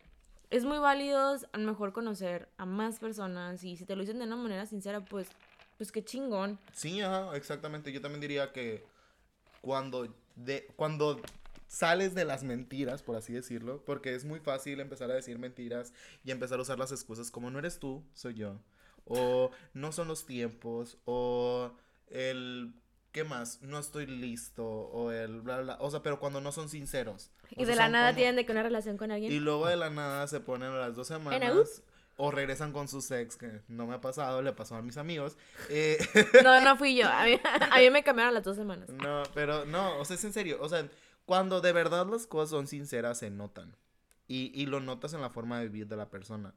Es 0.49 0.65
muy 0.65 0.79
válido 0.79 1.38
a 1.51 1.58
lo 1.58 1.67
mejor 1.67 1.93
conocer 1.93 2.49
a 2.58 2.65
más 2.65 2.99
personas 2.99 3.63
y 3.63 3.77
si 3.77 3.86
te 3.86 3.95
lo 3.95 4.01
dicen 4.01 4.17
de 4.17 4.25
una 4.25 4.36
manera 4.36 4.65
sincera, 4.65 5.01
pues, 5.01 5.27
pues 5.77 5.91
qué 5.91 6.03
chingón. 6.03 6.58
Sí, 6.73 7.01
ajá, 7.01 7.36
exactamente. 7.36 7.91
Yo 7.91 8.01
también 8.01 8.21
diría 8.21 8.51
que 8.51 8.84
cuando, 9.62 10.08
de, 10.36 10.67
cuando 10.75 11.21
sales 11.69 12.15
de 12.15 12.25
las 12.25 12.43
mentiras, 12.43 13.03
por 13.03 13.15
así 13.15 13.32
decirlo, 13.32 13.84
porque 13.86 14.15
es 14.15 14.25
muy 14.25 14.39
fácil 14.39 14.79
empezar 14.79 15.12
a 15.12 15.13
decir 15.13 15.38
mentiras 15.38 15.93
y 16.25 16.32
empezar 16.32 16.58
a 16.58 16.63
usar 16.63 16.79
las 16.79 16.91
excusas 16.91 17.29
como 17.29 17.51
no 17.51 17.60
eres 17.60 17.79
tú, 17.79 18.03
soy 18.13 18.34
yo. 18.34 18.60
O 19.05 19.51
no 19.73 19.91
son 19.91 20.08
los 20.08 20.25
tiempos, 20.25 20.97
o 21.05 21.71
el... 22.10 22.73
¿Qué 23.19 23.25
más? 23.25 23.62
No 23.62 23.77
estoy 23.79 24.05
listo, 24.05 24.65
o 24.65 25.12
el 25.12 25.41
bla, 25.41 25.60
bla. 25.60 25.77
O 25.82 25.91
sea, 25.91 26.01
pero 26.01 26.19
cuando 26.21 26.39
no 26.39 26.53
son 26.53 26.69
sinceros. 26.69 27.32
Y 27.51 27.65
de 27.65 27.75
la 27.75 27.89
nada 27.89 28.08
como- 28.12 28.15
tienen 28.17 28.38
de 28.38 28.45
que 28.45 28.53
una 28.53 28.63
relación 28.63 28.95
con 28.95 29.12
alguien. 29.12 29.29
Y 29.32 29.39
luego 29.41 29.67
de 29.67 29.75
la 29.75 29.89
nada 29.89 30.25
se 30.27 30.39
ponen 30.39 30.69
a 30.71 30.77
las 30.77 30.95
dos 30.95 31.12
¿En 31.12 31.17
semanas. 31.17 31.84
O 32.15 32.32
regresan 32.32 32.71
con 32.71 32.88
sus 32.88 33.12
ex, 33.12 33.36
que 33.36 33.62
no 33.67 33.88
me 33.88 33.95
ha 33.95 33.99
pasado, 34.01 34.41
le 34.41 34.53
pasó 34.53 34.75
a 34.75 34.82
mis 34.82 34.95
amigos. 34.95 35.36
Eh, 35.69 35.97
No, 36.45 36.62
no 36.62 36.77
fui 36.77 36.95
yo. 36.95 37.10
A 37.10 37.25
mí, 37.25 37.38
a 37.71 37.77
mí 37.79 37.89
me 37.89 38.03
cambiaron 38.03 38.34
las 38.34 38.43
dos 38.45 38.55
semanas. 38.55 38.88
No, 38.89 39.23
pero 39.34 39.65
no, 39.65 39.97
o 39.99 40.05
sea, 40.05 40.15
es 40.15 40.23
en 40.23 40.32
serio. 40.32 40.58
O 40.62 40.69
sea, 40.69 40.88
cuando 41.25 41.60
de 41.60 41.73
verdad 41.73 42.08
las 42.10 42.25
cosas 42.25 42.51
son 42.51 42.67
sinceras, 42.67 43.17
se 43.19 43.29
notan. 43.29 43.75
Y, 44.29 44.51
y 44.53 44.65
lo 44.65 44.79
notas 44.79 45.13
en 45.13 45.19
la 45.19 45.29
forma 45.29 45.60
de 45.60 45.67
vivir 45.67 45.88
de 45.88 45.97
la 45.97 46.10
persona. 46.10 46.53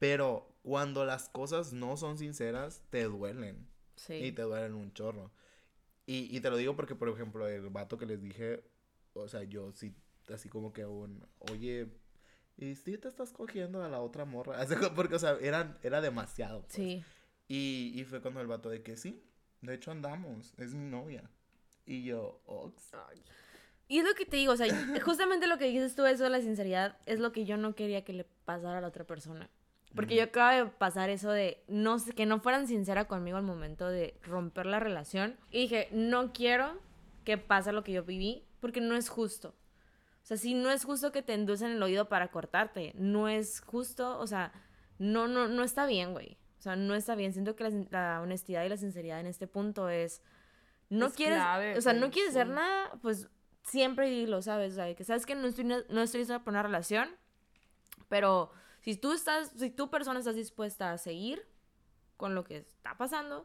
Pero 0.00 0.48
cuando 0.62 1.04
las 1.04 1.28
cosas 1.28 1.72
no 1.72 1.96
son 1.96 2.18
sinceras, 2.18 2.82
te 2.90 3.04
duelen. 3.04 3.68
Y 3.96 4.00
Sí. 4.00 4.32
te 4.32 4.42
duelen 4.42 4.74
un 4.74 4.92
chorro. 4.92 5.30
Y, 6.06 6.36
y 6.36 6.40
te 6.40 6.50
lo 6.50 6.56
digo 6.56 6.76
porque, 6.76 6.94
por 6.94 7.08
ejemplo, 7.08 7.48
el 7.48 7.68
vato 7.68 7.98
que 7.98 8.06
les 8.06 8.22
dije, 8.22 8.62
o 9.14 9.28
sea, 9.28 9.42
yo 9.42 9.72
sí, 9.72 9.94
así 10.32 10.48
como 10.48 10.72
que 10.72 10.84
un, 10.86 11.26
oye, 11.50 11.88
¿y 12.56 12.74
si 12.76 12.96
te 12.96 13.08
estás 13.08 13.32
cogiendo 13.32 13.82
a 13.82 13.88
la 13.88 14.00
otra 14.00 14.24
morra? 14.24 14.58
Porque, 14.94 15.16
o 15.16 15.18
sea, 15.18 15.36
eran, 15.40 15.78
era 15.82 16.00
demasiado. 16.00 16.62
pues. 16.62 16.74
Sí. 16.74 17.04
Y, 17.48 17.92
y 17.94 18.04
fue 18.04 18.20
cuando 18.20 18.40
el 18.40 18.46
vato 18.46 18.68
de 18.70 18.82
que 18.82 18.96
sí, 18.96 19.22
de 19.62 19.74
hecho 19.74 19.90
andamos, 19.90 20.54
es 20.58 20.74
mi 20.74 20.88
novia. 20.88 21.28
Y 21.84 22.04
yo, 22.04 22.40
ox. 22.46 22.90
Y 23.88 23.98
es 23.98 24.04
lo 24.04 24.14
que 24.14 24.26
te 24.26 24.36
digo, 24.36 24.52
o 24.52 24.56
sea, 24.56 24.66
justamente 25.04 25.46
lo 25.46 25.58
que 25.58 25.66
dices 25.66 25.94
tú, 25.94 26.04
eso 26.04 26.24
de 26.24 26.30
la 26.30 26.40
sinceridad, 26.40 26.98
es 27.06 27.20
lo 27.20 27.32
que 27.32 27.44
yo 27.44 27.56
no 27.56 27.74
quería 27.74 28.04
que 28.04 28.12
le 28.12 28.24
pasara 28.44 28.78
a 28.78 28.80
la 28.80 28.88
otra 28.88 29.04
persona. 29.04 29.48
Porque 29.96 30.14
yo 30.14 30.24
acaba 30.24 30.54
de 30.54 30.66
pasar 30.66 31.10
eso 31.10 31.30
de 31.30 31.64
no 31.66 31.96
que 32.14 32.26
no 32.26 32.38
fueran 32.38 32.68
sincera 32.68 33.06
conmigo 33.06 33.38
al 33.38 33.42
momento 33.42 33.88
de 33.88 34.18
romper 34.22 34.66
la 34.66 34.78
relación. 34.78 35.36
Y 35.50 35.62
dije, 35.62 35.88
no 35.90 36.32
quiero 36.32 36.78
que 37.24 37.38
pase 37.38 37.72
lo 37.72 37.82
que 37.82 37.92
yo 37.92 38.04
viví, 38.04 38.44
porque 38.60 38.80
no 38.80 38.94
es 38.94 39.08
justo. 39.08 39.48
O 40.22 40.26
sea, 40.26 40.36
si 40.36 40.54
no 40.54 40.70
es 40.70 40.84
justo 40.84 41.12
que 41.12 41.22
te 41.22 41.34
endulcen 41.34 41.72
el 41.72 41.82
oído 41.82 42.08
para 42.08 42.28
cortarte, 42.28 42.92
no 42.96 43.28
es 43.28 43.60
justo, 43.60 44.18
o 44.18 44.26
sea, 44.26 44.52
no, 44.98 45.28
no, 45.28 45.48
no 45.48 45.64
está 45.64 45.86
bien, 45.86 46.12
güey. 46.12 46.36
O 46.58 46.62
sea, 46.62 46.76
no 46.76 46.94
está 46.94 47.14
bien. 47.14 47.32
Siento 47.32 47.56
que 47.56 47.64
la, 47.64 47.70
la 47.90 48.20
honestidad 48.20 48.64
y 48.64 48.68
la 48.68 48.76
sinceridad 48.76 49.20
en 49.20 49.26
este 49.26 49.46
punto 49.46 49.88
es, 49.88 50.22
no 50.88 51.06
Es 51.06 51.12
quieres, 51.14 51.38
clave, 51.38 51.78
o 51.78 51.80
sea, 51.80 51.92
no 51.92 52.10
quieres 52.10 52.30
hacer 52.30 52.48
sí. 52.48 52.52
nada, 52.52 52.92
pues 53.02 53.28
siempre 53.62 54.08
dilo, 54.08 54.42
¿sabes? 54.42 54.72
O 54.72 54.76
sea, 54.76 54.94
que 54.94 55.04
sabes 55.04 55.26
que 55.26 55.34
no 55.34 55.46
estoy, 55.46 55.64
no 55.64 56.02
estoy 56.02 56.20
lista 56.20 56.40
para 56.40 56.50
una 56.50 56.62
relación, 56.62 57.08
pero 58.08 58.52
si 58.86 58.96
tú 58.96 59.10
estás, 59.10 59.50
si 59.56 59.68
tu 59.68 59.90
persona 59.90 60.20
estás 60.20 60.36
dispuesta 60.36 60.92
a 60.92 60.98
seguir 60.98 61.44
con 62.16 62.36
lo 62.36 62.44
que 62.44 62.58
está 62.58 62.96
pasando, 62.96 63.44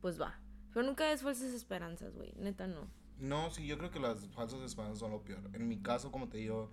pues 0.00 0.20
va. 0.20 0.40
Pero 0.72 0.84
nunca 0.84 1.04
des 1.04 1.22
falsas 1.22 1.52
esperanzas, 1.52 2.16
güey. 2.16 2.32
Neta, 2.32 2.66
no. 2.66 2.90
No, 3.20 3.52
sí, 3.52 3.68
yo 3.68 3.78
creo 3.78 3.92
que 3.92 4.00
las 4.00 4.26
falsas 4.30 4.60
esperanzas 4.62 4.98
son 4.98 5.12
lo 5.12 5.22
peor. 5.22 5.48
En 5.52 5.68
mi 5.68 5.80
caso, 5.80 6.10
como 6.10 6.28
te 6.28 6.38
digo, 6.38 6.72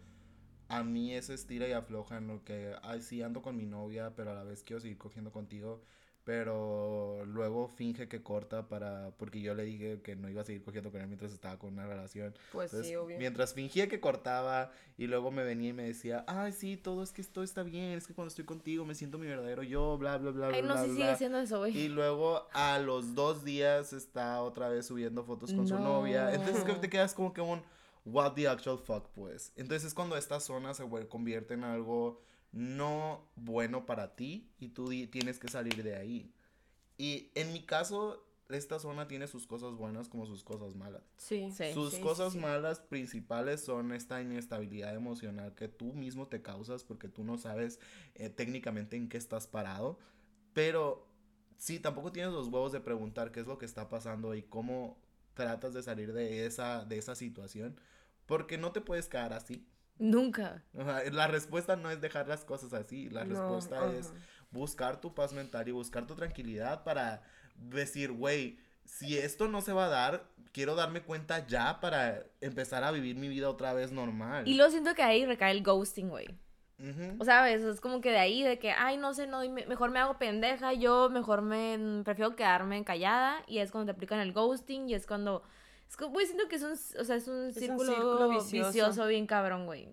a 0.67 0.83
mí 0.83 1.13
es 1.13 1.29
estira 1.29 1.67
y 1.67 1.73
afloja 1.73 2.17
en 2.17 2.25
lo 2.25 2.43
que, 2.43 2.75
ay, 2.81 3.03
sí, 3.03 3.21
ando 3.21 3.43
con 3.43 3.55
mi 3.55 3.67
novia, 3.67 4.15
pero 4.15 4.31
a 4.31 4.33
la 4.33 4.43
vez 4.45 4.63
quiero 4.63 4.79
seguir 4.79 4.97
cogiendo 4.97 5.31
contigo. 5.31 5.83
Pero 6.23 7.25
luego 7.25 7.67
finge 7.67 8.07
que 8.07 8.21
corta 8.21 8.67
para, 8.67 9.11
porque 9.17 9.41
yo 9.41 9.55
le 9.55 9.63
dije 9.63 10.01
que 10.01 10.15
no 10.15 10.29
iba 10.29 10.41
a 10.41 10.45
seguir 10.45 10.63
cogiendo 10.63 10.91
con 10.91 11.01
él 11.01 11.07
mientras 11.07 11.31
estaba 11.33 11.57
con 11.57 11.73
una 11.73 11.87
relación. 11.87 12.35
Pues 12.51 12.71
Entonces, 12.71 12.89
sí, 12.89 12.95
obvio. 12.95 13.17
mientras 13.17 13.53
fingía 13.55 13.87
que 13.89 13.99
cortaba 13.99 14.71
y 14.97 15.07
luego 15.07 15.31
me 15.31 15.43
venía 15.43 15.69
y 15.69 15.73
me 15.73 15.83
decía, 15.83 16.23
ay, 16.27 16.51
sí, 16.53 16.77
todo 16.77 17.01
es 17.01 17.11
que 17.11 17.21
esto 17.21 17.41
está 17.41 17.63
bien, 17.63 17.93
es 17.97 18.05
que 18.05 18.13
cuando 18.13 18.27
estoy 18.29 18.45
contigo 18.45 18.85
me 18.85 18.93
siento 18.93 19.17
mi 19.17 19.25
verdadero 19.25 19.63
yo, 19.63 19.97
bla, 19.97 20.17
bla, 20.19 20.29
bla, 20.31 20.47
Ay, 20.49 20.61
bla, 20.61 20.67
no, 20.67 20.73
bla, 20.75 20.83
si 20.83 20.89
bla". 20.91 21.05
sigue 21.05 21.17
siendo 21.17 21.39
eso, 21.39 21.57
güey. 21.57 21.75
Y 21.75 21.89
luego 21.89 22.47
a 22.53 22.77
los 22.77 23.15
dos 23.15 23.43
días 23.43 23.91
está 23.91 24.41
otra 24.43 24.69
vez 24.69 24.85
subiendo 24.85 25.23
fotos 25.23 25.51
con 25.53 25.67
su 25.67 25.73
No. 25.75 25.81
novia. 25.81 26.33
Entonces 26.33 26.63
que 26.63 26.73
te 26.73 26.89
quedas 26.89 27.15
como 27.15 27.33
que 27.33 27.41
un 27.41 27.61
what 28.05 28.33
the 28.33 28.47
actual 28.47 28.77
fuck, 28.77 29.07
pues. 29.15 29.53
Entonces 29.55 29.87
es 29.87 29.93
cuando 29.95 30.15
esta 30.17 30.39
zona 30.39 30.73
se 30.75 30.83
convierte 31.09 31.55
en 31.55 31.63
algo 31.63 32.21
no 32.51 33.29
bueno 33.35 33.85
para 33.85 34.15
ti 34.15 34.51
y 34.59 34.69
tú 34.69 34.89
tienes 35.09 35.39
que 35.39 35.47
salir 35.47 35.83
de 35.83 35.95
ahí. 35.95 36.33
Y 36.97 37.31
en 37.35 37.53
mi 37.53 37.65
caso, 37.65 38.25
esta 38.49 38.79
zona 38.79 39.07
tiene 39.07 39.27
sus 39.27 39.47
cosas 39.47 39.75
buenas 39.75 40.09
como 40.09 40.25
sus 40.25 40.43
cosas 40.43 40.75
malas. 40.75 41.03
Sí. 41.17 41.49
Sí. 41.51 41.73
Sus 41.73 41.93
sí, 41.93 42.01
cosas 42.01 42.33
sí. 42.33 42.39
malas 42.39 42.79
principales 42.79 43.61
son 43.61 43.91
esta 43.91 44.21
inestabilidad 44.21 44.93
emocional 44.93 45.55
que 45.55 45.67
tú 45.67 45.93
mismo 45.93 46.27
te 46.27 46.41
causas 46.41 46.83
porque 46.83 47.07
tú 47.07 47.23
no 47.23 47.37
sabes 47.37 47.79
eh, 48.15 48.29
técnicamente 48.29 48.97
en 48.97 49.09
qué 49.09 49.17
estás 49.17 49.47
parado. 49.47 49.97
Pero 50.53 51.07
sí, 51.57 51.79
tampoco 51.79 52.11
tienes 52.11 52.33
los 52.33 52.47
huevos 52.47 52.71
de 52.71 52.81
preguntar 52.81 53.31
qué 53.31 53.39
es 53.39 53.47
lo 53.47 53.57
que 53.57 53.65
está 53.65 53.89
pasando 53.89 54.35
y 54.35 54.43
cómo 54.43 54.97
tratas 55.33 55.73
de 55.73 55.83
salir 55.83 56.13
de 56.13 56.45
esa, 56.45 56.85
de 56.85 56.97
esa 56.97 57.15
situación. 57.15 57.79
Porque 58.25 58.57
no 58.57 58.71
te 58.71 58.81
puedes 58.81 59.07
quedar 59.07 59.33
así. 59.33 59.65
Nunca. 60.01 60.63
La 60.73 61.27
respuesta 61.27 61.75
no 61.75 61.91
es 61.91 62.01
dejar 62.01 62.27
las 62.27 62.43
cosas 62.43 62.73
así. 62.73 63.07
La 63.11 63.23
No, 63.23 63.29
respuesta 63.35 63.93
es 63.93 64.11
buscar 64.49 64.99
tu 64.99 65.13
paz 65.13 65.31
mental 65.31 65.67
y 65.67 65.71
buscar 65.71 66.07
tu 66.07 66.15
tranquilidad 66.15 66.83
para 66.83 67.21
decir, 67.55 68.11
güey, 68.11 68.57
si 68.83 69.19
esto 69.19 69.47
no 69.47 69.61
se 69.61 69.73
va 69.73 69.85
a 69.85 69.89
dar, 69.89 70.25
quiero 70.53 70.73
darme 70.73 71.03
cuenta 71.03 71.45
ya 71.45 71.79
para 71.79 72.25
empezar 72.41 72.83
a 72.83 72.89
vivir 72.89 73.15
mi 73.15 73.29
vida 73.29 73.47
otra 73.47 73.73
vez 73.73 73.91
normal. 73.91 74.47
Y 74.47 74.55
luego 74.55 74.71
siento 74.71 74.95
que 74.95 75.03
ahí 75.03 75.23
recae 75.23 75.51
el 75.51 75.61
ghosting, 75.61 76.09
güey. 76.09 76.27
O 77.19 77.23
sea, 77.23 77.47
es 77.51 77.79
como 77.79 78.01
que 78.01 78.09
de 78.09 78.17
ahí, 78.17 78.41
de 78.41 78.57
que, 78.57 78.71
ay, 78.71 78.97
no 78.97 79.13
sé, 79.13 79.27
no, 79.27 79.47
mejor 79.47 79.91
me 79.91 79.99
hago 79.99 80.17
pendeja, 80.17 80.73
yo 80.73 81.11
mejor 81.11 81.43
me 81.43 82.01
prefiero 82.03 82.35
quedarme 82.35 82.83
callada, 82.83 83.43
y 83.45 83.59
es 83.59 83.71
cuando 83.71 83.91
te 83.93 83.95
aplican 83.95 84.19
el 84.19 84.33
ghosting, 84.33 84.89
y 84.89 84.95
es 84.95 85.05
cuando, 85.05 85.43
es 85.91 85.97
como, 85.97 86.11
güey, 86.11 86.25
siento 86.25 86.47
que 86.47 86.55
es 86.55 86.63
un, 86.63 86.71
o 86.71 87.03
sea, 87.03 87.15
es 87.17 87.27
un 87.27 87.53
círculo, 87.53 87.93
círculo 87.93 88.29
vicioso. 88.29 88.67
vicioso. 88.69 89.07
bien 89.07 89.27
cabrón, 89.27 89.65
güey. 89.65 89.89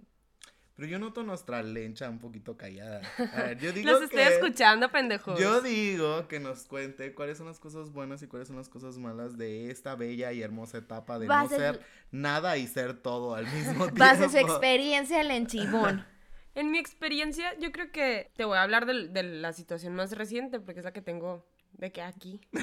Pero 0.76 0.86
yo 0.88 1.01
noto 1.01 1.24
nuestra 1.24 1.61
lencha 1.61 2.09
un 2.09 2.20
poquito 2.20 2.57
callada. 2.57 3.01
A 3.34 3.42
ver, 3.42 3.59
yo 3.59 3.72
digo 3.72 3.90
Los 3.90 4.03
estoy 4.05 4.18
que- 4.22 4.28
escuchando, 4.36 4.92
pendejos. 4.92 5.36
Yo 5.40 5.61
digo 5.61 6.28
que 6.28 6.38
nos 6.38 6.66
cuente 6.68 7.12
cuáles 7.14 7.36
son 7.38 7.49
las 7.49 7.59
cosas 7.59 7.90
buenas 7.90 8.22
y 8.22 8.28
cuáles 8.28 8.46
son 8.46 8.57
las 8.59 8.68
cosas 8.68 8.96
malas 8.96 9.36
de 9.36 9.72
esta 9.72 9.96
bella 9.96 10.30
y 10.32 10.40
hermosa 10.40 10.78
etapa 10.78 11.18
de 11.18 11.26
no 11.26 11.49
ser- 11.49 11.80
nada 12.12 12.57
y 12.59 12.68
ser 12.68 12.94
todo 13.03 13.34
al 13.34 13.46
mismo 13.53 13.86
tiempo. 13.86 13.99
Base 13.99 14.28
su 14.28 14.38
experiencia 14.38 15.20
en 15.20 15.30
enchibón. 15.32 16.07
En 16.55 16.72
mi 16.72 16.78
experiencia, 16.78 17.57
yo 17.61 17.70
creo 17.70 17.92
que 17.92 18.32
te 18.34 18.44
voy 18.44 18.57
a 18.57 18.62
hablar 18.62 18.84
del- 18.86 19.12
de, 19.12 19.22
la 19.22 19.53
situación 19.53 19.94
más 19.94 20.11
reciente, 20.11 20.59
porque 20.59 20.80
es 20.80 20.84
la 20.84 20.92
que 20.92 21.03
tengo 21.03 21.46
de 21.74 21.92
que 21.92 22.03
aquí. 22.03 22.40
el 22.53 22.61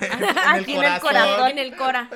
Aquí 0.48 0.74
en 0.76 0.84
el 0.84 1.00
corazón. 1.00 1.02
corazón, 1.02 1.48
en 1.52 1.58
el 1.60 1.76
cora. 1.78 2.10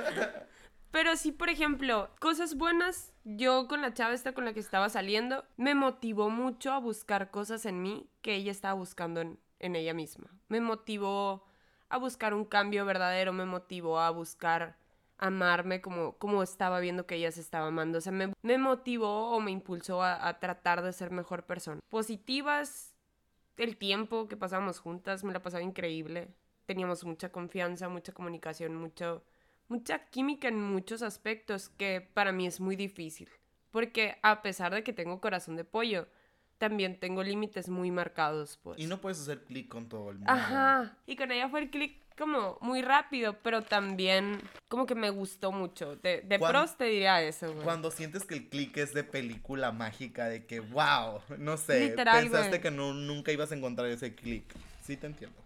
Pero 0.91 1.15
sí, 1.15 1.31
por 1.31 1.49
ejemplo, 1.49 2.09
cosas 2.19 2.55
buenas. 2.55 3.13
Yo 3.23 3.67
con 3.67 3.81
la 3.81 3.93
chava 3.93 4.13
esta 4.13 4.33
con 4.33 4.45
la 4.45 4.53
que 4.53 4.59
estaba 4.59 4.89
saliendo, 4.89 5.45
me 5.55 5.75
motivó 5.75 6.29
mucho 6.29 6.71
a 6.73 6.79
buscar 6.79 7.29
cosas 7.29 7.65
en 7.65 7.81
mí 7.81 8.09
que 8.21 8.35
ella 8.35 8.51
estaba 8.51 8.73
buscando 8.73 9.21
en, 9.21 9.39
en 9.59 9.75
ella 9.75 9.93
misma. 9.93 10.29
Me 10.47 10.61
motivó 10.61 11.45
a 11.89 11.97
buscar 11.97 12.33
un 12.33 12.45
cambio 12.45 12.85
verdadero, 12.85 13.33
me 13.33 13.45
motivó 13.45 13.99
a 13.99 14.09
buscar 14.09 14.77
amarme 15.19 15.81
como, 15.81 16.13
como 16.17 16.41
estaba 16.41 16.79
viendo 16.79 17.05
que 17.05 17.15
ella 17.15 17.31
se 17.31 17.41
estaba 17.41 17.67
amando. 17.67 17.97
O 17.99 18.01
sea, 18.01 18.11
me, 18.11 18.33
me 18.41 18.57
motivó 18.57 19.31
o 19.31 19.39
me 19.41 19.51
impulsó 19.51 20.01
a, 20.01 20.27
a 20.27 20.39
tratar 20.39 20.81
de 20.81 20.93
ser 20.93 21.11
mejor 21.11 21.43
persona. 21.43 21.81
Positivas, 21.89 22.95
el 23.57 23.77
tiempo 23.77 24.27
que 24.27 24.37
pasábamos 24.37 24.79
juntas, 24.79 25.23
me 25.23 25.33
la 25.33 25.41
pasaba 25.41 25.61
increíble. 25.61 26.29
Teníamos 26.65 27.03
mucha 27.03 27.31
confianza, 27.31 27.89
mucha 27.89 28.13
comunicación, 28.13 28.75
mucho, 28.75 29.23
mucha 29.69 29.99
química 30.09 30.47
en 30.49 30.61
muchos 30.61 31.01
aspectos 31.01 31.69
que 31.69 32.01
para 32.13 32.31
mí 32.31 32.45
es 32.45 32.59
muy 32.59 32.75
difícil. 32.75 33.29
Porque 33.71 34.17
a 34.23 34.41
pesar 34.41 34.73
de 34.73 34.83
que 34.83 34.93
tengo 34.93 35.21
corazón 35.21 35.55
de 35.55 35.63
pollo, 35.63 36.07
también 36.57 36.99
tengo 36.99 37.23
límites 37.23 37.69
muy 37.69 37.91
marcados, 37.91 38.59
pues. 38.61 38.79
Y 38.79 38.87
no 38.87 38.99
puedes 38.99 39.21
hacer 39.21 39.43
clic 39.45 39.69
con 39.69 39.87
todo 39.87 40.09
el 40.09 40.17
mundo. 40.17 40.31
Ajá. 40.31 40.97
Y 41.05 41.15
con 41.15 41.31
ella 41.31 41.47
fue 41.49 41.61
el 41.61 41.69
clic 41.69 41.95
como 42.17 42.57
muy 42.59 42.81
rápido, 42.81 43.37
pero 43.41 43.61
también 43.61 44.41
como 44.67 44.85
que 44.85 44.95
me 44.95 45.09
gustó 45.09 45.53
mucho. 45.53 45.95
De, 45.95 46.21
de 46.21 46.37
pros 46.37 46.75
te 46.75 46.85
diría 46.85 47.21
eso, 47.21 47.53
güey. 47.53 47.63
Cuando 47.63 47.91
sientes 47.91 48.25
que 48.25 48.35
el 48.35 48.49
clic 48.49 48.75
es 48.77 48.93
de 48.93 49.05
película 49.05 49.71
mágica, 49.71 50.27
de 50.27 50.45
que, 50.45 50.59
wow, 50.59 51.21
no 51.37 51.55
sé, 51.55 51.89
Literal, 51.89 52.23
pensaste 52.23 52.49
güey. 52.49 52.61
que 52.61 52.71
no, 52.71 52.93
nunca 52.93 53.31
ibas 53.31 53.53
a 53.53 53.55
encontrar 53.55 53.87
ese 53.87 54.15
clic. 54.15 54.43
Sí, 54.81 54.97
te 54.97 55.07
entiendo. 55.07 55.37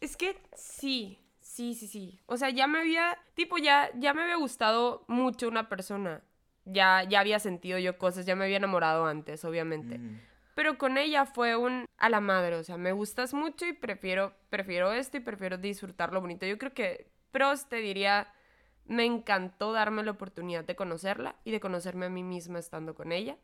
Es 0.00 0.16
que 0.16 0.36
sí, 0.56 1.18
sí, 1.56 1.74
sí, 1.74 1.88
sí. 1.88 2.20
O 2.26 2.36
sea, 2.36 2.50
ya 2.50 2.66
me 2.66 2.80
había, 2.80 3.18
tipo, 3.34 3.56
ya, 3.56 3.90
ya 3.94 4.12
me 4.12 4.22
había 4.22 4.36
gustado 4.36 5.04
mucho 5.08 5.48
una 5.48 5.68
persona. 5.68 6.22
Ya, 6.66 7.02
ya 7.04 7.20
había 7.20 7.38
sentido 7.38 7.78
yo 7.78 7.96
cosas, 7.96 8.26
ya 8.26 8.36
me 8.36 8.44
había 8.44 8.58
enamorado 8.58 9.06
antes, 9.06 9.44
obviamente. 9.44 9.96
Ujú. 9.96 10.18
Pero 10.54 10.78
con 10.78 10.98
ella 10.98 11.24
fue 11.24 11.56
un 11.56 11.86
a 11.96 12.08
la 12.08 12.20
madre, 12.20 12.56
o 12.56 12.64
sea, 12.64 12.76
me 12.76 12.92
gustas 12.92 13.32
mucho 13.32 13.66
y 13.66 13.72
prefiero, 13.72 14.34
prefiero 14.50 14.92
esto 14.92 15.16
y 15.16 15.20
prefiero 15.20 15.56
disfrutar 15.56 16.12
lo 16.12 16.20
bonito. 16.20 16.44
Yo 16.44 16.58
creo 16.58 16.74
que 16.74 17.10
pros 17.30 17.68
te 17.68 17.76
diría, 17.76 18.32
me 18.84 19.04
encantó 19.04 19.72
darme 19.72 20.02
la 20.02 20.10
oportunidad 20.10 20.64
de 20.64 20.76
conocerla 20.76 21.36
y 21.44 21.52
de 21.52 21.60
conocerme 21.60 22.06
a 22.06 22.10
mí 22.10 22.22
misma 22.22 22.58
estando 22.58 22.94
con 22.94 23.12
ella. 23.12 23.36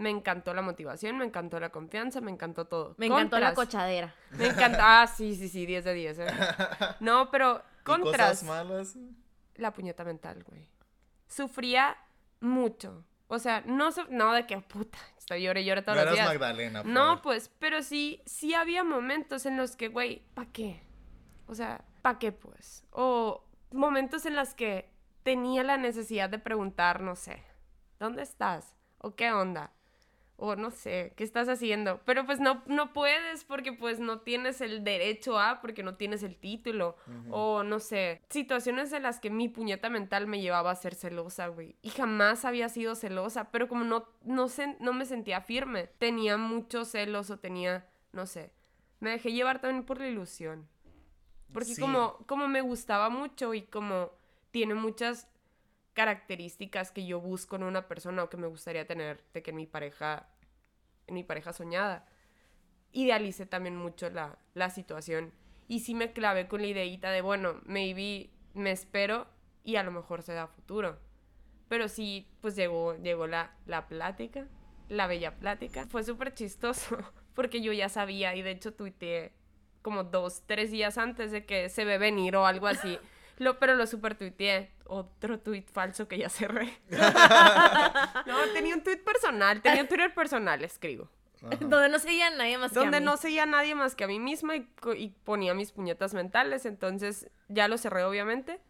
Me 0.00 0.10
encantó 0.10 0.54
la 0.54 0.62
motivación, 0.62 1.18
me 1.18 1.24
encantó 1.26 1.60
la 1.60 1.68
confianza, 1.70 2.20
me 2.20 2.30
encantó 2.30 2.64
todo. 2.66 2.94
Me 2.96 3.06
encantó 3.06 3.38
la 3.38 3.52
cochadera. 3.54 4.14
Me 4.30 4.46
encanta, 4.46 5.02
ah, 5.02 5.06
sí, 5.06 5.34
sí, 5.36 5.48
sí, 5.48 5.66
10 5.66 5.84
de 5.84 5.94
10, 5.94 6.18
¿eh? 6.20 6.26
No, 7.00 7.30
pero 7.30 7.62
¿Y 7.80 7.84
contras, 7.84 8.40
cosas 8.40 8.44
malas? 8.44 8.96
la 9.56 9.72
puñeta 9.72 10.02
mental, 10.04 10.42
güey. 10.44 10.68
Sufría 11.28 11.96
mucho. 12.40 13.04
O 13.28 13.38
sea, 13.38 13.62
no, 13.66 13.92
su- 13.92 14.06
no 14.10 14.32
de 14.32 14.46
que 14.46 14.58
puta, 14.60 14.98
estoy 15.18 15.42
llore 15.42 15.60
y 15.60 15.64
llore 15.66 15.82
todos 15.82 15.98
No 15.98 16.04
los 16.04 16.14
días. 16.14 16.26
Magdalena. 16.26 16.82
No, 16.82 17.04
Flor. 17.12 17.22
pues, 17.22 17.50
pero 17.58 17.82
sí, 17.82 18.22
sí 18.26 18.54
había 18.54 18.82
momentos 18.82 19.46
en 19.46 19.56
los 19.56 19.76
que, 19.76 19.88
güey, 19.88 20.22
¿pa' 20.34 20.46
qué? 20.46 20.82
O 21.46 21.54
sea, 21.54 21.84
¿pa' 22.02 22.18
qué, 22.18 22.32
pues? 22.32 22.84
O 22.90 23.44
momentos 23.70 24.26
en 24.26 24.34
los 24.34 24.54
que 24.54 24.90
tenía 25.22 25.62
la 25.62 25.76
necesidad 25.76 26.28
de 26.30 26.38
preguntar, 26.38 27.02
no 27.02 27.14
sé, 27.14 27.42
¿dónde 28.00 28.22
estás? 28.22 28.74
¿O 28.98 29.14
qué 29.14 29.30
onda? 29.32 29.70
O 30.42 30.56
no 30.56 30.70
sé, 30.70 31.12
¿qué 31.16 31.22
estás 31.24 31.48
haciendo? 31.50 32.00
Pero 32.06 32.24
pues 32.24 32.40
no, 32.40 32.62
no 32.66 32.94
puedes 32.94 33.44
porque 33.44 33.74
pues 33.74 34.00
no 34.00 34.20
tienes 34.20 34.62
el 34.62 34.82
derecho 34.84 35.38
a, 35.38 35.60
porque 35.60 35.82
no 35.82 35.96
tienes 35.96 36.22
el 36.22 36.36
título. 36.36 36.96
O 37.30 37.62
no 37.62 37.78
sé, 37.78 38.22
situaciones 38.30 38.90
en 38.94 39.02
las 39.02 39.20
que 39.20 39.28
mi 39.28 39.48
puñeta 39.50 39.90
mental 39.90 40.26
me 40.26 40.40
llevaba 40.40 40.70
a 40.70 40.76
ser 40.76 40.94
celosa, 40.94 41.48
güey. 41.48 41.76
Y 41.82 41.90
jamás 41.90 42.46
había 42.46 42.70
sido 42.70 42.94
celosa, 42.94 43.50
pero 43.50 43.68
como 43.68 43.84
no, 43.84 44.08
no, 44.24 44.48
se- 44.48 44.76
no 44.80 44.94
me 44.94 45.04
sentía 45.04 45.42
firme, 45.42 45.88
tenía 45.98 46.38
muchos 46.38 46.88
celos 46.88 47.28
o 47.30 47.38
tenía, 47.38 47.86
no 48.12 48.24
sé, 48.24 48.50
me 49.00 49.10
dejé 49.10 49.32
llevar 49.32 49.60
también 49.60 49.84
por 49.84 49.98
la 50.00 50.08
ilusión. 50.08 50.66
Porque 51.52 51.74
Sí. 51.74 51.80
como, 51.80 52.16
como 52.26 52.48
me 52.48 52.60
gustaba 52.62 53.10
mucho 53.10 53.52
y 53.54 53.62
como 53.62 54.12
tiene 54.52 54.74
muchas 54.74 55.28
características 56.00 56.92
que 56.92 57.04
yo 57.04 57.20
busco 57.20 57.56
en 57.56 57.62
una 57.62 57.86
persona 57.86 58.24
o 58.24 58.30
que 58.30 58.38
me 58.38 58.46
gustaría 58.46 58.86
tener 58.86 59.22
de 59.34 59.42
que 59.42 59.50
en 59.50 59.56
mi 59.58 59.66
pareja, 59.66 60.30
en 61.06 61.12
mi 61.14 61.24
pareja 61.24 61.52
soñada, 61.52 62.06
idealicé 62.92 63.44
también 63.44 63.76
mucho 63.76 64.08
la, 64.08 64.38
la 64.54 64.70
situación. 64.70 65.30
Y 65.68 65.80
sí 65.80 65.94
me 65.94 66.14
clavé 66.14 66.48
con 66.48 66.62
la 66.62 66.68
ideita 66.68 67.10
de, 67.10 67.20
bueno, 67.20 67.60
maybe 67.66 68.30
me 68.54 68.70
espero 68.70 69.26
y 69.62 69.76
a 69.76 69.82
lo 69.82 69.90
mejor 69.90 70.22
se 70.22 70.32
da 70.32 70.46
futuro. 70.46 70.98
Pero 71.68 71.86
sí, 71.86 72.26
pues 72.40 72.56
llegó, 72.56 72.96
llegó 72.96 73.26
la, 73.26 73.54
la 73.66 73.86
plática, 73.86 74.48
la 74.88 75.06
bella 75.06 75.36
plática. 75.36 75.84
Fue 75.84 76.02
súper 76.02 76.32
chistoso 76.32 76.96
porque 77.34 77.60
yo 77.60 77.74
ya 77.74 77.90
sabía 77.90 78.34
y 78.36 78.40
de 78.40 78.52
hecho 78.52 78.72
tuiteé 78.72 79.34
como 79.82 80.04
dos, 80.04 80.44
tres 80.46 80.70
días 80.70 80.96
antes 80.96 81.30
de 81.30 81.44
que 81.44 81.68
se 81.68 81.84
ve 81.84 81.98
venir 81.98 82.36
o 82.36 82.46
algo 82.46 82.68
así. 82.68 82.98
Lo, 83.40 83.58
pero 83.58 83.74
lo 83.74 83.86
super 83.86 84.16
tuiteé. 84.16 84.70
Otro 84.84 85.40
tuit 85.40 85.66
falso 85.70 86.06
que 86.06 86.18
ya 86.18 86.28
cerré. 86.28 86.78
no, 86.90 88.36
tenía 88.52 88.74
un 88.74 88.82
tuit 88.82 89.02
personal, 89.02 89.62
tenía 89.62 89.80
un 89.80 89.88
Twitter 89.88 90.12
personal, 90.12 90.62
escribo. 90.62 91.08
Ajá. 91.42 91.56
Donde 91.58 91.88
no 91.88 91.98
seguía 91.98 92.28
nadie 92.28 92.58
más 92.58 92.70
que 92.70 92.78
a 92.78 92.82
Donde 92.82 93.00
mí. 93.00 93.06
no 93.06 93.16
seguía 93.16 93.44
a 93.44 93.46
nadie 93.46 93.74
más 93.74 93.94
que 93.94 94.04
a 94.04 94.08
mí 94.08 94.20
misma 94.20 94.56
y, 94.56 94.68
y 94.94 95.08
ponía 95.24 95.54
mis 95.54 95.72
puñetas 95.72 96.12
mentales. 96.12 96.66
Entonces 96.66 97.30
ya 97.48 97.66
lo 97.66 97.78
cerré, 97.78 98.04
obviamente. 98.04 98.60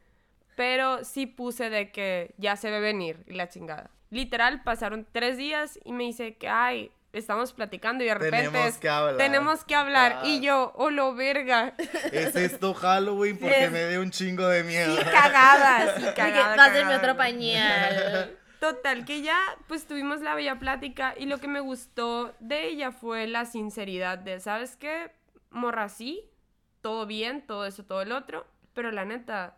Pero 0.55 1.05
sí 1.05 1.27
puse 1.27 1.68
de 1.68 1.91
que 1.91 2.33
ya 2.39 2.55
se 2.55 2.71
ve 2.71 2.79
venir 2.79 3.25
y 3.27 3.33
la 3.35 3.49
chingada. 3.49 3.91
Literal, 4.11 4.62
pasaron 4.62 5.05
tres 5.11 5.37
días 5.37 5.81
y 5.85 5.93
me 5.93 6.05
dice 6.05 6.37
que, 6.37 6.49
ay, 6.49 6.93
estamos 7.13 7.53
platicando 7.53 8.05
y 8.05 8.07
de 8.09 8.15
repente 8.15 8.37
Tenemos 8.51 8.77
que 8.79 8.89
hablar. 8.89 9.17
tenemos 9.17 9.65
que 9.65 9.75
hablar. 9.75 10.19
Ah. 10.21 10.27
Y 10.27 10.41
yo, 10.41 10.73
oh, 10.77 10.91
lo 10.91 11.15
verga. 11.15 11.75
¿Es 12.13 12.37
esto 12.37 12.75
Halloween? 12.75 13.39
Porque 13.39 13.65
Es- 13.65 13.73
me 13.73 13.89
dio 13.89 14.01
un 14.01 14.11
chingo 14.11 14.47
de 14.47 14.63
miedo. 14.65 14.97
Sí, 14.97 15.03
cagada, 15.05 15.97
sí, 15.97 16.05
cagada. 16.17 16.57
pásenme 16.57 16.97
otro 16.97 17.17
pañal. 17.17 18.37
Total, 18.61 19.05
que 19.07 19.23
ya 19.23 19.39
pues 19.69 19.87
tuvimos 19.87 20.21
la 20.21 20.35
bella 20.35 20.59
plática 20.59 21.15
y 21.17 21.25
lo 21.27 21.39
que 21.39 21.49
me 21.49 21.61
gustó 21.61 22.35
de 22.41 22.67
ella 22.69 22.93
fue 22.93 23.27
la 23.27 23.47
sinceridad 23.47 24.19
de, 24.19 24.39
¿sabes 24.39 24.77
qué? 24.77 25.11
Morra, 25.51 25.89
sí, 25.89 26.31
todo 26.83 27.07
bien, 27.07 27.47
todo 27.47 27.65
eso, 27.65 27.85
todo 27.85 28.03
el 28.03 28.13
otro, 28.13 28.47
pero 28.75 28.91
la 28.93 29.07
neta, 29.07 29.57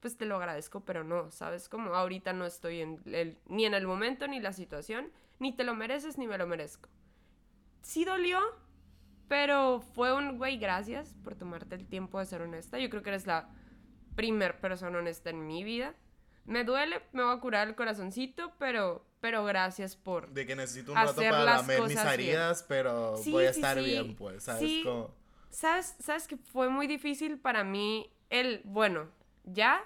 pues 0.00 0.16
te 0.18 0.26
lo 0.26 0.34
agradezco, 0.36 0.80
pero 0.84 1.04
no, 1.04 1.30
¿sabes? 1.30 1.68
Como 1.68 1.94
ahorita 1.94 2.32
no 2.32 2.44
estoy 2.44 2.80
en 2.80 3.00
el, 3.06 3.38
ni 3.46 3.66
en 3.66 3.74
el 3.74 3.86
momento 3.86 4.26
ni 4.26 4.40
la 4.40 4.52
situación, 4.52 5.12
ni 5.40 5.52
te 5.56 5.64
lo 5.64 5.74
mereces 5.74 6.16
ni 6.18 6.28
me 6.28 6.38
lo 6.38 6.46
merezco. 6.46 6.88
Sí 7.82 8.04
dolió, 8.04 8.38
pero 9.28 9.80
fue 9.94 10.12
un, 10.14 10.38
güey, 10.38 10.58
gracias 10.58 11.14
por 11.24 11.34
tomarte 11.34 11.74
el 11.74 11.86
tiempo 11.86 12.18
de 12.20 12.26
ser 12.26 12.42
honesta. 12.42 12.78
Yo 12.78 12.88
creo 12.90 13.02
que 13.02 13.10
eres 13.10 13.26
la 13.26 13.48
primer 14.14 14.60
persona 14.60 14.98
honesta 14.98 15.30
en 15.30 15.46
mi 15.46 15.64
vida. 15.64 15.94
Me 16.44 16.64
duele, 16.64 17.02
me 17.12 17.22
va 17.22 17.32
a 17.32 17.40
curar 17.40 17.68
el 17.68 17.74
corazoncito, 17.74 18.52
pero, 18.58 19.06
pero 19.20 19.44
gracias 19.44 19.94
por... 19.96 20.30
De 20.30 20.46
que 20.46 20.56
necesito 20.56 20.92
un 20.92 20.98
rato 20.98 21.16
para 21.20 21.44
lamer 21.44 21.80
mis 21.82 21.88
cosas 21.96 22.16
bien. 22.16 22.28
heridas, 22.30 22.64
pero 22.68 23.16
Sí, 23.18 23.30
voy 23.32 23.46
a 23.46 23.52
sí, 23.52 23.60
estar 23.60 23.78
sí. 23.78 23.84
bien, 23.84 24.16
pues, 24.16 24.44
¿sabes? 24.44 24.60
Sí. 24.60 24.82
Como- 24.84 25.14
¿Sabes, 25.50 25.96
¿Sabes 26.00 26.28
que 26.28 26.36
fue 26.36 26.68
muy 26.68 26.86
difícil 26.86 27.38
para 27.38 27.64
mí 27.64 28.12
el, 28.30 28.62
bueno, 28.64 29.08
ya, 29.44 29.82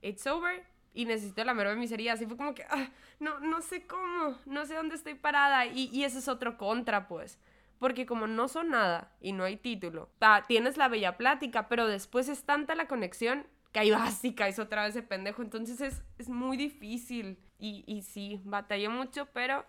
it's 0.00 0.26
over, 0.26 0.64
y 0.94 1.04
necesito 1.04 1.42
lamerme 1.44 1.76
mis 1.76 1.92
heridas. 1.92 2.20
Y 2.20 2.26
fue 2.26 2.36
como 2.36 2.54
que, 2.54 2.64
ah, 2.70 2.88
no, 3.20 3.40
no 3.40 3.60
sé 3.62 3.86
cómo, 3.86 4.38
no 4.46 4.66
sé 4.66 4.74
dónde 4.74 4.94
estoy 4.94 5.14
parada. 5.14 5.66
Y, 5.66 5.88
y 5.92 6.04
ese 6.04 6.18
es 6.18 6.28
otro 6.28 6.56
contra, 6.58 7.08
pues. 7.08 7.38
Porque 7.78 8.06
como 8.06 8.26
no 8.26 8.46
son 8.48 8.70
nada 8.70 9.12
y 9.20 9.32
no 9.32 9.42
hay 9.44 9.56
título, 9.56 10.08
ta- 10.18 10.44
tienes 10.46 10.76
la 10.76 10.88
bella 10.88 11.16
plática, 11.16 11.68
pero 11.68 11.88
después 11.88 12.28
es 12.28 12.44
tanta 12.44 12.74
la 12.76 12.86
conexión 12.86 13.46
que 13.72 13.80
ahí 13.80 13.90
vas 13.90 14.22
y 14.24 14.34
otra 14.60 14.84
vez 14.84 14.94
de 14.94 15.02
pendejo. 15.02 15.42
Entonces 15.42 15.80
es, 15.80 16.02
es 16.18 16.28
muy 16.28 16.56
difícil. 16.56 17.38
Y, 17.58 17.84
y 17.86 18.02
sí, 18.02 18.40
batallé 18.44 18.88
mucho, 18.88 19.26
pero 19.32 19.64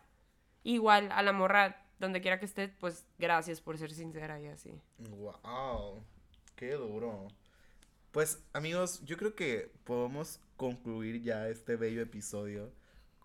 igual 0.64 1.12
a 1.12 1.22
la 1.24 1.32
morra, 1.32 1.86
donde 2.00 2.22
quiera 2.22 2.40
que 2.40 2.46
esté, 2.46 2.68
pues 2.68 3.06
gracias 3.18 3.62
por 3.62 3.78
ser 3.78 3.92
sincera 3.92 4.40
y 4.40 4.48
así. 4.48 4.80
Wow, 4.98 6.04
qué 6.56 6.74
duro. 6.74 7.28
Pues 8.12 8.44
amigos, 8.54 9.02
yo 9.06 9.18
creo 9.18 9.36
que 9.36 9.72
podemos 9.86 10.40
concluir 10.64 11.22
ya 11.22 11.50
este 11.50 11.76
bello 11.76 12.02
episodio 12.02 12.72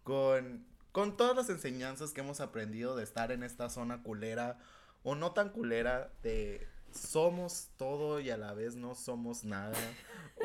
con, 0.02 0.66
con 0.90 1.16
todas 1.16 1.36
las 1.36 1.48
enseñanzas 1.50 2.12
que 2.12 2.20
hemos 2.20 2.40
aprendido 2.40 2.96
de 2.96 3.04
estar 3.04 3.30
en 3.30 3.44
esta 3.44 3.70
zona 3.70 4.02
culera 4.02 4.58
o 5.04 5.14
no 5.14 5.30
tan 5.30 5.50
culera 5.50 6.12
de 6.24 6.66
somos 6.90 7.70
todo 7.76 8.18
y 8.18 8.30
a 8.30 8.36
la 8.36 8.54
vez 8.54 8.74
no 8.74 8.96
somos 8.96 9.44
nada. 9.44 9.78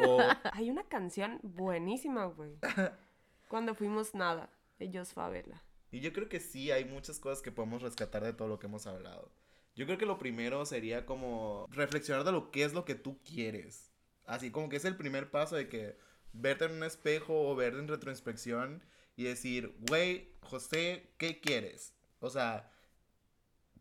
O 0.05 0.19
Hay 0.53 0.69
una 0.69 0.83
canción 0.83 1.39
buenísima, 1.41 2.25
güey. 2.25 2.59
Cuando 3.47 3.73
fuimos 3.73 4.13
nada, 4.13 4.51
ellos 4.77 5.13
Favela. 5.13 5.63
Y 5.89 5.99
yo 5.99 6.13
creo 6.13 6.29
que 6.29 6.39
sí, 6.39 6.69
hay 6.69 6.85
muchas 6.85 7.19
cosas 7.19 7.41
que 7.41 7.51
podemos 7.51 7.81
rescatar 7.81 8.23
de 8.23 8.33
todo 8.33 8.47
lo 8.47 8.59
que 8.59 8.67
hemos 8.67 8.85
hablado. 8.85 9.31
Yo 9.75 9.87
creo 9.87 9.97
que 9.97 10.05
lo 10.05 10.19
primero 10.19 10.63
sería 10.67 11.07
como 11.07 11.65
reflexionar 11.71 12.23
de 12.23 12.33
lo 12.33 12.51
que 12.51 12.63
es 12.63 12.73
lo 12.73 12.85
que 12.85 12.93
tú 12.93 13.19
quieres. 13.23 13.91
Así 14.25 14.51
como 14.51 14.69
que 14.69 14.75
es 14.75 14.85
el 14.85 14.95
primer 14.95 15.31
paso 15.31 15.55
de 15.55 15.67
que 15.69 15.97
verte 16.33 16.65
en 16.65 16.73
un 16.73 16.83
espejo 16.83 17.49
o 17.49 17.55
verte 17.55 17.79
en 17.79 17.87
retroinspección 17.87 18.83
y 19.15 19.23
decir, 19.23 19.75
güey, 19.87 20.29
José, 20.41 21.11
¿qué 21.17 21.39
quieres? 21.39 21.93
O 22.19 22.29
sea, 22.29 22.71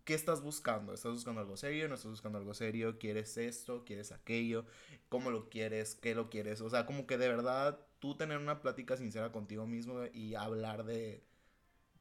¿qué 0.04 0.14
estás 0.14 0.42
buscando? 0.42 0.92
¿Estás 0.92 1.12
buscando 1.12 1.40
algo 1.40 1.56
serio? 1.56 1.88
¿No 1.88 1.94
estás 1.94 2.10
buscando 2.10 2.38
algo 2.38 2.54
serio? 2.54 2.98
¿Quieres 2.98 3.36
esto? 3.36 3.84
¿Quieres 3.84 4.12
aquello? 4.12 4.66
¿Cómo 5.08 5.30
lo 5.30 5.48
quieres? 5.48 5.94
¿Qué 5.94 6.14
lo 6.14 6.28
quieres? 6.28 6.60
O 6.60 6.70
sea, 6.70 6.86
como 6.86 7.06
que 7.06 7.18
de 7.18 7.28
verdad 7.28 7.80
tú 7.98 8.16
tener 8.16 8.38
una 8.38 8.60
plática 8.60 8.96
sincera 8.96 9.32
contigo 9.32 9.66
mismo 9.66 10.04
y 10.12 10.34
hablar 10.34 10.84
de 10.84 11.24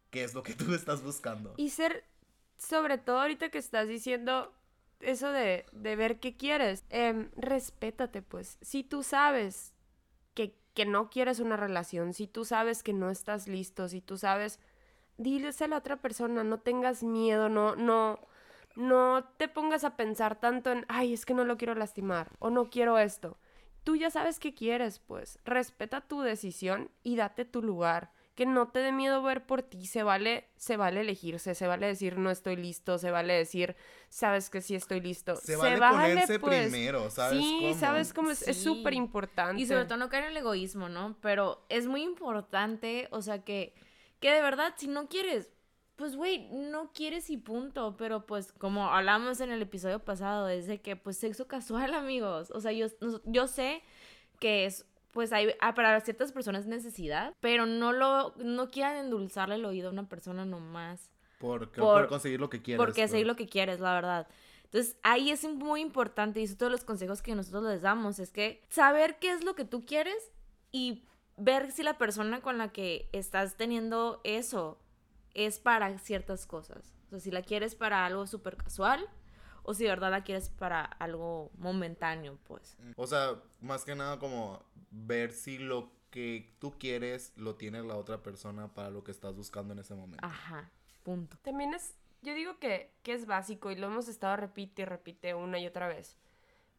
qué 0.09 0.23
es 0.23 0.33
lo 0.33 0.43
que 0.43 0.53
tú 0.53 0.73
estás 0.73 1.03
buscando. 1.03 1.53
Y 1.57 1.69
ser, 1.69 2.03
sobre 2.57 2.97
todo 2.97 3.19
ahorita 3.21 3.49
que 3.49 3.57
estás 3.57 3.87
diciendo 3.87 4.53
eso 4.99 5.31
de, 5.31 5.65
de 5.71 5.95
ver 5.95 6.19
qué 6.19 6.35
quieres, 6.35 6.83
em, 6.89 7.29
respétate 7.35 8.21
pues. 8.21 8.57
Si 8.61 8.83
tú 8.83 9.03
sabes 9.03 9.73
que, 10.73 10.85
no 10.85 11.09
quieres 11.09 11.39
una 11.39 11.57
relación, 11.57 12.13
si 12.13 12.27
tú 12.27 12.45
sabes 12.45 12.83
que 12.83 12.93
no 12.93 13.09
estás 13.09 13.47
listo, 13.47 13.87
si 13.87 14.01
tú 14.01 14.17
sabes, 14.17 14.59
diles 15.17 15.61
a 15.61 15.67
la 15.67 15.77
otra 15.77 15.97
persona, 15.97 16.43
no 16.43 16.59
tengas 16.59 17.03
miedo, 17.03 17.49
no, 17.49 17.75
no, 17.75 18.19
no 18.75 19.23
te 19.37 19.47
pongas 19.47 19.83
a 19.83 19.95
pensar 19.95 20.39
tanto 20.39 20.71
en, 20.71 20.85
ay, 20.87 21.13
es 21.13 21.25
que 21.25 21.33
no 21.33 21.45
lo 21.45 21.57
quiero 21.57 21.75
lastimar 21.75 22.31
o 22.39 22.49
no 22.49 22.69
quiero 22.69 22.97
esto. 22.97 23.37
Tú 23.83 23.95
ya 23.95 24.11
sabes 24.11 24.39
qué 24.39 24.53
quieres, 24.53 24.99
pues. 24.99 25.39
Respeta 25.43 26.01
tu 26.01 26.21
decisión 26.21 26.91
y 27.03 27.15
date 27.15 27.45
tu 27.45 27.63
lugar. 27.63 28.11
Que 28.35 28.45
no 28.45 28.69
te 28.69 28.79
dé 28.79 28.91
miedo 28.91 29.21
ver 29.21 29.45
por 29.45 29.61
ti. 29.61 29.85
Se 29.85 30.03
vale, 30.03 30.47
se 30.55 30.77
vale 30.77 31.01
elegirse, 31.01 31.53
se 31.53 31.67
vale 31.67 31.87
decir 31.87 32.17
no 32.17 32.31
estoy 32.31 32.55
listo, 32.55 32.97
se 32.97 33.11
vale 33.11 33.33
decir 33.33 33.75
sabes 34.09 34.49
que 34.49 34.61
sí 34.61 34.73
estoy 34.75 35.01
listo. 35.01 35.35
Se 35.35 35.57
vale 35.57 35.77
ponerse 35.77 36.39
primero, 36.39 37.09
¿sabes 37.09 37.39
Sí, 37.39 37.57
cómo? 37.61 37.73
sabes 37.79 38.13
cómo 38.13 38.31
es 38.31 38.57
súper 38.57 38.93
importante. 38.93 39.61
Y 39.61 39.65
sobre 39.65 39.85
todo 39.85 39.97
no 39.97 40.09
caer 40.09 40.25
en 40.25 40.31
el 40.31 40.37
egoísmo, 40.37 40.87
¿no? 40.89 41.17
Pero 41.21 41.65
es 41.69 41.87
muy 41.87 42.03
importante, 42.03 43.07
o 43.11 43.21
sea, 43.21 43.43
que, 43.43 43.73
que 44.19 44.31
de 44.31 44.41
verdad, 44.41 44.73
si 44.77 44.87
no 44.87 45.07
quieres, 45.09 45.49
pues, 45.97 46.15
güey, 46.15 46.47
no 46.51 46.93
quieres 46.93 47.29
y 47.29 47.37
punto. 47.37 47.95
Pero, 47.97 48.25
pues, 48.25 48.53
como 48.53 48.87
hablamos 48.89 49.39
en 49.41 49.51
el 49.51 49.61
episodio 49.61 49.99
pasado, 49.99 50.47
es 50.49 50.65
de 50.67 50.81
que, 50.81 50.95
pues, 50.95 51.17
sexo 51.17 51.47
casual, 51.47 51.93
amigos. 51.93 52.49
O 52.51 52.61
sea, 52.61 52.71
yo, 52.71 52.87
yo 53.25 53.47
sé 53.47 53.83
que 54.39 54.65
es, 54.65 54.85
pues, 55.11 55.31
hay, 55.33 55.53
ah, 55.59 55.73
para 55.73 55.99
ciertas 56.01 56.31
personas 56.31 56.65
necesidad, 56.65 57.33
pero 57.39 57.65
no 57.65 57.91
lo, 57.93 58.33
no 58.37 58.69
quieran 58.69 58.97
endulzarle 58.97 59.55
el 59.55 59.65
oído 59.65 59.89
a 59.89 59.91
una 59.91 60.07
persona 60.07 60.45
nomás. 60.45 61.11
Por, 61.39 61.71
por- 61.71 62.01
por 62.01 62.07
conseguir 62.07 62.39
lo 62.39 62.49
que 62.49 62.61
quieres. 62.61 62.77
Porque 62.77 63.01
pues. 63.01 63.11
seguir 63.11 63.27
lo 63.27 63.35
que 63.35 63.47
quieres, 63.47 63.79
la 63.79 63.93
verdad. 63.93 64.27
Entonces, 64.65 64.97
ahí 65.03 65.31
es 65.31 65.43
muy 65.43 65.81
importante, 65.81 66.39
y 66.39 66.43
eso 66.43 66.55
todos 66.55 66.71
los 66.71 66.83
consejos 66.85 67.21
que 67.21 67.35
nosotros 67.35 67.63
les 67.63 67.81
damos, 67.81 68.19
es 68.19 68.31
que 68.31 68.63
saber 68.69 69.17
qué 69.19 69.31
es 69.31 69.43
lo 69.43 69.53
que 69.55 69.65
tú 69.65 69.85
quieres 69.85 70.31
y 70.71 71.03
ver 71.37 71.71
si 71.71 71.83
la 71.83 71.97
persona 71.97 72.41
con 72.41 72.57
la 72.57 72.71
que 72.71 73.09
estás 73.11 73.57
teniendo 73.57 74.21
eso 74.23 74.79
es 75.33 75.59
para 75.59 75.97
ciertas 75.97 76.45
cosas. 76.45 76.93
O 77.07 77.09
sea, 77.09 77.19
si 77.19 77.31
la 77.31 77.41
quieres 77.41 77.75
para 77.75 78.05
algo 78.05 78.27
súper 78.27 78.55
casual 78.55 79.05
o 79.63 79.73
si 79.73 79.83
de 79.83 79.89
verdad 79.89 80.11
la 80.11 80.23
quieres 80.23 80.49
para 80.49 80.83
algo 80.83 81.51
momentáneo, 81.57 82.37
pues. 82.47 82.77
O 82.95 83.07
sea, 83.07 83.35
más 83.61 83.85
que 83.85 83.95
nada 83.95 84.19
como 84.19 84.63
ver 84.91 85.31
si 85.31 85.57
lo 85.57 85.91
que 86.09 86.53
tú 86.59 86.77
quieres 86.77 87.33
lo 87.35 87.55
tiene 87.55 87.81
la 87.83 87.95
otra 87.95 88.21
persona 88.21 88.67
para 88.67 88.89
lo 88.89 89.03
que 89.03 89.11
estás 89.11 89.35
buscando 89.35 89.73
en 89.73 89.79
ese 89.79 89.95
momento. 89.95 90.25
Ajá, 90.25 90.69
punto. 91.03 91.37
También 91.41 91.73
es, 91.73 91.95
yo 92.21 92.33
digo 92.33 92.59
que, 92.59 92.91
que 93.01 93.13
es 93.13 93.25
básico 93.25 93.71
y 93.71 93.75
lo 93.75 93.87
hemos 93.87 94.07
estado 94.07 94.35
repite 94.35 94.83
y 94.83 94.85
repite 94.85 95.33
una 95.33 95.59
y 95.59 95.67
otra 95.67 95.87
vez. 95.87 96.17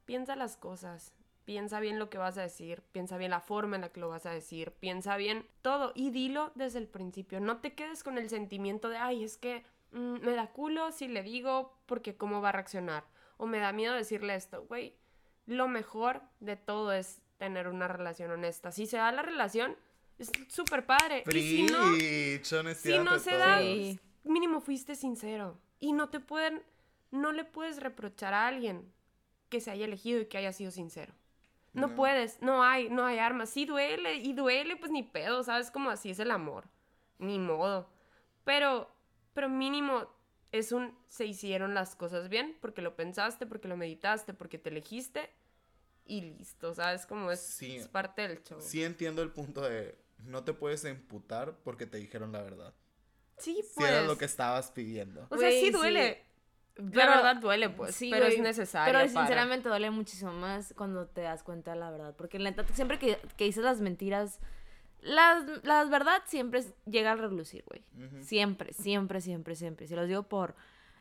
Piensa 0.04 0.36
las 0.36 0.56
cosas, 0.56 1.14
piensa 1.44 1.80
bien 1.80 1.98
lo 1.98 2.10
que 2.10 2.18
vas 2.18 2.36
a 2.38 2.42
decir, 2.42 2.82
piensa 2.92 3.16
bien 3.16 3.30
la 3.30 3.40
forma 3.40 3.76
en 3.76 3.82
la 3.82 3.88
que 3.88 4.00
lo 4.00 4.08
vas 4.08 4.26
a 4.26 4.30
decir, 4.30 4.72
piensa 4.72 5.16
bien 5.16 5.46
todo 5.62 5.92
y 5.94 6.10
dilo 6.10 6.52
desde 6.54 6.78
el 6.78 6.88
principio. 6.88 7.40
No 7.40 7.58
te 7.58 7.74
quedes 7.74 8.04
con 8.04 8.18
el 8.18 8.28
sentimiento 8.28 8.88
de, 8.88 8.98
ay, 8.98 9.24
es 9.24 9.38
que 9.38 9.64
mm, 9.92 10.20
me 10.24 10.32
da 10.34 10.48
culo 10.48 10.90
si 10.92 11.08
le 11.08 11.22
digo 11.22 11.78
porque 11.86 12.16
cómo 12.16 12.40
va 12.40 12.50
a 12.50 12.52
reaccionar. 12.52 13.04
O 13.36 13.46
me 13.46 13.58
da 13.58 13.72
miedo 13.72 13.94
decirle 13.94 14.34
esto, 14.34 14.64
güey. 14.64 14.94
Lo 15.46 15.68
mejor 15.68 16.22
de 16.40 16.56
todo 16.56 16.92
es 16.92 17.20
tener 17.38 17.68
una 17.68 17.88
relación 17.88 18.30
honesta. 18.30 18.70
Si 18.72 18.86
se 18.86 18.96
da 18.98 19.10
la 19.12 19.22
relación, 19.22 19.76
es 20.18 20.30
súper 20.48 20.86
padre. 20.86 21.24
Y 21.26 21.40
si 21.42 21.62
no, 21.64 22.74
si 22.74 22.98
no 22.98 23.18
se 23.18 23.36
da. 23.36 23.58
Sí. 23.58 23.98
mínimo 24.24 24.60
fuiste 24.60 24.94
sincero. 24.94 25.58
Y 25.80 25.92
no 25.92 26.08
te 26.10 26.20
pueden, 26.20 26.62
no 27.10 27.32
le 27.32 27.44
puedes 27.44 27.80
reprochar 27.80 28.32
a 28.34 28.46
alguien 28.46 28.92
que 29.48 29.60
se 29.60 29.70
haya 29.72 29.84
elegido 29.86 30.20
y 30.20 30.26
que 30.26 30.38
haya 30.38 30.52
sido 30.52 30.70
sincero. 30.70 31.12
No, 31.72 31.88
No. 31.88 31.94
puedes, 31.96 32.40
no 32.42 32.62
hay, 32.62 32.88
no 32.90 33.04
hay 33.04 33.18
armas. 33.18 33.50
Sí 33.50 33.64
duele, 33.64 34.16
y 34.16 34.32
duele, 34.34 34.76
pues 34.76 34.92
ni 34.92 35.02
pedo, 35.02 35.42
¿sabes? 35.42 35.70
Como 35.70 35.90
así 35.90 36.10
es 36.10 36.20
el 36.20 36.30
amor. 36.30 36.68
Ni 37.18 37.38
modo. 37.38 37.88
Pero, 38.44 38.88
pero 39.34 39.48
mínimo 39.48 40.06
es 40.52 40.72
un, 40.72 40.96
se 41.08 41.24
hicieron 41.26 41.74
las 41.74 41.94
cosas 41.96 42.28
bien, 42.28 42.56
porque 42.60 42.82
lo 42.82 42.94
pensaste, 42.96 43.46
porque 43.46 43.68
lo 43.68 43.76
meditaste, 43.76 44.34
porque 44.34 44.58
te 44.58 44.68
elegiste 44.70 45.30
y 46.04 46.20
listo, 46.20 46.74
¿sabes? 46.74 47.06
Como 47.06 47.30
es, 47.30 47.40
Sí. 47.40 47.76
es 47.76 47.88
parte 47.88 48.22
del 48.28 48.42
show. 48.42 48.60
Sí 48.60 48.84
entiendo 48.84 49.22
el 49.22 49.30
punto 49.30 49.62
de 49.62 49.98
no 50.18 50.44
te 50.44 50.52
puedes 50.52 50.84
emputar 50.84 51.56
porque 51.64 51.86
te 51.86 51.98
dijeron 51.98 52.32
la 52.32 52.42
verdad. 52.42 52.74
Sí, 53.38 53.62
Si 53.62 53.74
pues. 53.76 53.90
era 53.90 54.02
lo 54.02 54.18
que 54.18 54.24
estabas 54.26 54.70
pidiendo. 54.70 55.22
O 55.30 55.36
sea, 55.38 55.48
Güey, 55.48 55.60
sí 55.60 55.66
sí. 55.66 55.72
duele. 55.72 56.24
la 56.76 56.90
Pero- 56.90 57.10
verdad 57.10 57.36
duele, 57.36 57.68
pues. 57.70 57.94
Sí, 57.94 58.08
pero 58.10 58.26
es 58.26 58.38
necesario. 58.38 58.90
Pero 58.98 59.06
para- 59.12 59.20
sinceramente 59.26 59.68
duele 59.68 59.90
muchísimo 59.90 60.32
más 60.32 60.72
cuando 60.76 61.06
te 61.06 61.20
das 61.20 61.42
cuenta 61.42 61.72
de 61.72 61.78
la 61.78 61.90
verdad. 61.90 62.14
Porque 62.16 62.38
la 62.38 62.48
neta, 62.50 62.64
siempre 62.72 62.98
que, 62.98 63.18
que 63.36 63.44
dices 63.44 63.62
las 63.62 63.80
mentiras, 63.82 64.40
las, 65.02 65.44
la 65.64 65.84
verdad 65.84 66.22
siempre 66.26 66.64
llega 66.86 67.12
a 67.12 67.16
relucir, 67.16 67.64
güey. 67.66 67.82
Ujú. 68.06 68.22
Siempre, 68.22 68.72
siempre, 68.72 69.20
siempre, 69.20 69.54
siempre. 69.56 69.86
Se 69.86 69.96
los 69.96 70.08
digo 70.08 70.22
por 70.22 70.54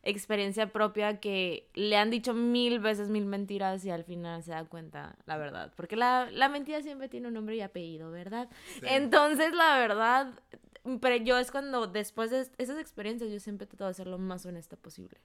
experiencia 0.03 0.71
propia 0.73 1.19
que 1.19 1.69
le 1.75 1.95
han 1.95 2.09
dicho 2.09 2.33
mil 2.33 2.79
veces 2.79 3.09
mil 3.09 3.25
mentiras 3.25 3.85
y 3.85 3.91
al 3.91 4.03
final 4.03 4.43
se 4.43 4.51
da 4.51 4.65
cuenta 4.65 5.15
la 5.25 5.37
verdad. 5.37 5.71
Porque 5.75 5.95
la, 5.95 6.29
la 6.31 6.49
mentira 6.49 6.81
siempre 6.81 7.07
tiene 7.07 7.27
un 7.27 7.35
nombre 7.35 7.55
y 7.55 7.61
apellido, 7.61 8.11
¿verdad? 8.11 8.49
Sí. 8.79 8.81
Entonces, 8.87 9.53
la 9.53 9.77
verdad, 9.77 10.33
pero 10.99 11.17
yo 11.17 11.37
es 11.37 11.51
cuando 11.51 11.85
después 11.87 12.31
de 12.31 12.47
esas 12.57 12.79
experiencias 12.79 13.31
yo 13.31 13.39
siempre 13.39 13.67
trato 13.67 13.87
de 13.87 13.93
ser 13.93 14.07
lo 14.07 14.17
más 14.17 14.45
honesta 14.45 14.75
posible. 14.75 15.19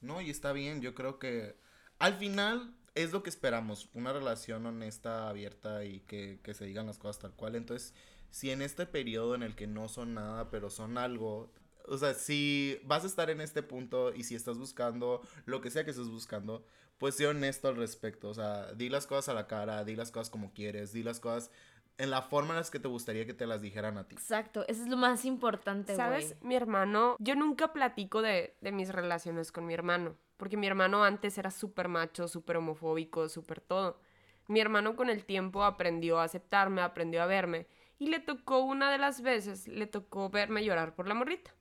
No, 0.00 0.20
y 0.20 0.30
está 0.30 0.52
bien, 0.52 0.80
yo 0.80 0.94
creo 0.94 1.18
que 1.18 1.56
al 1.98 2.14
final 2.14 2.74
es 2.94 3.12
lo 3.12 3.22
que 3.22 3.30
esperamos, 3.30 3.88
una 3.94 4.12
relación 4.12 4.66
honesta, 4.66 5.28
abierta 5.28 5.84
y 5.84 6.00
que, 6.00 6.40
que 6.42 6.54
se 6.54 6.64
digan 6.66 6.86
las 6.86 6.98
cosas 6.98 7.20
tal 7.20 7.32
cual. 7.32 7.56
Entonces, 7.56 7.94
si 8.30 8.50
en 8.50 8.62
este 8.62 8.86
periodo 8.86 9.34
en 9.34 9.42
el 9.42 9.54
que 9.54 9.66
no 9.66 9.88
son 9.88 10.14
nada, 10.14 10.50
pero 10.50 10.70
son 10.70 10.98
algo, 10.98 11.52
O 11.88 11.98
sea, 11.98 12.14
si 12.14 12.78
vas 12.84 13.04
a 13.04 13.06
estar 13.06 13.28
en 13.30 13.40
este 13.40 13.62
punto 13.62 14.14
y 14.14 14.24
si 14.24 14.34
estás 14.34 14.56
buscando 14.58 15.20
lo 15.46 15.60
que 15.60 15.70
sea 15.70 15.84
que 15.84 15.90
estés 15.90 16.08
buscando, 16.08 16.64
pues 16.98 17.16
sé 17.16 17.26
honesto 17.26 17.68
al 17.68 17.76
respecto. 17.76 18.28
O 18.28 18.34
sea, 18.34 18.72
di 18.74 18.88
las 18.88 19.06
cosas 19.06 19.30
a 19.30 19.34
la 19.34 19.46
cara, 19.48 19.84
di 19.84 19.96
las 19.96 20.10
cosas 20.12 20.30
como 20.30 20.52
quieres, 20.52 20.92
di 20.92 21.02
las 21.02 21.18
cosas 21.18 21.50
en 21.98 22.10
la 22.10 22.22
forma 22.22 22.50
en 22.50 22.56
las 22.56 22.70
que 22.70 22.78
te 22.78 22.88
gustaría 22.88 23.26
que 23.26 23.34
te 23.34 23.46
las 23.46 23.60
dijeran 23.60 23.98
a 23.98 24.06
ti. 24.08 24.14
Exacto, 24.14 24.64
eso 24.68 24.82
es 24.82 24.88
lo 24.88 24.96
más 24.96 25.24
importante, 25.24 25.94
¿Sabes? 25.96 26.36
güey. 26.38 26.48
Mi 26.48 26.54
hermano, 26.56 27.16
yo 27.18 27.34
nunca 27.34 27.72
platico 27.72 28.22
de, 28.22 28.56
de 28.60 28.72
mis 28.72 28.88
relaciones 28.90 29.52
con 29.52 29.66
mi 29.66 29.74
hermano, 29.74 30.16
porque 30.42 30.56
mi 30.56 30.66
hermano 30.66 31.04
antes 31.04 31.38
era 31.38 31.52
súper 31.52 31.86
macho, 31.86 32.26
súper 32.26 32.56
homofóbico, 32.56 33.28
súper 33.28 33.60
todo. 33.60 34.00
Mi 34.48 34.58
hermano 34.58 34.96
con 34.96 35.08
el 35.08 35.24
tiempo 35.24 35.62
aprendió 35.62 36.18
a 36.18 36.24
aceptarme, 36.24 36.82
aprendió 36.82 37.22
a 37.22 37.26
verme, 37.26 37.68
y 38.00 38.08
le 38.08 38.18
tocó 38.18 38.58
una 38.58 38.90
de 38.90 38.98
las 38.98 39.22
veces, 39.22 39.68
le 39.68 39.86
tocó 39.86 40.30
verme 40.30 40.64
llorar 40.64 40.96
por 40.96 41.06
la 41.06 41.14
morrita. 41.14 41.54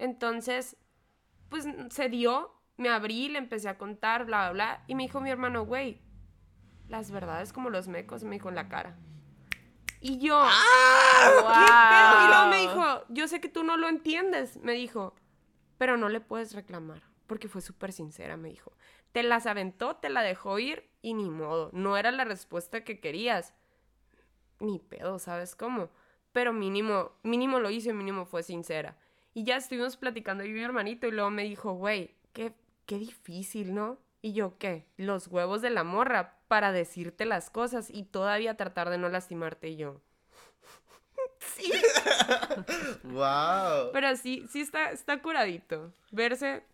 Entonces, 0.00 0.76
pues 1.50 1.68
se 1.90 2.08
dio, 2.08 2.52
me 2.76 2.88
abrí, 2.88 3.28
le 3.28 3.38
empecé 3.38 3.68
a 3.68 3.78
contar, 3.78 4.24
bla, 4.24 4.50
bla, 4.50 4.52
bla, 4.54 4.84
y 4.88 4.96
me 4.96 5.04
dijo 5.04 5.20
mi 5.20 5.30
hermano, 5.30 5.64
güey, 5.64 6.02
las 6.88 7.12
verdades 7.12 7.52
como 7.52 7.70
los 7.70 7.86
mecos, 7.86 8.24
me 8.24 8.34
dijo 8.34 8.48
en 8.48 8.56
la 8.56 8.68
cara. 8.68 8.98
Y 10.00 10.18
yo, 10.18 10.42
¿qué 10.42 11.72
pedo? 11.92 12.24
Y 12.24 12.26
luego 12.26 12.46
me 12.48 12.56
dijo, 12.56 13.04
yo 13.08 13.28
sé 13.28 13.40
que 13.40 13.48
tú 13.48 13.62
no 13.62 13.76
lo 13.76 13.88
entiendes, 13.88 14.56
me 14.56 14.72
dijo, 14.72 15.14
pero 15.78 15.96
no 15.96 16.08
le 16.08 16.18
puedes 16.18 16.54
reclamar, 16.54 17.08
porque 17.30 17.46
fue 17.46 17.60
súper 17.60 17.92
sincera, 17.92 18.36
me 18.36 18.48
dijo. 18.48 18.72
Te 19.12 19.22
las 19.22 19.46
aventó, 19.46 19.94
te 19.94 20.10
la 20.10 20.20
dejó 20.20 20.58
ir 20.58 20.90
y 21.00 21.14
ni 21.14 21.30
modo, 21.30 21.70
no 21.72 21.96
era 21.96 22.10
la 22.10 22.24
respuesta 22.24 22.82
que 22.82 22.98
querías. 22.98 23.54
Ni 24.58 24.80
pedo, 24.80 25.20
¿sabes 25.20 25.54
cómo? 25.54 25.90
Pero 26.32 26.52
mínimo, 26.52 27.12
mínimo 27.22 27.60
lo 27.60 27.70
hizo 27.70 27.90
y 27.90 27.92
mínimo 27.92 28.26
fue 28.26 28.42
sincera. 28.42 28.96
Y 29.32 29.44
ya 29.44 29.58
estuvimos 29.58 29.96
platicando 29.96 30.42
yo 30.42 30.50
y 30.50 30.54
mi 30.54 30.64
hermanito 30.64 31.06
y 31.06 31.12
luego 31.12 31.30
me 31.30 31.44
dijo, 31.44 31.74
güey, 31.74 32.16
qué, 32.32 32.52
qué 32.84 32.98
difícil, 32.98 33.76
¿no? 33.76 33.98
Y 34.22 34.32
yo, 34.32 34.58
¿qué? 34.58 34.88
Los 34.96 35.28
huevos 35.28 35.62
de 35.62 35.70
la 35.70 35.84
morra 35.84 36.40
para 36.48 36.72
decirte 36.72 37.26
las 37.26 37.48
cosas 37.48 37.90
y 37.90 38.06
todavía 38.06 38.56
tratar 38.56 38.90
de 38.90 38.98
no 38.98 39.08
lastimarte 39.08 39.68
y 39.68 39.76
yo. 39.76 40.00
sí. 41.38 41.72
¡Wow! 43.04 43.92
Pero 43.92 44.16
sí, 44.16 44.48
sí 44.50 44.62
está, 44.62 44.90
está 44.90 45.22
curadito. 45.22 45.94
Verse 46.10 46.64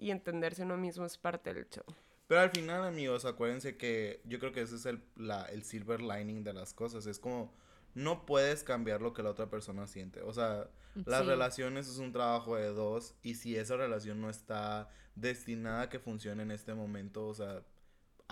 y 0.00 0.10
entenderse 0.10 0.62
uno 0.62 0.76
mismo 0.76 1.04
es 1.04 1.16
parte 1.18 1.52
del 1.54 1.68
show. 1.68 1.84
Pero 2.26 2.40
al 2.42 2.50
final, 2.50 2.84
amigos, 2.84 3.24
acuérdense 3.24 3.76
que 3.76 4.20
yo 4.24 4.38
creo 4.38 4.52
que 4.52 4.62
ese 4.62 4.76
es 4.76 4.86
el, 4.86 5.02
la, 5.16 5.44
el 5.46 5.64
silver 5.64 6.00
lining 6.00 6.44
de 6.44 6.52
las 6.52 6.72
cosas. 6.74 7.06
Es 7.06 7.18
como, 7.18 7.52
no 7.94 8.24
puedes 8.24 8.62
cambiar 8.62 9.02
lo 9.02 9.12
que 9.12 9.22
la 9.22 9.30
otra 9.30 9.50
persona 9.50 9.86
siente. 9.88 10.22
O 10.22 10.32
sea, 10.32 10.68
las 11.06 11.22
Sí. 11.22 11.26
relaciones 11.28 11.88
es 11.88 11.98
un 11.98 12.12
trabajo 12.12 12.56
de 12.56 12.68
dos. 12.68 13.14
Y 13.22 13.34
si 13.34 13.56
esa 13.56 13.76
relación 13.76 14.20
no 14.20 14.30
está 14.30 14.88
destinada 15.16 15.82
a 15.82 15.88
que 15.88 15.98
funcione 15.98 16.42
en 16.44 16.52
este 16.52 16.72
momento, 16.74 17.26
o 17.26 17.34
sea, 17.34 17.62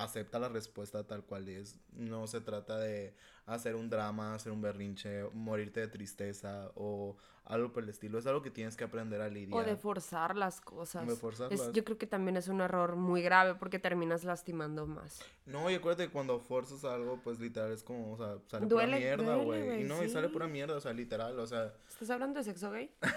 acepta 0.03 0.39
la 0.39 0.49
respuesta 0.49 1.07
tal 1.07 1.23
cual 1.25 1.49
es. 1.49 1.77
No 1.93 2.27
se 2.27 2.41
trata 2.41 2.79
de 2.79 3.15
hacer 3.47 3.77
un 3.77 3.89
drama, 3.91 4.35
hacer 4.35 4.53
un 4.53 4.61
berrinche, 4.63 5.25
morirte 5.33 5.81
de 5.81 5.89
tristeza 5.89 6.71
o 6.75 7.17
algo 7.45 7.73
por 7.73 7.83
el 7.83 7.89
estilo. 7.89 8.19
Es 8.19 8.27
algo 8.27 8.43
que 8.43 8.51
tienes 8.51 8.77
que 8.77 8.85
aprender 8.85 9.23
a 9.23 9.29
lidiar. 9.29 9.59
O 9.59 9.65
de 9.65 9.75
forzar 9.77 10.37
las 10.37 10.61
cosas. 10.61 11.07
De 11.07 11.15
Es- 11.15 11.19
forzarlas. 11.19 11.73
yo 11.73 11.83
creo 11.85 11.97
que 11.97 12.07
también 12.07 12.37
es 12.37 12.49
un 12.49 12.61
error 12.61 12.97
muy 12.97 13.23
grave 13.23 13.55
porque 13.55 13.79
terminas 13.79 14.23
lastimando 14.25 14.87
más. 14.87 15.21
No, 15.47 15.71
y 15.71 15.75
acuérdate 15.75 16.07
que 16.09 16.13
cuando 16.13 16.41
forzas 16.41 16.85
algo, 16.85 17.19
pues 17.25 17.41
literal 17.41 17.73
es 17.73 17.83
como, 17.83 18.13
o 18.13 18.17
sea, 18.19 18.37
sale 18.49 18.67
Duele- 18.67 18.99
pura 18.99 18.99
mierda, 18.99 19.37
güey. 19.37 19.81
Y 19.81 19.85
no, 19.85 20.05
y 20.05 20.11
sale 20.11 20.29
pura 20.29 20.47
mierda, 20.47 20.77
o 20.77 20.81
sea, 20.81 20.93
literal, 20.93 21.39
o 21.41 21.47
sea. 21.47 21.73
¿Estás 21.89 22.11
hablando 22.11 22.39
de 22.39 22.45
sexo 22.45 22.71
gay? 22.71 22.91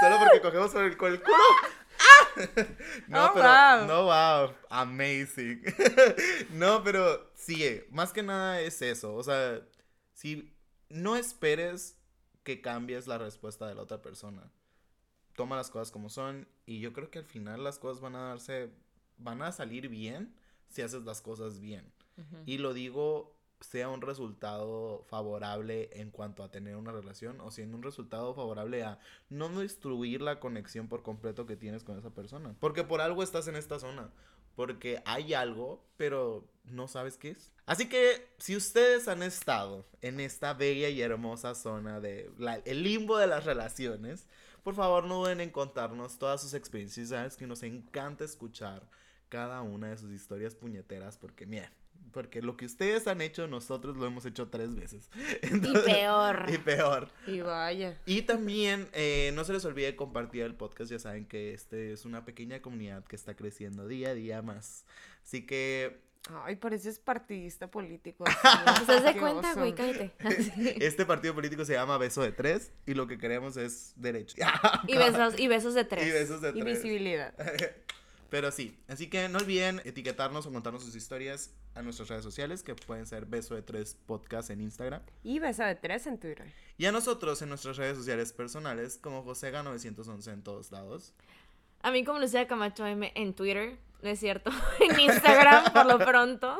Solo 0.00 0.16
porque 0.20 0.40
cogemos 0.40 0.70
con 0.72 0.84
el, 0.84 0.96
con 0.96 1.12
el 1.12 1.20
culo. 1.20 1.36
No, 3.08 3.26
Oh, 3.26 3.30
pero. 3.34 3.48
wow. 3.48 3.86
No, 3.86 4.04
wow. 4.04 4.54
Amazing. 4.70 5.62
no, 6.52 6.82
pero 6.84 7.30
sí, 7.34 7.64
eh, 7.64 7.86
más 7.90 8.12
que 8.12 8.22
nada 8.22 8.60
es 8.60 8.80
eso. 8.82 9.14
O 9.14 9.22
sea, 9.22 9.60
si 10.12 10.54
no 10.88 11.16
esperes 11.16 11.96
que 12.42 12.60
cambies 12.60 13.06
la 13.06 13.18
respuesta 13.18 13.66
de 13.66 13.74
la 13.74 13.82
otra 13.82 14.00
persona. 14.02 14.50
Toma 15.36 15.56
las 15.56 15.70
cosas 15.70 15.90
como 15.90 16.08
son. 16.10 16.48
Y 16.66 16.80
yo 16.80 16.92
creo 16.92 17.10
que 17.10 17.20
al 17.20 17.24
final 17.26 17.62
las 17.62 17.78
cosas 17.78 18.00
van 18.00 18.16
a 18.16 18.28
darse. 18.28 18.70
Van 19.18 19.42
a 19.42 19.52
salir 19.52 19.88
bien 19.88 20.34
si 20.68 20.82
haces 20.82 21.02
las 21.04 21.20
cosas 21.20 21.60
bien. 21.60 21.92
Y 22.46 22.58
lo 22.58 22.74
digo, 22.74 23.37
sea 23.60 23.88
un 23.88 24.00
resultado 24.00 25.04
favorable 25.08 25.90
en 25.92 26.10
cuanto 26.10 26.42
a 26.42 26.50
tener 26.50 26.76
una 26.76 26.92
relación 26.92 27.40
o 27.40 27.50
siendo 27.50 27.76
un 27.76 27.82
resultado 27.82 28.34
favorable 28.34 28.84
a 28.84 28.98
no 29.30 29.48
destruir 29.48 30.22
la 30.22 30.40
conexión 30.40 30.88
por 30.88 31.02
completo 31.02 31.46
que 31.46 31.56
tienes 31.56 31.84
con 31.84 31.98
esa 31.98 32.10
persona. 32.10 32.54
Porque 32.60 32.84
por 32.84 33.00
algo 33.00 33.22
estás 33.22 33.48
en 33.48 33.56
esta 33.56 33.78
zona. 33.78 34.10
Porque 34.54 35.02
hay 35.04 35.34
algo, 35.34 35.84
pero 35.96 36.44
no 36.64 36.88
sabes 36.88 37.16
qué 37.16 37.30
es. 37.30 37.52
Así 37.66 37.88
que 37.88 38.28
si 38.38 38.56
ustedes 38.56 39.06
han 39.06 39.22
estado 39.22 39.86
en 40.02 40.20
esta 40.20 40.54
bella 40.54 40.88
y 40.88 41.00
hermosa 41.00 41.54
zona 41.54 42.00
de 42.00 42.30
el 42.64 42.82
limbo 42.82 43.18
de 43.18 43.26
las 43.26 43.44
relaciones, 43.44 44.26
por 44.62 44.74
favor 44.74 45.04
no 45.04 45.18
duden 45.20 45.40
en 45.40 45.50
contarnos 45.50 46.18
todas 46.18 46.42
sus 46.42 46.54
experiencias. 46.54 47.10
Sabes 47.10 47.36
que 47.36 47.46
nos 47.46 47.62
encanta 47.62 48.24
escuchar 48.24 48.88
cada 49.28 49.62
una 49.62 49.90
de 49.90 49.98
sus 49.98 50.10
historias 50.10 50.54
puñeteras 50.54 51.18
porque, 51.18 51.46
mira, 51.46 51.72
porque 52.12 52.42
lo 52.42 52.56
que 52.56 52.66
ustedes 52.66 53.06
han 53.06 53.20
hecho, 53.20 53.46
nosotros 53.46 53.96
lo 53.96 54.06
hemos 54.06 54.24
hecho 54.26 54.48
tres 54.48 54.74
veces. 54.74 55.10
Y 55.42 55.72
peor. 55.84 56.46
Y 56.48 56.58
peor. 56.58 57.08
Y 57.26 57.40
vaya. 57.40 57.98
Y 58.06 58.22
también 58.22 58.88
eh, 58.92 59.32
no 59.34 59.44
se 59.44 59.52
les 59.52 59.64
olvide 59.64 59.96
compartir 59.96 60.42
el 60.42 60.54
podcast. 60.54 60.90
Ya 60.90 60.98
saben 60.98 61.26
que 61.26 61.54
este 61.54 61.92
es 61.92 62.04
una 62.04 62.24
pequeña 62.24 62.60
comunidad 62.62 63.04
que 63.04 63.16
está 63.16 63.34
creciendo 63.34 63.86
día 63.86 64.10
a 64.10 64.14
día 64.14 64.42
más. 64.42 64.84
Así 65.22 65.46
que 65.46 66.08
Ay, 66.44 66.56
pareces 66.56 66.98
partidista 66.98 67.70
político. 67.70 68.24
Pues 68.86 68.88
haz 68.98 69.04
de 69.04 69.18
cuenta, 69.18 69.54
güey, 69.54 69.74
cállate. 69.74 70.12
este 70.84 71.06
partido 71.06 71.34
político 71.34 71.64
se 71.64 71.74
llama 71.74 71.98
Beso 71.98 72.22
de 72.22 72.32
Tres 72.32 72.70
y 72.86 72.94
lo 72.94 73.06
que 73.06 73.18
queremos 73.18 73.56
es 73.56 73.92
derecho. 73.96 74.36
Y 74.86 74.96
besos, 74.96 75.38
y 75.38 75.48
besos 75.48 75.74
de 75.74 75.84
tres. 75.84 76.06
Y 76.06 76.10
besos 76.10 76.40
de 76.40 76.50
Y 76.50 76.60
tres. 76.60 76.64
visibilidad. 76.64 77.34
Pero 78.30 78.50
sí, 78.50 78.78
así 78.88 79.08
que 79.08 79.28
no 79.28 79.38
olviden 79.38 79.80
etiquetarnos 79.84 80.46
o 80.46 80.52
contarnos 80.52 80.84
sus 80.84 80.94
historias 80.94 81.50
a 81.74 81.82
nuestras 81.82 82.08
redes 82.08 82.24
sociales, 82.24 82.62
que 82.62 82.74
pueden 82.74 83.06
ser 83.06 83.24
Beso 83.24 83.54
de 83.54 83.62
Tres 83.62 83.96
Podcast 84.06 84.50
en 84.50 84.60
Instagram. 84.60 85.00
Y 85.22 85.38
besa 85.38 85.66
de 85.66 85.76
tres 85.76 86.06
en 86.06 86.18
Twitter. 86.18 86.52
Y 86.76 86.86
a 86.86 86.92
nosotros 86.92 87.40
en 87.40 87.48
nuestras 87.48 87.76
redes 87.76 87.96
sociales 87.96 88.32
personales, 88.32 88.98
como 88.98 89.24
Josega911 89.24 90.32
en 90.32 90.42
todos 90.42 90.72
lados. 90.72 91.14
A 91.82 91.90
mí 91.90 92.04
como 92.04 92.18
Lucía 92.18 92.46
Camacho 92.46 92.84
M 92.84 93.12
en 93.14 93.34
Twitter, 93.34 93.78
no 94.02 94.10
es 94.10 94.18
cierto, 94.18 94.50
en 94.80 95.00
Instagram 95.00 95.72
por 95.72 95.86
lo 95.86 95.98
pronto. 95.98 96.58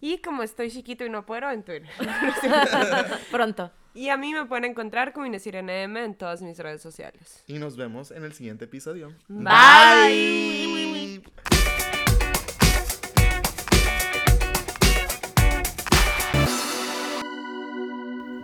Y 0.00 0.18
como 0.18 0.42
estoy 0.42 0.70
chiquito 0.70 1.06
y 1.06 1.10
no 1.10 1.24
puedo, 1.24 1.50
en 1.50 1.62
Twitter. 1.62 1.88
Pronto. 3.30 3.72
Y 3.94 4.08
a 4.08 4.16
mí 4.16 4.34
me 4.34 4.44
pueden 4.44 4.64
encontrar 4.64 5.12
como 5.12 5.26
Inés 5.26 5.46
Irene 5.46 5.84
M 5.84 6.04
en 6.04 6.14
todas 6.16 6.42
mis 6.42 6.58
redes 6.58 6.82
sociales. 6.82 7.44
Y 7.46 7.60
nos 7.60 7.76
vemos 7.76 8.10
en 8.10 8.24
el 8.24 8.32
siguiente 8.32 8.64
episodio. 8.64 9.14
Bye. 9.28 11.22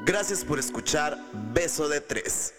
Gracias 0.04 0.44
por 0.44 0.58
escuchar 0.58 1.18
Beso 1.52 1.88
de 1.88 2.00
Tres. 2.00 2.54